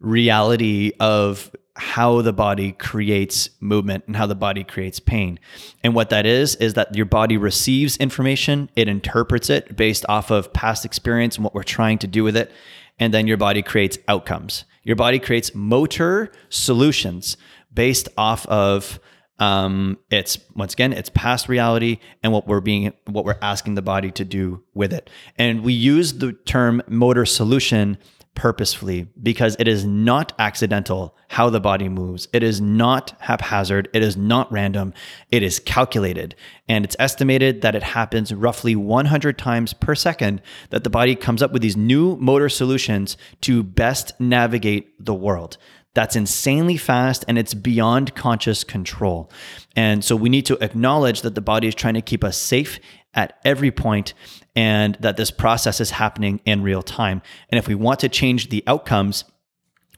reality 0.00 0.92
of 0.98 1.54
how 1.76 2.20
the 2.20 2.32
body 2.32 2.72
creates 2.72 3.48
movement 3.60 4.04
and 4.06 4.16
how 4.16 4.26
the 4.26 4.34
body 4.34 4.64
creates 4.64 5.00
pain. 5.00 5.38
And 5.82 5.94
what 5.94 6.10
that 6.10 6.26
is 6.26 6.54
is 6.56 6.74
that 6.74 6.94
your 6.94 7.06
body 7.06 7.36
receives 7.36 7.96
information, 7.96 8.70
it 8.76 8.88
interprets 8.88 9.48
it 9.48 9.76
based 9.76 10.04
off 10.08 10.30
of 10.30 10.52
past 10.52 10.84
experience 10.84 11.36
and 11.36 11.44
what 11.44 11.54
we're 11.54 11.62
trying 11.62 11.98
to 11.98 12.06
do 12.06 12.24
with 12.24 12.36
it, 12.36 12.50
and 12.98 13.14
then 13.14 13.26
your 13.26 13.36
body 13.36 13.62
creates 13.62 13.98
outcomes. 14.08 14.64
Your 14.82 14.96
body 14.96 15.18
creates 15.18 15.54
motor 15.54 16.32
solutions 16.48 17.36
based 17.72 18.08
off 18.18 18.46
of 18.46 18.98
um, 19.40 19.98
it's 20.10 20.38
once 20.54 20.74
again, 20.74 20.92
it's 20.92 21.08
past 21.08 21.48
reality 21.48 21.98
and 22.22 22.32
what 22.32 22.46
we're 22.46 22.60
being, 22.60 22.92
what 23.06 23.24
we're 23.24 23.38
asking 23.42 23.74
the 23.74 23.82
body 23.82 24.10
to 24.12 24.24
do 24.24 24.62
with 24.74 24.92
it. 24.92 25.10
And 25.36 25.64
we 25.64 25.72
use 25.72 26.14
the 26.14 26.32
term 26.32 26.82
motor 26.86 27.24
solution 27.24 27.98
purposefully 28.34 29.08
because 29.20 29.56
it 29.58 29.66
is 29.66 29.84
not 29.84 30.32
accidental 30.38 31.16
how 31.28 31.50
the 31.50 31.60
body 31.60 31.88
moves. 31.88 32.28
It 32.32 32.42
is 32.42 32.60
not 32.60 33.12
haphazard. 33.20 33.88
It 33.92 34.02
is 34.02 34.16
not 34.16 34.50
random. 34.52 34.94
It 35.30 35.42
is 35.42 35.58
calculated. 35.58 36.34
And 36.68 36.84
it's 36.84 36.96
estimated 36.98 37.62
that 37.62 37.74
it 37.74 37.82
happens 37.82 38.32
roughly 38.32 38.76
100 38.76 39.36
times 39.36 39.72
per 39.72 39.94
second 39.94 40.42
that 40.70 40.84
the 40.84 40.90
body 40.90 41.16
comes 41.16 41.42
up 41.42 41.52
with 41.52 41.62
these 41.62 41.76
new 41.76 42.16
motor 42.16 42.48
solutions 42.48 43.16
to 43.42 43.62
best 43.62 44.18
navigate 44.20 45.04
the 45.04 45.14
world 45.14 45.58
that's 45.94 46.16
insanely 46.16 46.76
fast 46.76 47.24
and 47.26 47.38
it's 47.38 47.54
beyond 47.54 48.14
conscious 48.14 48.64
control. 48.64 49.30
And 49.74 50.04
so 50.04 50.14
we 50.14 50.28
need 50.28 50.46
to 50.46 50.62
acknowledge 50.62 51.22
that 51.22 51.34
the 51.34 51.40
body 51.40 51.66
is 51.66 51.74
trying 51.74 51.94
to 51.94 52.02
keep 52.02 52.22
us 52.22 52.36
safe 52.36 52.78
at 53.14 53.38
every 53.44 53.70
point 53.70 54.14
and 54.54 54.96
that 55.00 55.16
this 55.16 55.30
process 55.30 55.80
is 55.80 55.90
happening 55.90 56.40
in 56.44 56.62
real 56.62 56.82
time. 56.82 57.22
And 57.48 57.58
if 57.58 57.66
we 57.66 57.74
want 57.74 58.00
to 58.00 58.08
change 58.08 58.50
the 58.50 58.62
outcomes, 58.66 59.24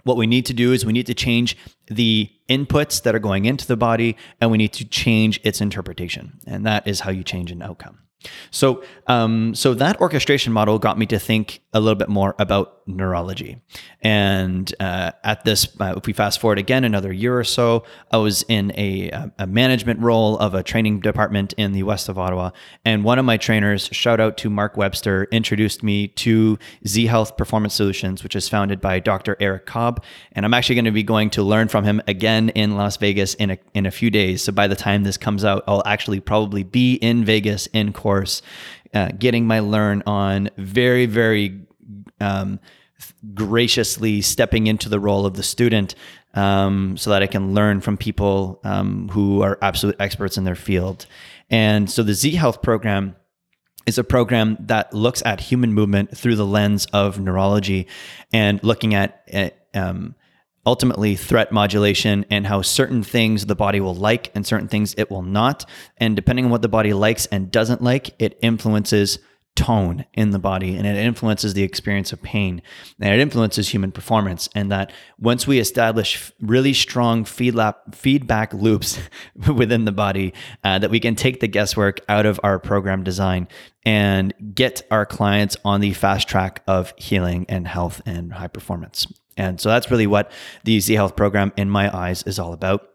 what 0.04 0.16
we 0.16 0.26
need 0.26 0.46
to 0.46 0.54
do 0.54 0.72
is 0.72 0.84
we 0.84 0.92
need 0.92 1.06
to 1.06 1.14
change 1.14 1.56
the 1.86 2.30
inputs 2.48 3.02
that 3.02 3.14
are 3.14 3.20
going 3.20 3.44
into 3.44 3.66
the 3.66 3.76
body 3.76 4.16
and 4.40 4.50
we 4.50 4.58
need 4.58 4.72
to 4.74 4.84
change 4.84 5.40
its 5.44 5.60
interpretation. 5.60 6.40
And 6.46 6.66
that 6.66 6.86
is 6.88 7.00
how 7.00 7.10
you 7.10 7.22
change 7.22 7.52
an 7.52 7.62
outcome. 7.62 7.98
So, 8.50 8.82
um, 9.06 9.54
so 9.54 9.74
that 9.74 10.00
orchestration 10.00 10.52
model 10.52 10.78
got 10.78 10.98
me 10.98 11.06
to 11.06 11.18
think 11.18 11.62
a 11.72 11.80
little 11.80 11.96
bit 11.96 12.08
more 12.08 12.34
about 12.38 12.82
neurology. 12.86 13.58
And 14.02 14.72
uh, 14.80 15.12
at 15.24 15.44
this, 15.44 15.68
uh, 15.80 15.94
if 15.96 16.06
we 16.06 16.12
fast 16.12 16.40
forward 16.40 16.58
again 16.58 16.84
another 16.84 17.12
year 17.12 17.38
or 17.38 17.44
so, 17.44 17.84
I 18.10 18.18
was 18.18 18.44
in 18.48 18.72
a, 18.76 19.10
a, 19.38 19.46
management 19.46 20.00
role 20.00 20.38
of 20.38 20.54
a 20.54 20.62
training 20.62 21.00
department 21.00 21.52
in 21.54 21.72
the 21.72 21.84
west 21.84 22.08
of 22.08 22.18
Ottawa. 22.18 22.50
And 22.84 23.04
one 23.04 23.18
of 23.18 23.24
my 23.24 23.36
trainers, 23.36 23.88
shout 23.92 24.18
out 24.18 24.36
to 24.38 24.50
Mark 24.50 24.76
Webster, 24.76 25.28
introduced 25.30 25.82
me 25.82 26.08
to 26.08 26.58
Z 26.86 27.06
Health 27.06 27.36
Performance 27.36 27.74
Solutions, 27.74 28.22
which 28.22 28.34
is 28.34 28.48
founded 28.48 28.80
by 28.80 28.98
Dr. 28.98 29.36
Eric 29.40 29.66
Cobb. 29.66 30.02
And 30.32 30.44
I'm 30.44 30.54
actually 30.54 30.74
going 30.76 30.84
to 30.86 30.90
be 30.90 31.02
going 31.02 31.30
to 31.30 31.42
learn 31.42 31.68
from 31.68 31.84
him 31.84 32.02
again 32.06 32.48
in 32.50 32.76
Las 32.76 32.96
Vegas 32.96 33.34
in 33.34 33.52
a, 33.52 33.58
in 33.74 33.86
a 33.86 33.90
few 33.90 34.10
days. 34.10 34.42
So 34.42 34.52
by 34.52 34.66
the 34.66 34.76
time 34.76 35.04
this 35.04 35.16
comes 35.16 35.44
out, 35.44 35.62
I'll 35.66 35.82
actually 35.86 36.20
probably 36.20 36.64
be 36.64 36.94
in 36.94 37.24
Vegas 37.24 37.66
in 37.68 37.92
course, 38.12 38.42
uh, 38.92 39.08
getting 39.18 39.46
my 39.46 39.60
learn 39.60 40.02
on 40.04 40.50
very, 40.58 41.06
very 41.06 41.62
um, 42.20 42.60
graciously 43.32 44.20
stepping 44.20 44.66
into 44.66 44.90
the 44.90 45.00
role 45.00 45.24
of 45.24 45.34
the 45.34 45.42
student 45.42 45.94
um, 46.34 46.96
so 46.98 47.08
that 47.10 47.22
I 47.22 47.26
can 47.26 47.54
learn 47.54 47.80
from 47.80 47.96
people 47.96 48.60
um, 48.64 49.08
who 49.08 49.42
are 49.42 49.58
absolute 49.62 49.96
experts 49.98 50.36
in 50.36 50.44
their 50.44 50.54
field. 50.54 51.06
And 51.48 51.90
so 51.90 52.02
the 52.02 52.12
Z 52.12 52.32
Health 52.32 52.60
program 52.60 53.16
is 53.86 53.96
a 53.96 54.04
program 54.04 54.58
that 54.60 54.92
looks 54.92 55.22
at 55.24 55.40
human 55.40 55.72
movement 55.72 56.16
through 56.16 56.36
the 56.36 56.46
lens 56.46 56.86
of 56.92 57.18
neurology 57.18 57.86
and 58.30 58.62
looking 58.62 58.94
at 58.94 59.22
uh, 59.32 59.50
um, 59.74 60.14
ultimately 60.66 61.16
threat 61.16 61.52
modulation 61.52 62.24
and 62.30 62.46
how 62.46 62.62
certain 62.62 63.02
things 63.02 63.46
the 63.46 63.54
body 63.54 63.80
will 63.80 63.94
like 63.94 64.30
and 64.34 64.46
certain 64.46 64.68
things 64.68 64.94
it 64.96 65.10
will 65.10 65.22
not. 65.22 65.68
And 65.98 66.14
depending 66.14 66.44
on 66.44 66.50
what 66.50 66.62
the 66.62 66.68
body 66.68 66.92
likes 66.92 67.26
and 67.26 67.50
doesn't 67.50 67.82
like, 67.82 68.14
it 68.20 68.38
influences 68.42 69.18
tone 69.54 70.06
in 70.14 70.30
the 70.30 70.38
body 70.38 70.76
and 70.76 70.86
it 70.86 70.96
influences 70.96 71.52
the 71.52 71.62
experience 71.62 72.12
of 72.12 72.22
pain. 72.22 72.62
And 73.00 73.12
it 73.12 73.20
influences 73.20 73.68
human 73.68 73.92
performance. 73.92 74.48
And 74.54 74.72
that 74.72 74.92
once 75.18 75.46
we 75.46 75.58
establish 75.58 76.32
really 76.40 76.72
strong 76.72 77.24
feedback 77.24 78.54
loops 78.54 78.98
within 79.54 79.84
the 79.84 79.92
body 79.92 80.32
uh, 80.64 80.78
that 80.78 80.90
we 80.90 81.00
can 81.00 81.16
take 81.16 81.40
the 81.40 81.48
guesswork 81.48 82.00
out 82.08 82.24
of 82.24 82.40
our 82.42 82.58
program 82.58 83.04
design 83.04 83.46
and 83.84 84.32
get 84.54 84.82
our 84.90 85.04
clients 85.04 85.56
on 85.64 85.80
the 85.80 85.92
fast 85.92 86.28
track 86.28 86.62
of 86.66 86.94
healing 86.96 87.44
and 87.48 87.68
health 87.68 88.00
and 88.06 88.32
high 88.32 88.48
performance 88.48 89.06
and 89.36 89.60
so 89.60 89.68
that's 89.68 89.90
really 89.90 90.06
what 90.06 90.30
the 90.64 90.80
z 90.80 90.94
health 90.94 91.16
program 91.16 91.52
in 91.56 91.70
my 91.70 91.94
eyes 91.96 92.22
is 92.24 92.38
all 92.38 92.52
about 92.52 92.88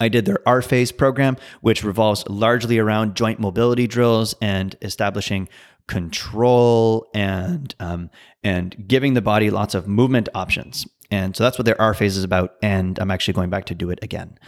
I 0.00 0.08
did 0.08 0.24
their 0.24 0.38
R 0.46 0.62
phase 0.62 0.92
program, 0.92 1.36
which 1.60 1.84
revolves 1.84 2.26
largely 2.26 2.78
around 2.78 3.14
joint 3.14 3.38
mobility 3.38 3.86
drills 3.86 4.34
and 4.40 4.74
establishing 4.80 5.48
control 5.86 7.06
and 7.12 7.74
um, 7.80 8.10
and 8.42 8.88
giving 8.88 9.14
the 9.14 9.20
body 9.20 9.50
lots 9.50 9.74
of 9.74 9.86
movement 9.86 10.28
options. 10.34 10.86
And 11.10 11.36
so 11.36 11.44
that's 11.44 11.58
what 11.58 11.66
their 11.66 11.80
R 11.80 11.92
phase 11.92 12.16
is 12.16 12.24
about. 12.24 12.54
And 12.62 12.98
I'm 12.98 13.10
actually 13.10 13.34
going 13.34 13.50
back 13.50 13.66
to 13.66 13.74
do 13.74 13.90
it 13.90 13.98
again. 14.00 14.38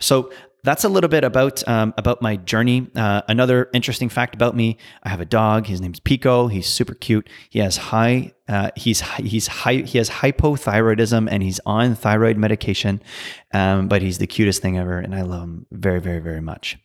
So 0.00 0.32
that's 0.66 0.84
a 0.84 0.88
little 0.88 1.08
bit 1.08 1.24
about 1.24 1.66
um, 1.68 1.94
about 1.96 2.20
my 2.20 2.36
journey. 2.36 2.90
Uh, 2.94 3.22
another 3.28 3.70
interesting 3.72 4.08
fact 4.08 4.34
about 4.34 4.54
me: 4.54 4.76
I 5.02 5.08
have 5.08 5.20
a 5.20 5.24
dog. 5.24 5.66
His 5.66 5.80
name's 5.80 6.00
Pico. 6.00 6.48
He's 6.48 6.66
super 6.66 6.94
cute. 6.94 7.28
He 7.48 7.60
has 7.60 7.76
high 7.76 8.34
uh, 8.48 8.70
he's 8.76 9.00
he's 9.18 9.48
high 9.48 9.74
he 9.74 9.98
has 9.98 10.08
hypothyroidism 10.08 11.28
and 11.30 11.42
he's 11.42 11.60
on 11.66 11.96
thyroid 11.96 12.36
medication, 12.36 13.02
um, 13.52 13.88
but 13.88 14.02
he's 14.02 14.18
the 14.18 14.26
cutest 14.26 14.62
thing 14.62 14.78
ever, 14.78 14.98
and 14.98 15.14
I 15.14 15.22
love 15.22 15.42
him 15.42 15.66
very 15.72 16.00
very 16.00 16.20
very 16.20 16.40
much. 16.40 16.78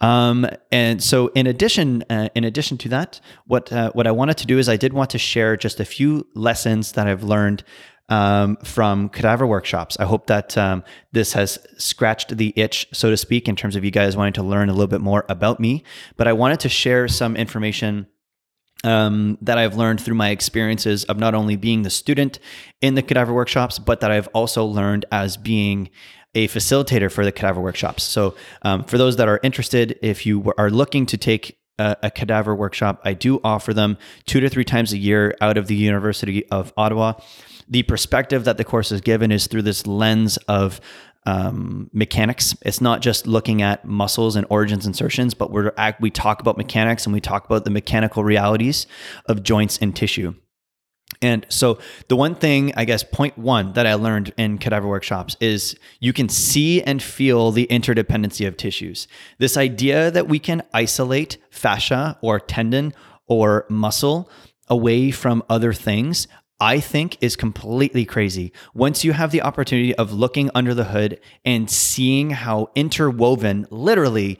Um, 0.00 0.46
and 0.70 1.02
so, 1.02 1.28
in 1.28 1.48
addition 1.48 2.04
uh, 2.08 2.28
in 2.36 2.44
addition 2.44 2.78
to 2.78 2.88
that, 2.90 3.20
what 3.46 3.72
uh, 3.72 3.90
what 3.92 4.06
I 4.06 4.12
wanted 4.12 4.36
to 4.38 4.46
do 4.46 4.58
is 4.58 4.68
I 4.68 4.76
did 4.76 4.92
want 4.92 5.10
to 5.10 5.18
share 5.18 5.56
just 5.56 5.80
a 5.80 5.84
few 5.84 6.26
lessons 6.34 6.92
that 6.92 7.08
I've 7.08 7.24
learned 7.24 7.64
um, 8.08 8.56
from 8.64 9.08
cadaver 9.08 9.46
workshops. 9.46 9.96
I 9.98 10.04
hope 10.04 10.26
that 10.26 10.56
um, 10.58 10.84
this 11.12 11.32
has 11.32 11.58
scratched 11.78 12.36
the 12.36 12.52
itch, 12.56 12.86
so 12.92 13.10
to 13.10 13.16
speak, 13.16 13.48
in 13.48 13.56
terms 13.56 13.76
of 13.76 13.84
you 13.84 13.90
guys 13.90 14.16
wanting 14.16 14.34
to 14.34 14.42
learn 14.42 14.68
a 14.68 14.72
little 14.72 14.88
bit 14.88 15.00
more 15.00 15.24
about 15.28 15.60
me. 15.60 15.84
But 16.16 16.28
I 16.28 16.32
wanted 16.32 16.60
to 16.60 16.68
share 16.68 17.08
some 17.08 17.36
information. 17.36 18.06
Um, 18.84 19.38
that 19.42 19.58
I've 19.58 19.76
learned 19.76 20.00
through 20.00 20.16
my 20.16 20.30
experiences 20.30 21.04
of 21.04 21.16
not 21.16 21.36
only 21.36 21.54
being 21.54 21.82
the 21.82 21.90
student 21.90 22.40
in 22.80 22.96
the 22.96 23.02
cadaver 23.02 23.32
workshops, 23.32 23.78
but 23.78 24.00
that 24.00 24.10
I've 24.10 24.26
also 24.34 24.64
learned 24.64 25.04
as 25.12 25.36
being 25.36 25.88
a 26.34 26.48
facilitator 26.48 27.08
for 27.08 27.24
the 27.24 27.30
cadaver 27.30 27.60
workshops. 27.60 28.02
So, 28.02 28.34
um, 28.62 28.82
for 28.82 28.98
those 28.98 29.16
that 29.18 29.28
are 29.28 29.38
interested, 29.44 30.00
if 30.02 30.26
you 30.26 30.52
are 30.58 30.68
looking 30.68 31.06
to 31.06 31.16
take 31.16 31.58
a, 31.82 32.06
a, 32.06 32.10
cadaver 32.10 32.54
workshop, 32.54 33.00
I 33.04 33.14
do 33.14 33.40
offer 33.42 33.74
them 33.74 33.98
two 34.26 34.40
to 34.40 34.48
three 34.48 34.64
times 34.64 34.92
a 34.92 34.98
year 34.98 35.34
out 35.40 35.56
of 35.56 35.66
the 35.66 35.74
University 35.74 36.46
of 36.50 36.72
Ottawa 36.76 37.14
the 37.68 37.82
perspective 37.84 38.44
that 38.44 38.58
the 38.58 38.64
course 38.64 38.92
is 38.92 39.00
given 39.00 39.32
is 39.32 39.46
through 39.46 39.62
this 39.62 39.86
lens 39.86 40.36
of 40.48 40.80
um, 41.24 41.88
mechanics. 41.92 42.54
It's 42.62 42.80
not 42.80 43.00
just 43.00 43.26
looking 43.26 43.62
at 43.62 43.84
muscles 43.84 44.36
and 44.36 44.46
origins 44.50 44.86
insertions, 44.86 45.34
but 45.34 45.50
we're 45.50 45.72
we 46.00 46.10
talk 46.10 46.40
about 46.40 46.56
mechanics 46.56 47.06
and 47.06 47.12
we 47.14 47.20
talk 47.20 47.46
about 47.46 47.64
the 47.64 47.70
mechanical 47.70 48.24
realities 48.24 48.86
of 49.26 49.42
joints 49.42 49.78
and 49.78 49.94
tissue. 49.96 50.34
And 51.20 51.46
so 51.48 51.78
the 52.08 52.16
one 52.16 52.34
thing, 52.34 52.72
I 52.76 52.84
guess, 52.84 53.04
point 53.04 53.38
one 53.38 53.74
that 53.74 53.86
I 53.86 53.94
learned 53.94 54.32
in 54.36 54.58
cadaver 54.58 54.88
workshops 54.88 55.36
is 55.40 55.76
you 56.00 56.12
can 56.12 56.28
see 56.28 56.82
and 56.82 57.02
feel 57.02 57.52
the 57.52 57.66
interdependency 57.68 58.46
of 58.46 58.56
tissues. 58.56 59.06
This 59.38 59.56
idea 59.56 60.10
that 60.10 60.28
we 60.28 60.38
can 60.38 60.62
isolate 60.72 61.38
fascia 61.50 62.18
or 62.22 62.40
tendon 62.40 62.92
or 63.28 63.66
muscle 63.68 64.30
away 64.68 65.10
from 65.10 65.42
other 65.48 65.72
things, 65.72 66.26
I 66.60 66.80
think 66.80 67.18
is 67.20 67.36
completely 67.36 68.04
crazy. 68.04 68.52
Once 68.74 69.04
you 69.04 69.12
have 69.12 69.30
the 69.30 69.42
opportunity 69.42 69.94
of 69.94 70.12
looking 70.12 70.50
under 70.54 70.74
the 70.74 70.84
hood 70.84 71.20
and 71.44 71.70
seeing 71.70 72.30
how 72.30 72.70
interwoven, 72.74 73.66
literally, 73.70 74.38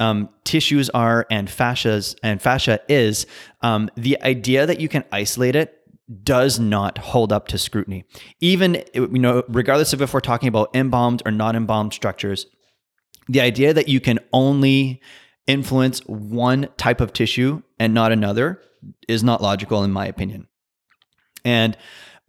um, 0.00 0.28
tissues 0.44 0.88
are 0.90 1.26
and 1.30 1.48
fascias 1.48 2.14
and 2.22 2.40
fascia 2.40 2.80
is, 2.88 3.26
um, 3.60 3.90
the 3.96 4.20
idea 4.22 4.66
that 4.66 4.80
you 4.80 4.88
can 4.88 5.04
isolate 5.12 5.56
it 5.56 5.81
does 6.24 6.58
not 6.58 6.98
hold 6.98 7.32
up 7.32 7.48
to 7.48 7.58
scrutiny. 7.58 8.04
Even 8.40 8.82
you 8.94 9.08
know, 9.08 9.44
regardless 9.48 9.92
of 9.92 10.02
if 10.02 10.12
we're 10.12 10.20
talking 10.20 10.48
about 10.48 10.74
embalmed 10.74 11.22
or 11.24 11.32
non 11.32 11.56
embalmed 11.56 11.92
structures, 11.92 12.46
the 13.28 13.40
idea 13.40 13.72
that 13.72 13.88
you 13.88 14.00
can 14.00 14.18
only 14.32 15.00
influence 15.46 16.00
one 16.06 16.68
type 16.76 17.00
of 17.00 17.12
tissue 17.12 17.62
and 17.78 17.94
not 17.94 18.12
another 18.12 18.60
is 19.08 19.22
not 19.22 19.42
logical, 19.42 19.84
in 19.84 19.92
my 19.92 20.06
opinion. 20.06 20.48
And 21.44 21.76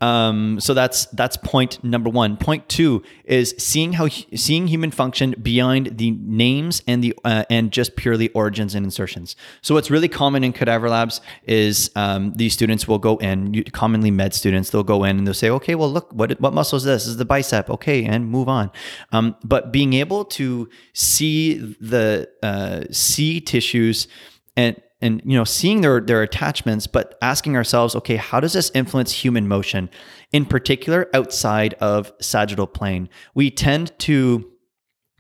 um, 0.04 0.60
so 0.60 0.74
that's 0.74 1.06
that's 1.08 1.38
point 1.38 1.84
number 1.84 2.10
one. 2.10 2.38
Point 2.38 2.68
two 2.68 3.04
is 3.26 3.54
seeing 3.58 3.94
how 3.94 4.08
seeing 4.08 4.68
human 4.68 4.92
function 4.92 5.36
beyond 5.42 5.98
the 5.98 6.12
names 6.12 6.82
and 6.88 7.04
the 7.04 7.14
uh, 7.24 7.44
and 7.50 7.72
just 7.72 7.96
purely 7.96 8.30
origins 8.30 8.76
and 8.76 8.86
insertions. 8.86 9.36
So 9.62 9.76
what's 9.76 9.92
really 9.92 10.10
common 10.10 10.44
in 10.44 10.54
cadaver 10.54 10.90
labs 10.90 11.22
is 11.46 11.92
um, 11.96 12.34
these 12.34 12.54
students 12.54 12.88
will 12.88 13.00
go 13.00 13.18
in, 13.18 13.64
commonly 13.72 14.12
med 14.12 14.34
students, 14.34 14.72
they'll 14.72 14.84
go 14.84 15.04
in 15.04 15.20
and 15.20 15.28
they'll 15.28 15.34
say, 15.34 15.50
okay, 15.52 15.76
well 15.76 15.92
look, 15.92 16.12
what 16.12 16.40
what 16.42 16.54
muscle 16.54 16.78
is 16.78 16.84
this? 16.84 17.04
this 17.04 17.12
is 17.12 17.18
the 17.18 17.26
bicep, 17.26 17.70
okay, 17.70 18.06
and 18.06 18.30
move 18.30 18.48
on. 18.48 18.72
Um, 19.12 19.36
but 19.44 19.72
being 19.72 19.94
able 19.94 20.26
to 20.26 20.70
see 20.94 21.56
the 21.80 22.30
uh, 22.42 22.84
see 22.92 23.42
tissues 23.42 24.08
and 24.56 24.82
and 25.04 25.22
you 25.26 25.38
know 25.38 25.44
seeing 25.44 25.82
their 25.82 26.00
their 26.00 26.24
attachments 26.24 26.88
but 26.88 27.18
asking 27.22 27.56
ourselves 27.56 27.96
okay 27.96 28.16
how 28.16 28.40
does 28.40 28.54
this 28.54 28.72
influence 28.74 29.12
human 29.12 29.48
motion? 29.48 29.90
In 30.32 30.46
particular 30.46 31.10
outside 31.14 31.76
of 31.76 32.12
sagittal 32.20 32.66
plane. 32.66 33.10
We 33.36 33.52
tend 33.52 33.92
to 34.00 34.50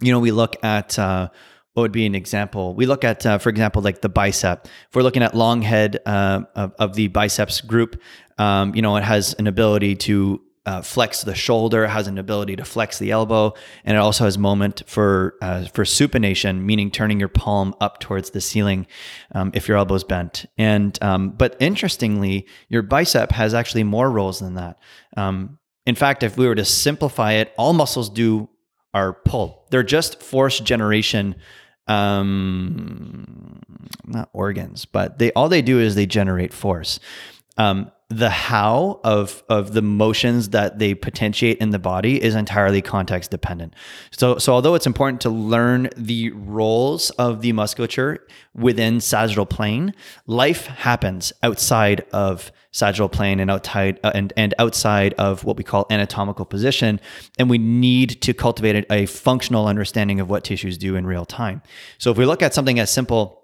you 0.01 0.11
know 0.11 0.19
we 0.19 0.31
look 0.31 0.55
at 0.63 0.97
uh, 0.97 1.29
what 1.73 1.81
would 1.81 1.91
be 1.91 2.05
an 2.05 2.15
example? 2.15 2.75
We 2.75 2.85
look 2.85 3.03
at 3.03 3.25
uh, 3.25 3.37
for 3.37 3.49
example 3.49 3.81
like 3.81 4.01
the 4.01 4.09
bicep. 4.09 4.65
If 4.65 4.95
we're 4.95 5.03
looking 5.03 5.23
at 5.23 5.35
long 5.35 5.61
head 5.61 5.99
uh, 6.05 6.41
of, 6.55 6.73
of, 6.79 6.95
the 6.95 7.07
biceps 7.09 7.61
group 7.61 8.01
um, 8.37 8.73
you 8.73 8.81
know 8.81 8.95
it 8.95 9.03
has 9.03 9.33
an 9.35 9.47
ability 9.47 9.95
to 10.07 10.41
uh, 10.65 10.81
flex 10.81 11.23
the 11.23 11.35
shoulder, 11.35 11.87
has 11.87 12.07
an 12.07 12.17
ability 12.17 12.55
to 12.55 12.63
flex 12.63 12.97
the 12.97 13.11
elbow, 13.11 13.53
and 13.83 13.97
it 13.97 13.99
also 13.99 14.23
has 14.23 14.37
moment 14.37 14.83
for 14.85 15.35
uh, 15.41 15.65
for 15.65 15.83
supination, 15.83 16.61
meaning 16.61 16.89
turning 16.89 17.19
your 17.19 17.29
palm 17.29 17.75
up 17.81 17.99
towards 17.99 18.29
the 18.29 18.39
ceiling 18.39 18.87
um, 19.33 19.51
if 19.53 19.67
your 19.67 19.77
elbow's 19.77 20.03
bent. 20.03 20.45
And 20.57 20.97
um, 21.01 21.31
but 21.31 21.57
interestingly, 21.59 22.47
your 22.69 22.81
bicep 22.81 23.31
has 23.31 23.53
actually 23.53 23.83
more 23.83 24.09
roles 24.09 24.39
than 24.39 24.55
that. 24.55 24.79
Um, 25.17 25.59
in 25.85 25.95
fact, 25.95 26.23
if 26.23 26.37
we 26.37 26.47
were 26.47 26.55
to 26.55 26.65
simplify 26.65 27.33
it, 27.33 27.53
all 27.57 27.73
muscles 27.73 28.09
do 28.09 28.49
are 28.93 29.13
pull. 29.13 29.67
They're 29.69 29.83
just 29.83 30.21
force 30.21 30.59
generation 30.59 31.35
um 31.89 33.59
not 34.05 34.29
organs 34.31 34.85
but 34.85 35.19
they 35.19 35.33
all 35.33 35.49
they 35.49 35.61
do 35.61 35.81
is 35.81 35.95
they 35.95 36.05
generate 36.05 36.53
force 36.53 36.97
um, 37.57 37.91
the 38.17 38.29
how 38.29 38.99
of 39.03 39.43
of 39.49 39.73
the 39.73 39.81
motions 39.81 40.49
that 40.49 40.79
they 40.79 40.93
potentiate 40.93 41.57
in 41.57 41.71
the 41.71 41.79
body 41.79 42.21
is 42.21 42.35
entirely 42.35 42.81
context 42.81 43.31
dependent. 43.31 43.73
So 44.11 44.37
so 44.37 44.53
although 44.53 44.75
it's 44.75 44.85
important 44.85 45.21
to 45.21 45.29
learn 45.29 45.89
the 45.97 46.31
roles 46.31 47.09
of 47.11 47.41
the 47.41 47.51
musculature 47.53 48.25
within 48.53 49.01
sagittal 49.01 49.45
plane, 49.45 49.93
life 50.27 50.67
happens 50.67 51.33
outside 51.41 52.05
of 52.11 52.51
sagittal 52.71 53.09
plane 53.09 53.39
and 53.39 53.49
outside 53.49 53.99
uh, 54.03 54.11
and 54.13 54.31
and 54.37 54.53
outside 54.59 55.13
of 55.15 55.43
what 55.43 55.57
we 55.57 55.63
call 55.63 55.85
anatomical 55.89 56.45
position, 56.45 56.99
and 57.39 57.49
we 57.49 57.57
need 57.57 58.21
to 58.21 58.33
cultivate 58.33 58.85
a, 58.89 58.93
a 58.93 59.05
functional 59.05 59.67
understanding 59.67 60.19
of 60.19 60.29
what 60.29 60.43
tissues 60.43 60.77
do 60.77 60.95
in 60.95 61.07
real 61.07 61.25
time. 61.25 61.61
So 61.97 62.11
if 62.11 62.17
we 62.17 62.25
look 62.25 62.41
at 62.41 62.53
something 62.53 62.79
as 62.79 62.91
simple 62.91 63.42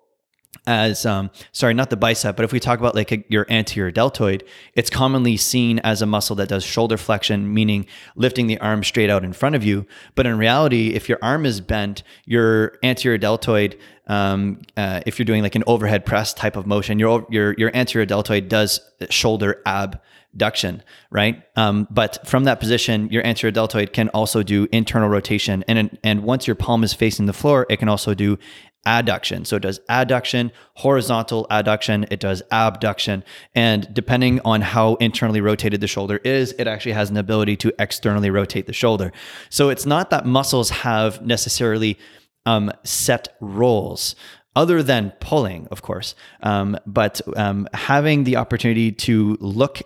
as 0.65 1.05
um, 1.05 1.29
sorry 1.51 1.73
not 1.73 1.89
the 1.89 1.97
bicep 1.97 2.35
but 2.35 2.43
if 2.43 2.51
we 2.51 2.59
talk 2.59 2.79
about 2.79 2.95
like 2.95 3.11
a, 3.11 3.23
your 3.29 3.45
anterior 3.49 3.91
deltoid 3.91 4.43
it's 4.73 4.89
commonly 4.89 5.37
seen 5.37 5.79
as 5.79 6.01
a 6.01 6.05
muscle 6.05 6.35
that 6.35 6.49
does 6.49 6.63
shoulder 6.63 6.97
flexion 6.97 7.53
meaning 7.53 7.85
lifting 8.15 8.47
the 8.47 8.57
arm 8.59 8.83
straight 8.83 9.09
out 9.09 9.23
in 9.23 9.33
front 9.33 9.55
of 9.55 9.63
you. 9.63 9.85
But 10.15 10.25
in 10.25 10.37
reality 10.37 10.89
if 10.89 11.09
your 11.09 11.19
arm 11.21 11.45
is 11.45 11.61
bent 11.61 12.03
your 12.25 12.77
anterior 12.83 13.17
deltoid 13.17 13.77
um, 14.07 14.61
uh, 14.75 15.01
if 15.05 15.19
you're 15.19 15.25
doing 15.25 15.43
like 15.43 15.55
an 15.55 15.63
overhead 15.67 16.05
press 16.05 16.33
type 16.33 16.55
of 16.55 16.65
motion 16.65 16.99
your 16.99 17.25
your 17.29 17.53
your 17.57 17.75
anterior 17.75 18.05
deltoid 18.05 18.49
does 18.49 18.79
shoulder 19.09 19.61
abduction 19.65 20.83
right? 21.11 21.43
Um, 21.55 21.87
but 21.89 22.27
from 22.27 22.43
that 22.43 22.59
position 22.59 23.09
your 23.09 23.25
anterior 23.25 23.51
deltoid 23.51 23.93
can 23.93 24.09
also 24.09 24.43
do 24.43 24.67
internal 24.71 25.09
rotation. 25.09 25.63
And 25.67 25.97
and 26.03 26.23
once 26.23 26.47
your 26.47 26.55
palm 26.55 26.83
is 26.83 26.93
facing 26.93 27.27
the 27.27 27.33
floor 27.33 27.65
it 27.69 27.77
can 27.77 27.89
also 27.89 28.13
do 28.13 28.37
adduction. 28.85 29.45
So 29.45 29.57
it 29.57 29.61
does 29.61 29.79
adduction, 29.89 30.51
horizontal 30.75 31.45
adduction, 31.51 32.07
it 32.11 32.19
does 32.19 32.41
abduction. 32.51 33.23
And 33.53 33.87
depending 33.93 34.39
on 34.45 34.61
how 34.61 34.95
internally 34.95 35.41
rotated 35.41 35.81
the 35.81 35.87
shoulder 35.87 36.17
is, 36.23 36.53
it 36.57 36.67
actually 36.67 36.93
has 36.93 37.09
an 37.09 37.17
ability 37.17 37.57
to 37.57 37.73
externally 37.79 38.29
rotate 38.29 38.67
the 38.67 38.73
shoulder. 38.73 39.11
So 39.49 39.69
it's 39.69 39.85
not 39.85 40.09
that 40.09 40.25
muscles 40.25 40.69
have 40.69 41.21
necessarily 41.25 41.97
um, 42.45 42.71
set 42.83 43.35
roles. 43.41 44.15
Other 44.55 44.81
than 44.81 45.13
pulling, 45.21 45.67
of 45.67 45.83
course, 45.83 46.15
um, 46.41 46.75
but 46.85 47.21
um, 47.37 47.67
having 47.73 48.23
the 48.23 48.35
opportunity 48.37 48.91
to 48.91 49.37
look 49.39 49.83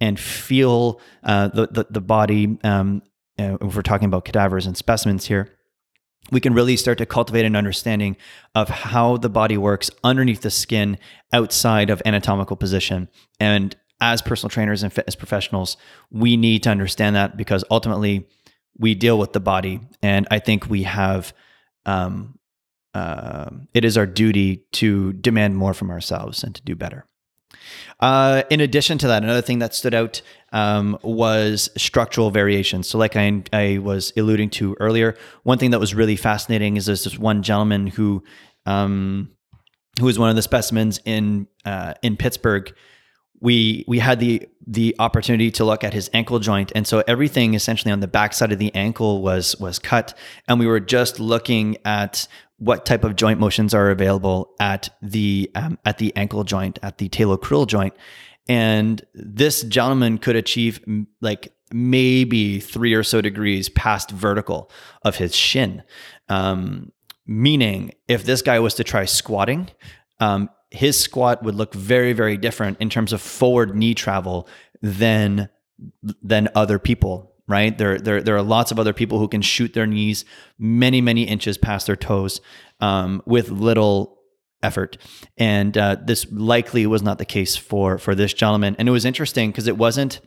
and 0.00 0.18
feel 0.18 1.00
uh, 1.22 1.48
the, 1.48 1.68
the, 1.68 1.86
the 1.90 2.00
body. 2.00 2.58
Um, 2.64 3.02
uh, 3.38 3.56
if 3.60 3.76
we're 3.76 3.82
talking 3.82 4.06
about 4.06 4.24
cadavers 4.24 4.66
and 4.66 4.76
specimens 4.76 5.26
here, 5.26 5.56
we 6.30 6.40
can 6.40 6.54
really 6.54 6.76
start 6.76 6.98
to 6.98 7.06
cultivate 7.06 7.44
an 7.44 7.56
understanding 7.56 8.16
of 8.54 8.68
how 8.68 9.16
the 9.16 9.28
body 9.28 9.56
works 9.56 9.90
underneath 10.04 10.42
the 10.42 10.50
skin 10.50 10.98
outside 11.32 11.90
of 11.90 12.02
anatomical 12.04 12.56
position. 12.56 13.08
And 13.38 13.76
as 14.00 14.22
personal 14.22 14.50
trainers 14.50 14.82
and 14.82 14.92
fitness 14.92 15.14
professionals, 15.14 15.76
we 16.10 16.36
need 16.36 16.62
to 16.62 16.70
understand 16.70 17.16
that 17.16 17.36
because 17.36 17.64
ultimately 17.70 18.26
we 18.78 18.94
deal 18.94 19.18
with 19.18 19.32
the 19.32 19.40
body. 19.40 19.80
And 20.02 20.26
I 20.30 20.38
think 20.38 20.70
we 20.70 20.84
have, 20.84 21.34
um, 21.84 22.38
uh, 22.94 23.50
it 23.74 23.84
is 23.84 23.96
our 23.96 24.06
duty 24.06 24.64
to 24.72 25.12
demand 25.12 25.56
more 25.56 25.74
from 25.74 25.90
ourselves 25.90 26.42
and 26.42 26.54
to 26.54 26.62
do 26.62 26.74
better. 26.74 27.04
Uh, 28.00 28.42
in 28.50 28.60
addition 28.60 28.98
to 28.98 29.08
that, 29.08 29.22
another 29.22 29.42
thing 29.42 29.58
that 29.60 29.74
stood 29.74 29.94
out 29.94 30.22
um, 30.52 30.98
was 31.02 31.70
structural 31.76 32.30
variations. 32.30 32.88
So, 32.88 32.98
like 32.98 33.16
I, 33.16 33.42
I 33.52 33.78
was 33.78 34.12
alluding 34.16 34.50
to 34.50 34.76
earlier, 34.80 35.16
one 35.42 35.58
thing 35.58 35.70
that 35.70 35.80
was 35.80 35.94
really 35.94 36.16
fascinating 36.16 36.76
is 36.76 36.86
there's 36.86 37.04
this 37.04 37.18
one 37.18 37.42
gentleman 37.42 37.86
who 37.86 38.22
um, 38.66 39.30
who 39.98 40.06
was 40.06 40.18
one 40.18 40.30
of 40.30 40.36
the 40.36 40.42
specimens 40.42 41.00
in 41.04 41.46
uh, 41.64 41.94
in 42.02 42.16
Pittsburgh. 42.16 42.74
We 43.40 43.84
we 43.88 43.98
had 43.98 44.20
the 44.20 44.48
the 44.66 44.94
opportunity 44.98 45.50
to 45.52 45.64
look 45.64 45.82
at 45.82 45.94
his 45.94 46.10
ankle 46.12 46.38
joint, 46.38 46.72
and 46.74 46.86
so 46.86 47.02
everything 47.06 47.54
essentially 47.54 47.90
on 47.90 48.00
the 48.00 48.08
backside 48.08 48.52
of 48.52 48.58
the 48.58 48.74
ankle 48.74 49.22
was 49.22 49.56
was 49.56 49.78
cut, 49.78 50.16
and 50.46 50.58
we 50.58 50.66
were 50.66 50.80
just 50.80 51.20
looking 51.20 51.76
at 51.84 52.28
what 52.60 52.84
type 52.84 53.04
of 53.04 53.16
joint 53.16 53.40
motions 53.40 53.72
are 53.72 53.90
available 53.90 54.54
at 54.60 54.90
the 55.00 55.50
um, 55.54 55.78
at 55.86 55.98
the 55.98 56.14
ankle 56.14 56.44
joint, 56.44 56.78
at 56.82 56.98
the 56.98 57.08
talocrural 57.08 57.66
joint, 57.66 57.94
and 58.48 59.02
this 59.14 59.62
gentleman 59.62 60.18
could 60.18 60.36
achieve 60.36 60.84
like 61.22 61.54
maybe 61.72 62.60
three 62.60 62.92
or 62.92 63.02
so 63.02 63.22
degrees 63.22 63.70
past 63.70 64.10
vertical 64.10 64.70
of 65.04 65.16
his 65.16 65.34
shin. 65.34 65.82
Um, 66.28 66.92
meaning, 67.26 67.92
if 68.08 68.24
this 68.24 68.42
guy 68.42 68.58
was 68.58 68.74
to 68.74 68.84
try 68.84 69.06
squatting, 69.06 69.70
um, 70.20 70.50
his 70.70 71.00
squat 71.00 71.42
would 71.42 71.54
look 71.54 71.72
very, 71.72 72.12
very 72.12 72.36
different 72.36 72.78
in 72.78 72.90
terms 72.90 73.14
of 73.14 73.22
forward 73.22 73.74
knee 73.74 73.94
travel 73.94 74.46
than 74.82 75.48
than 76.22 76.50
other 76.54 76.78
people 76.78 77.32
right? 77.50 77.76
There, 77.76 77.98
there, 77.98 78.22
there 78.22 78.36
are 78.36 78.42
lots 78.42 78.70
of 78.70 78.78
other 78.78 78.92
people 78.92 79.18
who 79.18 79.28
can 79.28 79.42
shoot 79.42 79.74
their 79.74 79.86
knees 79.86 80.24
many, 80.58 81.00
many 81.00 81.24
inches 81.24 81.58
past 81.58 81.86
their 81.86 81.96
toes 81.96 82.40
um, 82.80 83.22
with 83.26 83.50
little 83.50 84.18
effort. 84.62 84.96
And 85.36 85.76
uh, 85.76 85.96
this 86.02 86.26
likely 86.30 86.86
was 86.86 87.02
not 87.02 87.18
the 87.18 87.24
case 87.24 87.56
for 87.56 87.98
for 87.98 88.14
this 88.14 88.32
gentleman. 88.32 88.76
And 88.78 88.88
it 88.88 88.92
was 88.92 89.04
interesting 89.04 89.50
because 89.50 89.66
it 89.66 89.76
wasn't 89.76 90.20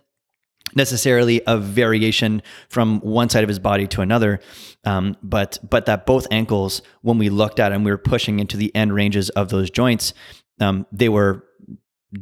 necessarily 0.75 1.41
a 1.45 1.57
variation 1.57 2.41
from 2.69 2.99
one 3.01 3.29
side 3.29 3.43
of 3.43 3.49
his 3.49 3.59
body 3.59 3.87
to 3.87 4.01
another, 4.01 4.39
um, 4.85 5.15
but 5.21 5.59
but 5.69 5.85
that 5.85 6.05
both 6.05 6.25
ankles, 6.31 6.81
when 7.01 7.17
we 7.17 7.29
looked 7.29 7.59
at 7.59 7.71
and 7.71 7.85
we 7.85 7.91
were 7.91 7.97
pushing 7.97 8.39
into 8.39 8.57
the 8.57 8.75
end 8.75 8.93
ranges 8.93 9.29
of 9.31 9.49
those 9.49 9.69
joints, 9.69 10.13
um, 10.59 10.87
they 10.91 11.09
were 11.09 11.45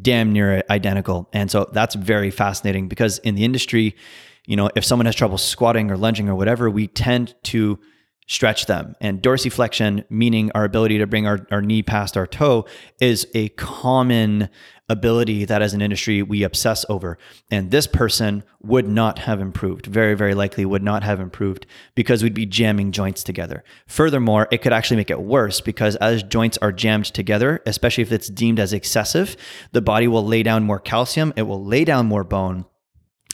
damn 0.01 0.31
near 0.31 0.63
identical. 0.69 1.29
And 1.33 1.51
so 1.51 1.69
that's 1.71 1.95
very 1.95 2.31
fascinating 2.31 2.87
because 2.87 3.19
in 3.19 3.35
the 3.35 3.43
industry 3.43 3.95
you 4.45 4.55
know, 4.55 4.69
if 4.75 4.83
someone 4.83 5.05
has 5.05 5.15
trouble 5.15 5.37
squatting 5.37 5.91
or 5.91 5.97
lunging 5.97 6.29
or 6.29 6.35
whatever, 6.35 6.69
we 6.69 6.87
tend 6.87 7.35
to 7.43 7.79
stretch 8.27 8.65
them. 8.65 8.95
And 9.01 9.21
dorsiflexion, 9.21 10.05
meaning 10.09 10.51
our 10.55 10.63
ability 10.63 10.99
to 10.99 11.07
bring 11.07 11.27
our, 11.27 11.45
our 11.51 11.61
knee 11.61 11.83
past 11.83 12.15
our 12.15 12.25
toe, 12.25 12.65
is 13.01 13.27
a 13.33 13.49
common 13.49 14.47
ability 14.87 15.45
that 15.45 15.61
as 15.61 15.73
an 15.73 15.81
industry 15.81 16.21
we 16.21 16.43
obsess 16.43 16.85
over. 16.87 17.17
And 17.49 17.71
this 17.71 17.87
person 17.87 18.43
would 18.61 18.87
not 18.87 19.19
have 19.19 19.41
improved, 19.41 19.85
very, 19.85 20.15
very 20.15 20.33
likely 20.33 20.65
would 20.65 20.83
not 20.83 21.03
have 21.03 21.19
improved 21.19 21.65
because 21.93 22.23
we'd 22.23 22.33
be 22.33 22.45
jamming 22.45 22.93
joints 22.93 23.23
together. 23.23 23.65
Furthermore, 23.87 24.47
it 24.49 24.61
could 24.61 24.73
actually 24.73 24.97
make 24.97 25.11
it 25.11 25.21
worse 25.21 25.59
because 25.59 25.97
as 25.97 26.23
joints 26.23 26.57
are 26.61 26.71
jammed 26.71 27.05
together, 27.05 27.61
especially 27.65 28.01
if 28.01 28.13
it's 28.13 28.29
deemed 28.29 28.59
as 28.59 28.71
excessive, 28.71 29.35
the 29.73 29.81
body 29.81 30.07
will 30.07 30.25
lay 30.25 30.43
down 30.43 30.63
more 30.63 30.79
calcium, 30.79 31.33
it 31.35 31.43
will 31.43 31.63
lay 31.63 31.83
down 31.83 32.05
more 32.05 32.23
bone 32.23 32.65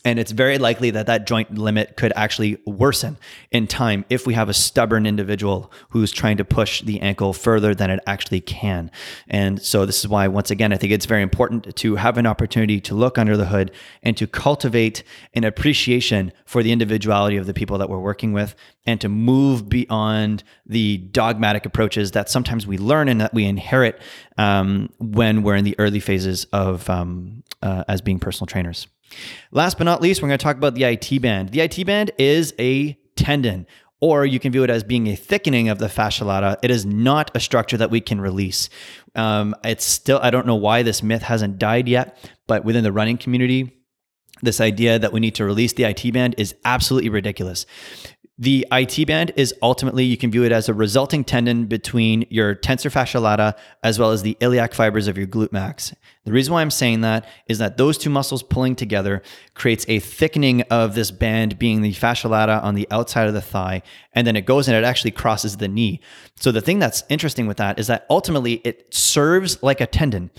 and 0.08 0.20
it's 0.20 0.32
very 0.32 0.58
likely 0.58 0.89
that 0.91 1.08
that 1.08 1.28
joint 1.28 1.58
limit 1.58 1.98
could 1.98 2.13
actually 2.15 2.58
worsen 2.65 3.17
in 3.52 3.67
time 3.67 4.06
if 4.10 4.26
we 4.26 4.36
have 4.36 4.48
a 4.48 4.54
stubborn 4.54 5.06
individual 5.06 5.70
who's 5.89 6.13
trying 6.13 6.38
to 6.38 6.46
push 6.46 6.82
the 6.82 7.02
ankle 7.02 7.34
further 7.34 7.76
than 7.76 7.89
it 7.89 8.00
actually 8.08 8.39
can. 8.39 8.89
And 9.28 9.62
so, 9.62 9.86
this 9.86 10.00
is 10.00 10.08
why, 10.08 10.30
once 10.30 10.50
again, 10.50 10.72
I 10.72 10.78
think 10.78 10.93
it's 10.93 11.06
very 11.06 11.22
important 11.22 11.76
to 11.76 11.96
have 11.98 12.17
an 12.17 12.26
opportunity 12.26 12.80
to 12.80 12.96
look 12.96 13.17
under 13.17 13.36
the 13.36 13.48
hood 13.48 13.70
and 14.02 14.15
to 14.15 14.28
cultivate 14.28 15.04
an 15.34 15.43
appreciation 15.43 16.32
for 16.46 16.63
the 16.63 16.72
individuality 16.72 17.36
of 17.36 17.46
the 17.46 17.54
people 17.54 17.78
that 17.78 17.89
we're 17.89 18.00
working 18.00 18.32
with 18.32 18.56
and 18.86 19.02
to 19.02 19.10
move 19.10 19.67
beyond 19.67 20.41
the 20.65 21.00
dogmatic 21.00 21.65
approaches 21.65 22.12
that 22.12 22.30
sometimes 22.30 22.65
we 22.65 22.78
learn 22.78 23.10
and 23.10 23.20
that 23.20 23.34
we 23.34 23.43
inherit 23.43 24.02
um, 24.38 24.89
when 25.00 25.43
we're 25.43 25.58
in 25.58 25.65
the 25.65 25.76
early 25.78 26.00
phases 26.00 26.46
of 26.54 26.89
um, 26.89 27.43
uh, 27.62 27.84
as 27.89 28.00
being 28.00 28.20
personal 28.20 28.48
trainers. 28.48 28.88
Last 29.52 29.78
but 29.78 29.86
not 29.86 30.02
least, 30.02 30.22
we're 30.22 30.28
going 30.28 30.38
to 30.38 30.43
talk 30.43 30.58
about 30.58 30.76
the 30.76 30.84
IT 30.84 31.22
band. 31.22 31.50
The 31.50 31.62
IT 31.62 31.86
band 31.86 32.12
is 32.17 32.54
a 32.60 32.98
tendon, 33.15 33.65
or 34.00 34.26
you 34.26 34.39
can 34.39 34.52
view 34.52 34.63
it 34.63 34.70
as 34.70 34.84
being 34.84 35.08
a 35.08 35.15
thickening 35.15 35.70
of 35.70 35.80
the 35.80 35.89
fascia 35.89 36.26
lata. 36.26 36.58
It 36.62 36.72
is 36.72 36.86
not 36.86 37.32
a 37.34 37.39
structure 37.39 37.78
that 37.78 37.89
we 37.89 38.02
can 38.02 38.22
release. 38.22 38.70
Um, 39.15 39.56
it's 39.63 39.86
still, 39.86 40.20
I 40.22 40.30
don't 40.30 40.46
know 40.46 40.56
why 40.56 40.84
this 40.84 41.02
myth 41.02 41.24
hasn't 41.24 41.58
died 41.58 41.88
yet, 41.88 42.17
but 42.46 42.63
within 42.63 42.84
the 42.84 42.91
running 42.91 43.17
community, 43.17 43.74
this 44.41 44.62
idea 44.62 45.00
that 45.00 45.12
we 45.12 45.20
need 45.20 45.36
to 45.36 45.46
release 45.46 45.74
the 45.74 45.84
IT 45.86 46.13
band 46.13 46.36
is 46.38 46.56
absolutely 46.63 47.10
ridiculous. 47.10 47.65
The 48.39 48.67
IT 48.71 49.08
band 49.08 49.34
is 49.36 49.56
ultimately, 49.63 50.04
you 50.04 50.15
can 50.15 50.30
view 50.30 50.43
it 50.43 50.52
as 50.52 50.69
a 50.69 50.73
resulting 50.73 51.23
tendon 51.23 51.65
between 51.65 52.28
your 52.30 52.54
tensor 52.54 52.91
fascia 52.91 53.19
lata 53.19 53.56
as 53.82 53.97
well 53.97 54.12
as 54.12 54.21
the 54.21 54.38
iliac 54.39 54.76
fibers 54.76 55.08
of 55.08 55.17
your 55.17 55.26
glute 55.26 55.52
max. 55.52 55.91
The 56.23 56.32
reason 56.32 56.54
why 56.54 56.62
I'm 56.62 56.69
saying 56.69 57.02
that 57.02 57.28
is 57.47 57.58
that 57.58 57.78
those 57.78 57.97
two 57.97 58.12
muscles 58.12 58.43
pulling 58.43 58.76
together 58.76 59.23
creates 59.56 59.86
a 59.88 59.97
thickening 59.97 60.62
of 60.69 60.93
this 60.93 61.10
band 61.10 61.58
being 61.58 61.82
the 61.82 61.93
fascia 61.93 62.28
lata 62.28 62.62
on 62.62 62.76
the 62.76 62.88
outside 62.91 63.28
of 63.28 63.34
the 63.34 63.41
thigh. 63.41 63.82
And 64.13 64.28
then 64.28 64.36
it 64.36 64.45
goes 64.45 64.67
and 64.67 64.78
it 64.78 64.84
actually 64.84 65.12
crosses 65.12 65.58
the 65.58 65.67
knee. 65.67 66.00
So 66.36 66.52
the 66.52 66.62
thing 66.62 66.78
that's 66.78 67.04
interesting 67.10 67.47
with 67.47 67.58
that 67.58 67.80
is 67.80 67.88
that 67.88 68.06
ultimately 68.08 68.62
it 68.63 68.93
serves 68.93 69.63
like 69.63 69.82
a 69.82 69.88
tendon. 69.88 70.30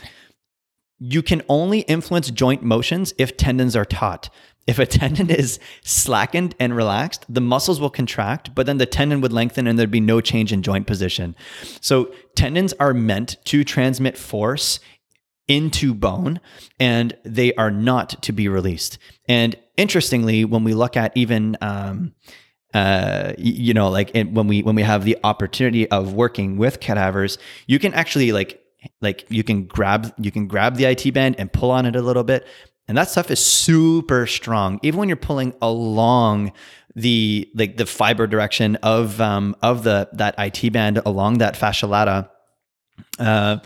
You 1.00 1.22
can 1.22 1.42
only 1.48 1.80
influence 1.80 2.30
joint 2.30 2.62
motions 2.62 3.12
if 3.18 3.36
tendons 3.36 3.74
are 3.74 3.84
taut. 3.84 4.30
If 4.68 4.78
a 4.78 4.84
tendon 4.86 5.30
is 5.30 5.58
slackened 5.82 6.54
and 6.60 6.76
relaxed, 6.76 7.24
the 7.26 7.40
muscles 7.40 7.80
will 7.80 7.90
contract, 7.90 8.54
but 8.54 8.66
then 8.66 8.76
the 8.76 8.86
tendon 8.86 9.22
would 9.22 9.32
lengthen 9.32 9.66
and 9.66 9.78
there'd 9.78 9.90
be 9.90 9.98
no 9.98 10.20
change 10.20 10.52
in 10.52 10.62
joint 10.62 10.86
position. 10.86 11.34
So, 11.80 12.12
tendons 12.36 12.74
are 12.74 12.92
meant 12.92 13.38
to 13.46 13.64
transmit 13.64 14.18
force 14.18 14.78
into 15.48 15.94
bone 15.94 16.38
and 16.78 17.16
they 17.24 17.54
are 17.54 17.70
not 17.70 18.22
to 18.22 18.32
be 18.32 18.46
released. 18.46 18.98
And 19.26 19.56
interestingly, 19.78 20.44
when 20.44 20.64
we 20.64 20.74
look 20.74 20.98
at 20.98 21.16
even, 21.16 21.56
um, 21.62 22.12
uh, 22.74 23.32
you 23.38 23.72
know, 23.72 23.88
like 23.88 24.12
when 24.12 24.46
we 24.46 24.62
when 24.62 24.74
we 24.74 24.82
have 24.82 25.06
the 25.06 25.16
opportunity 25.24 25.90
of 25.90 26.12
working 26.12 26.58
with 26.58 26.80
cadavers, 26.80 27.38
you 27.66 27.78
can 27.78 27.94
actually 27.94 28.32
like 28.32 28.60
like 29.00 29.24
you 29.30 29.42
can 29.42 29.64
grab 29.64 30.12
you 30.18 30.30
can 30.30 30.46
grab 30.46 30.76
the 30.76 30.84
IT 30.84 31.14
band 31.14 31.36
and 31.38 31.50
pull 31.50 31.70
on 31.70 31.86
it 31.86 31.96
a 31.96 32.02
little 32.02 32.24
bit, 32.24 32.46
and 32.88 32.96
that 32.96 33.10
stuff 33.10 33.30
is 33.30 33.44
super 33.44 34.26
strong. 34.26 34.80
Even 34.82 34.98
when 34.98 35.08
you're 35.08 35.16
pulling 35.16 35.54
along 35.60 36.52
the 36.96 37.48
like 37.54 37.76
the 37.76 37.86
fiber 37.86 38.26
direction 38.26 38.76
of 38.76 39.20
um, 39.20 39.54
of 39.62 39.84
the 39.84 40.08
that 40.14 40.34
IT 40.38 40.72
band 40.72 40.98
along 41.04 41.38
that 41.38 41.56
fascia 41.56 41.86
lata, 41.86 42.30
uh, 43.18 43.58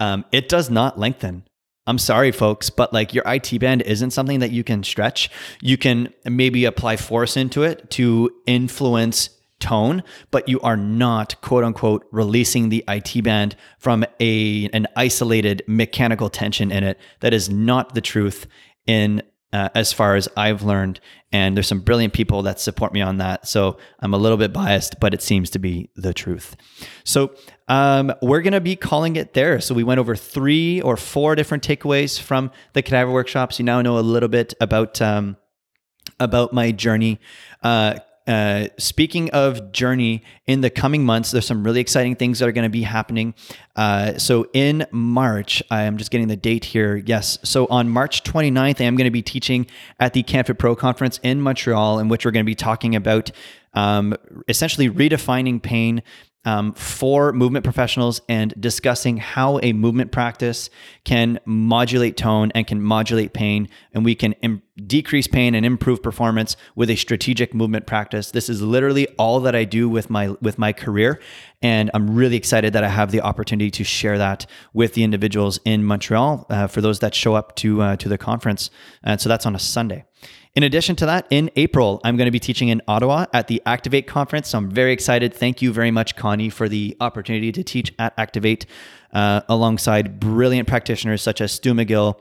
um, 0.00 0.24
it 0.32 0.48
does 0.48 0.70
not 0.70 0.98
lengthen. 0.98 1.44
I'm 1.86 1.98
sorry, 1.98 2.32
folks, 2.32 2.70
but 2.70 2.92
like 2.92 3.14
your 3.14 3.24
IT 3.26 3.58
band 3.60 3.82
isn't 3.82 4.10
something 4.10 4.40
that 4.40 4.50
you 4.50 4.62
can 4.62 4.84
stretch. 4.84 5.30
You 5.60 5.78
can 5.78 6.12
maybe 6.24 6.66
apply 6.66 6.98
force 6.98 7.36
into 7.36 7.62
it 7.62 7.90
to 7.92 8.30
influence 8.46 9.30
tone, 9.58 10.04
but 10.30 10.48
you 10.48 10.60
are 10.60 10.76
not 10.76 11.40
quote 11.40 11.64
unquote 11.64 12.06
releasing 12.12 12.68
the 12.68 12.84
IT 12.88 13.22
band 13.24 13.56
from 13.78 14.04
a 14.20 14.68
an 14.68 14.86
isolated 14.96 15.62
mechanical 15.66 16.30
tension 16.30 16.70
in 16.70 16.84
it. 16.84 16.98
That 17.20 17.34
is 17.34 17.50
not 17.50 17.94
the 17.94 18.00
truth 18.00 18.46
in 18.88 19.22
uh, 19.52 19.68
as 19.74 19.92
far 19.92 20.16
as 20.16 20.28
I've 20.36 20.62
learned. 20.62 21.00
And 21.30 21.56
there's 21.56 21.68
some 21.68 21.80
brilliant 21.80 22.12
people 22.12 22.42
that 22.42 22.58
support 22.58 22.92
me 22.92 23.00
on 23.00 23.18
that. 23.18 23.46
So 23.46 23.78
I'm 24.00 24.14
a 24.14 24.18
little 24.18 24.36
bit 24.36 24.52
biased, 24.52 24.98
but 24.98 25.14
it 25.14 25.22
seems 25.22 25.50
to 25.50 25.58
be 25.58 25.90
the 25.94 26.12
truth. 26.12 26.56
So 27.04 27.34
um, 27.68 28.12
we're 28.20 28.40
going 28.40 28.54
to 28.54 28.60
be 28.60 28.76
calling 28.76 29.16
it 29.16 29.34
there. 29.34 29.60
So 29.60 29.74
we 29.74 29.84
went 29.84 30.00
over 30.00 30.16
three 30.16 30.80
or 30.80 30.96
four 30.96 31.34
different 31.34 31.62
takeaways 31.62 32.18
from 32.20 32.50
the 32.72 32.82
cadaver 32.82 33.12
workshops. 33.12 33.58
You 33.58 33.64
now 33.64 33.80
know 33.82 33.98
a 33.98 34.00
little 34.00 34.28
bit 34.28 34.54
about. 34.60 35.00
Um, 35.00 35.36
about 36.20 36.52
my 36.52 36.72
journey. 36.72 37.20
Uh, 37.62 37.94
uh, 38.28 38.68
speaking 38.76 39.30
of 39.30 39.72
journey, 39.72 40.22
in 40.46 40.60
the 40.60 40.70
coming 40.70 41.04
months, 41.04 41.30
there's 41.30 41.46
some 41.46 41.64
really 41.64 41.80
exciting 41.80 42.14
things 42.14 42.38
that 42.38 42.48
are 42.48 42.52
going 42.52 42.64
to 42.64 42.68
be 42.68 42.82
happening. 42.82 43.34
Uh, 43.74 44.18
so 44.18 44.46
in 44.52 44.86
March, 44.90 45.62
I 45.70 45.84
am 45.84 45.96
just 45.96 46.10
getting 46.10 46.28
the 46.28 46.36
date 46.36 46.66
here. 46.66 46.96
Yes. 46.96 47.38
So 47.42 47.66
on 47.66 47.88
March 47.88 48.22
29th, 48.24 48.80
I 48.80 48.84
am 48.84 48.96
going 48.96 49.06
to 49.06 49.10
be 49.10 49.22
teaching 49.22 49.66
at 49.98 50.12
the 50.12 50.22
CanFitPro 50.22 50.76
conference 50.76 51.18
in 51.22 51.40
Montreal, 51.40 51.98
in 51.98 52.08
which 52.08 52.24
we're 52.24 52.30
going 52.30 52.44
to 52.44 52.50
be 52.50 52.54
talking 52.54 52.94
about 52.94 53.30
um, 53.74 54.14
essentially 54.48 54.90
redefining 54.90 55.62
pain 55.62 56.02
um, 56.44 56.72
for 56.72 57.32
movement 57.32 57.64
professionals 57.64 58.20
and 58.28 58.54
discussing 58.58 59.16
how 59.18 59.58
a 59.62 59.72
movement 59.72 60.12
practice 60.12 60.70
can 61.04 61.38
modulate 61.44 62.16
tone 62.16 62.50
and 62.54 62.66
can 62.66 62.80
modulate 62.80 63.32
pain, 63.32 63.68
and 63.92 64.04
we 64.04 64.14
can 64.14 64.32
Im- 64.42 64.62
decrease 64.86 65.26
pain 65.26 65.54
and 65.54 65.66
improve 65.66 66.02
performance 66.02 66.56
with 66.76 66.88
a 66.88 66.96
strategic 66.96 67.52
movement 67.52 67.86
practice. 67.86 68.30
This 68.30 68.48
is 68.48 68.62
literally 68.62 69.08
all 69.18 69.40
that 69.40 69.54
I 69.54 69.64
do 69.64 69.88
with 69.88 70.08
my 70.10 70.28
with 70.40 70.58
my 70.58 70.72
career, 70.72 71.20
and 71.60 71.90
I'm 71.92 72.14
really 72.14 72.36
excited 72.36 72.72
that 72.72 72.84
I 72.84 72.88
have 72.88 73.10
the 73.10 73.20
opportunity 73.20 73.70
to 73.72 73.84
share 73.84 74.18
that 74.18 74.46
with 74.72 74.94
the 74.94 75.02
individuals 75.02 75.58
in 75.64 75.84
Montreal 75.84 76.46
uh, 76.48 76.66
for 76.66 76.80
those 76.80 77.00
that 77.00 77.14
show 77.14 77.34
up 77.34 77.56
to 77.56 77.82
uh, 77.82 77.96
to 77.96 78.08
the 78.08 78.18
conference. 78.18 78.70
And 79.02 79.20
so 79.20 79.28
that's 79.28 79.46
on 79.46 79.54
a 79.54 79.58
Sunday. 79.58 80.04
In 80.54 80.62
addition 80.64 80.96
to 80.96 81.06
that, 81.06 81.26
in 81.30 81.50
April, 81.56 82.00
I'm 82.02 82.16
going 82.16 82.26
to 82.26 82.32
be 82.32 82.40
teaching 82.40 82.68
in 82.68 82.82
Ottawa 82.88 83.26
at 83.32 83.46
the 83.46 83.62
Activate 83.64 84.06
conference. 84.06 84.48
So 84.48 84.58
I'm 84.58 84.70
very 84.70 84.92
excited. 84.92 85.32
Thank 85.32 85.62
you 85.62 85.72
very 85.72 85.90
much, 85.90 86.16
Connie, 86.16 86.50
for 86.50 86.68
the 86.68 86.96
opportunity 87.00 87.52
to 87.52 87.62
teach 87.62 87.92
at 87.98 88.12
Activate 88.18 88.66
uh, 89.12 89.42
alongside 89.48 90.18
brilliant 90.18 90.66
practitioners 90.66 91.22
such 91.22 91.40
as 91.40 91.52
Stu 91.52 91.74
McGill 91.74 92.18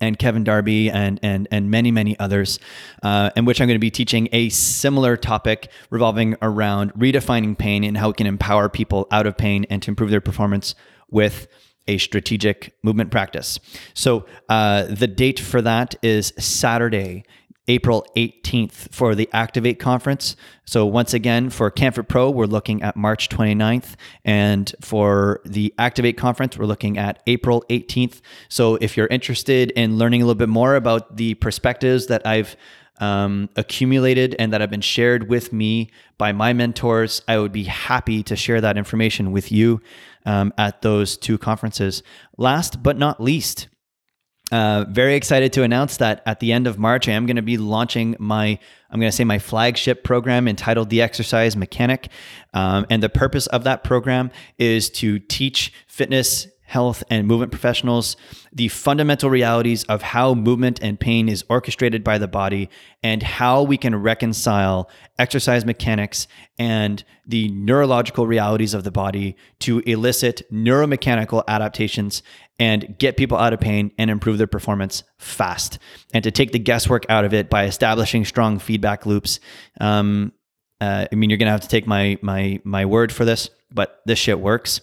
and 0.00 0.18
Kevin 0.18 0.42
Darby 0.42 0.90
and 0.90 1.20
and 1.22 1.46
and 1.50 1.70
many 1.70 1.92
many 1.92 2.18
others, 2.18 2.58
uh, 3.02 3.30
in 3.36 3.44
which 3.44 3.60
I'm 3.60 3.68
going 3.68 3.76
to 3.76 3.80
be 3.80 3.90
teaching 3.90 4.28
a 4.32 4.48
similar 4.48 5.16
topic 5.16 5.70
revolving 5.90 6.36
around 6.42 6.92
redefining 6.94 7.56
pain 7.56 7.84
and 7.84 7.96
how 7.96 8.10
it 8.10 8.16
can 8.16 8.26
empower 8.26 8.68
people 8.68 9.06
out 9.10 9.26
of 9.26 9.36
pain 9.36 9.64
and 9.70 9.82
to 9.82 9.90
improve 9.90 10.10
their 10.10 10.20
performance 10.20 10.74
with 11.10 11.46
a 11.86 11.98
strategic 11.98 12.74
movement 12.82 13.10
practice. 13.10 13.58
So 13.94 14.26
uh, 14.48 14.84
the 14.84 15.06
date 15.06 15.40
for 15.40 15.60
that 15.62 15.94
is 16.02 16.32
Saturday, 16.38 17.24
April 17.66 18.06
18th 18.16 18.92
for 18.92 19.14
the 19.14 19.28
Activate 19.32 19.78
conference. 19.78 20.36
So 20.66 20.84
once 20.84 21.14
again, 21.14 21.50
for 21.50 21.70
CanFitPro, 21.70 22.32
we're 22.32 22.44
looking 22.44 22.82
at 22.82 22.96
March 22.96 23.28
29th. 23.28 23.94
And 24.24 24.74
for 24.80 25.40
the 25.44 25.72
Activate 25.78 26.18
conference, 26.18 26.58
we're 26.58 26.66
looking 26.66 26.98
at 26.98 27.22
April 27.26 27.64
18th. 27.70 28.20
So 28.48 28.76
if 28.76 28.96
you're 28.96 29.06
interested 29.06 29.70
in 29.72 29.96
learning 29.96 30.20
a 30.20 30.26
little 30.26 30.38
bit 30.38 30.50
more 30.50 30.76
about 30.76 31.16
the 31.16 31.34
perspectives 31.34 32.06
that 32.08 32.26
I've 32.26 32.56
um, 33.00 33.48
accumulated 33.56 34.36
and 34.38 34.52
that 34.52 34.60
have 34.60 34.70
been 34.70 34.80
shared 34.80 35.28
with 35.28 35.52
me 35.52 35.90
by 36.18 36.32
my 36.32 36.52
mentors, 36.52 37.22
I 37.26 37.38
would 37.38 37.52
be 37.52 37.64
happy 37.64 38.22
to 38.24 38.36
share 38.36 38.60
that 38.60 38.76
information 38.76 39.32
with 39.32 39.50
you 39.50 39.80
um, 40.24 40.52
at 40.58 40.82
those 40.82 41.16
two 41.16 41.38
conferences. 41.38 42.02
Last 42.36 42.82
but 42.82 42.96
not 42.96 43.20
least, 43.20 43.68
uh, 44.52 44.84
very 44.88 45.14
excited 45.14 45.52
to 45.54 45.62
announce 45.62 45.96
that 45.96 46.22
at 46.26 46.38
the 46.40 46.52
end 46.52 46.66
of 46.66 46.78
March, 46.78 47.08
I 47.08 47.12
am 47.12 47.26
going 47.26 47.36
to 47.36 47.42
be 47.42 47.56
launching 47.56 48.14
my, 48.18 48.58
I'm 48.90 49.00
going 49.00 49.10
to 49.10 49.16
say 49.16 49.24
my 49.24 49.38
flagship 49.38 50.04
program 50.04 50.46
entitled 50.46 50.90
The 50.90 51.02
Exercise 51.02 51.56
Mechanic. 51.56 52.08
Um, 52.52 52.86
and 52.90 53.02
the 53.02 53.08
purpose 53.08 53.46
of 53.48 53.64
that 53.64 53.84
program 53.84 54.30
is 54.58 54.90
to 54.90 55.18
teach 55.18 55.72
fitness 55.88 56.46
health, 56.64 57.04
and 57.10 57.26
movement 57.26 57.52
professionals 57.52 58.16
the 58.52 58.68
fundamental 58.68 59.28
realities 59.28 59.84
of 59.84 60.00
how 60.00 60.34
movement 60.34 60.80
and 60.82 60.98
pain 60.98 61.28
is 61.28 61.44
orchestrated 61.48 62.02
by 62.02 62.18
the 62.18 62.28
body 62.28 62.70
and 63.02 63.22
how 63.22 63.62
we 63.62 63.76
can 63.76 63.94
reconcile 63.94 64.88
exercise 65.18 65.64
mechanics 65.64 66.26
and 66.58 67.04
the 67.26 67.48
neurological 67.50 68.26
realities 68.26 68.74
of 68.74 68.84
the 68.84 68.90
body 68.90 69.36
to 69.58 69.80
elicit 69.80 70.42
neuromechanical 70.52 71.42
adaptations 71.48 72.22
and 72.58 72.96
get 72.98 73.16
people 73.16 73.36
out 73.36 73.52
of 73.52 73.60
pain 73.60 73.90
and 73.98 74.10
improve 74.10 74.38
their 74.38 74.46
performance 74.46 75.02
fast 75.18 75.78
and 76.12 76.22
to 76.24 76.30
take 76.30 76.52
the 76.52 76.58
guesswork 76.58 77.04
out 77.08 77.24
of 77.24 77.34
it 77.34 77.50
by 77.50 77.64
establishing 77.64 78.24
strong 78.24 78.58
feedback 78.58 79.04
loops. 79.04 79.40
Um, 79.80 80.32
uh, 80.80 81.06
I 81.10 81.14
mean, 81.14 81.30
you're 81.30 81.38
gonna 81.38 81.50
have 81.50 81.62
to 81.62 81.68
take 81.68 81.86
my 81.86 82.18
my 82.22 82.60
my 82.64 82.84
word 82.84 83.12
for 83.12 83.24
this, 83.24 83.50
but 83.72 84.00
this 84.06 84.18
shit 84.18 84.38
works. 84.38 84.80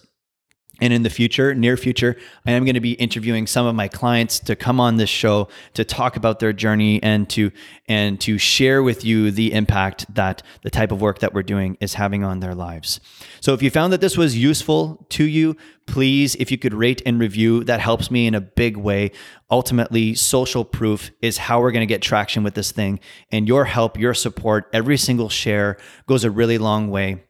And 0.80 0.92
in 0.92 1.02
the 1.02 1.10
future, 1.10 1.54
near 1.54 1.76
future, 1.76 2.16
I 2.46 2.52
am 2.52 2.64
going 2.64 2.74
to 2.74 2.80
be 2.80 2.92
interviewing 2.92 3.46
some 3.46 3.66
of 3.66 3.74
my 3.74 3.88
clients 3.88 4.40
to 4.40 4.56
come 4.56 4.80
on 4.80 4.96
this 4.96 5.10
show 5.10 5.48
to 5.74 5.84
talk 5.84 6.16
about 6.16 6.40
their 6.40 6.52
journey 6.52 7.00
and 7.02 7.28
to 7.30 7.52
and 7.88 8.20
to 8.22 8.38
share 8.38 8.82
with 8.82 9.04
you 9.04 9.30
the 9.30 9.52
impact 9.52 10.12
that 10.14 10.42
the 10.62 10.70
type 10.70 10.90
of 10.90 11.00
work 11.00 11.18
that 11.18 11.34
we're 11.34 11.42
doing 11.42 11.76
is 11.80 11.94
having 11.94 12.24
on 12.24 12.40
their 12.40 12.54
lives. 12.54 13.00
So 13.40 13.52
if 13.52 13.62
you 13.62 13.70
found 13.70 13.92
that 13.92 14.00
this 14.00 14.16
was 14.16 14.36
useful 14.36 15.06
to 15.10 15.24
you, 15.24 15.56
please 15.86 16.34
if 16.36 16.50
you 16.50 16.56
could 16.56 16.74
rate 16.74 17.02
and 17.04 17.20
review, 17.20 17.64
that 17.64 17.80
helps 17.80 18.10
me 18.10 18.26
in 18.26 18.34
a 18.34 18.40
big 18.40 18.76
way. 18.76 19.12
Ultimately, 19.50 20.14
social 20.14 20.64
proof 20.64 21.10
is 21.20 21.36
how 21.36 21.60
we're 21.60 21.72
going 21.72 21.86
to 21.86 21.94
get 21.94 22.00
traction 22.00 22.42
with 22.42 22.54
this 22.54 22.72
thing, 22.72 22.98
and 23.30 23.46
your 23.46 23.66
help, 23.66 23.98
your 23.98 24.14
support, 24.14 24.70
every 24.72 24.96
single 24.96 25.28
share 25.28 25.76
goes 26.06 26.24
a 26.24 26.30
really 26.30 26.56
long 26.56 26.88
way 26.88 27.24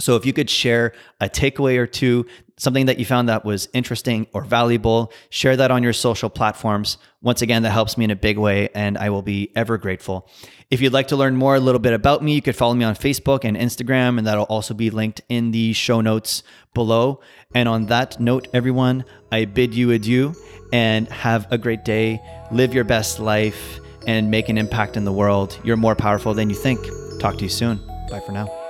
so 0.00 0.16
if 0.16 0.24
you 0.24 0.32
could 0.32 0.48
share 0.48 0.92
a 1.20 1.28
takeaway 1.28 1.76
or 1.76 1.86
two, 1.86 2.26
something 2.56 2.86
that 2.86 2.98
you 2.98 3.04
found 3.04 3.28
that 3.28 3.44
was 3.44 3.68
interesting 3.72 4.26
or 4.32 4.42
valuable, 4.42 5.12
share 5.30 5.56
that 5.56 5.70
on 5.70 5.82
your 5.82 5.92
social 5.92 6.30
platforms. 6.30 6.98
Once 7.20 7.42
again, 7.42 7.62
that 7.62 7.70
helps 7.70 7.98
me 7.98 8.04
in 8.04 8.10
a 8.10 8.16
big 8.16 8.38
way 8.38 8.68
and 8.74 8.96
I 8.96 9.10
will 9.10 9.22
be 9.22 9.50
ever 9.54 9.78
grateful. 9.78 10.28
If 10.70 10.80
you'd 10.80 10.92
like 10.92 11.08
to 11.08 11.16
learn 11.16 11.36
more 11.36 11.54
a 11.54 11.60
little 11.60 11.78
bit 11.78 11.92
about 11.92 12.22
me, 12.22 12.34
you 12.34 12.42
could 12.42 12.56
follow 12.56 12.74
me 12.74 12.84
on 12.84 12.94
Facebook 12.94 13.44
and 13.44 13.56
Instagram 13.56 14.16
and 14.18 14.26
that'll 14.26 14.44
also 14.44 14.74
be 14.74 14.90
linked 14.90 15.20
in 15.28 15.50
the 15.50 15.72
show 15.72 16.00
notes 16.00 16.42
below. 16.72 17.20
And 17.54 17.68
on 17.68 17.86
that 17.86 18.18
note, 18.18 18.48
everyone, 18.54 19.04
I 19.30 19.44
bid 19.44 19.74
you 19.74 19.90
adieu 19.90 20.34
and 20.72 21.08
have 21.08 21.50
a 21.52 21.58
great 21.58 21.84
day. 21.84 22.20
Live 22.50 22.72
your 22.72 22.84
best 22.84 23.18
life 23.18 23.78
and 24.06 24.30
make 24.30 24.48
an 24.48 24.56
impact 24.56 24.96
in 24.96 25.04
the 25.04 25.12
world. 25.12 25.58
You're 25.62 25.76
more 25.76 25.94
powerful 25.94 26.32
than 26.32 26.48
you 26.48 26.56
think. 26.56 26.80
Talk 27.20 27.36
to 27.38 27.44
you 27.44 27.50
soon. 27.50 27.78
Bye 28.08 28.20
for 28.24 28.32
now. 28.32 28.61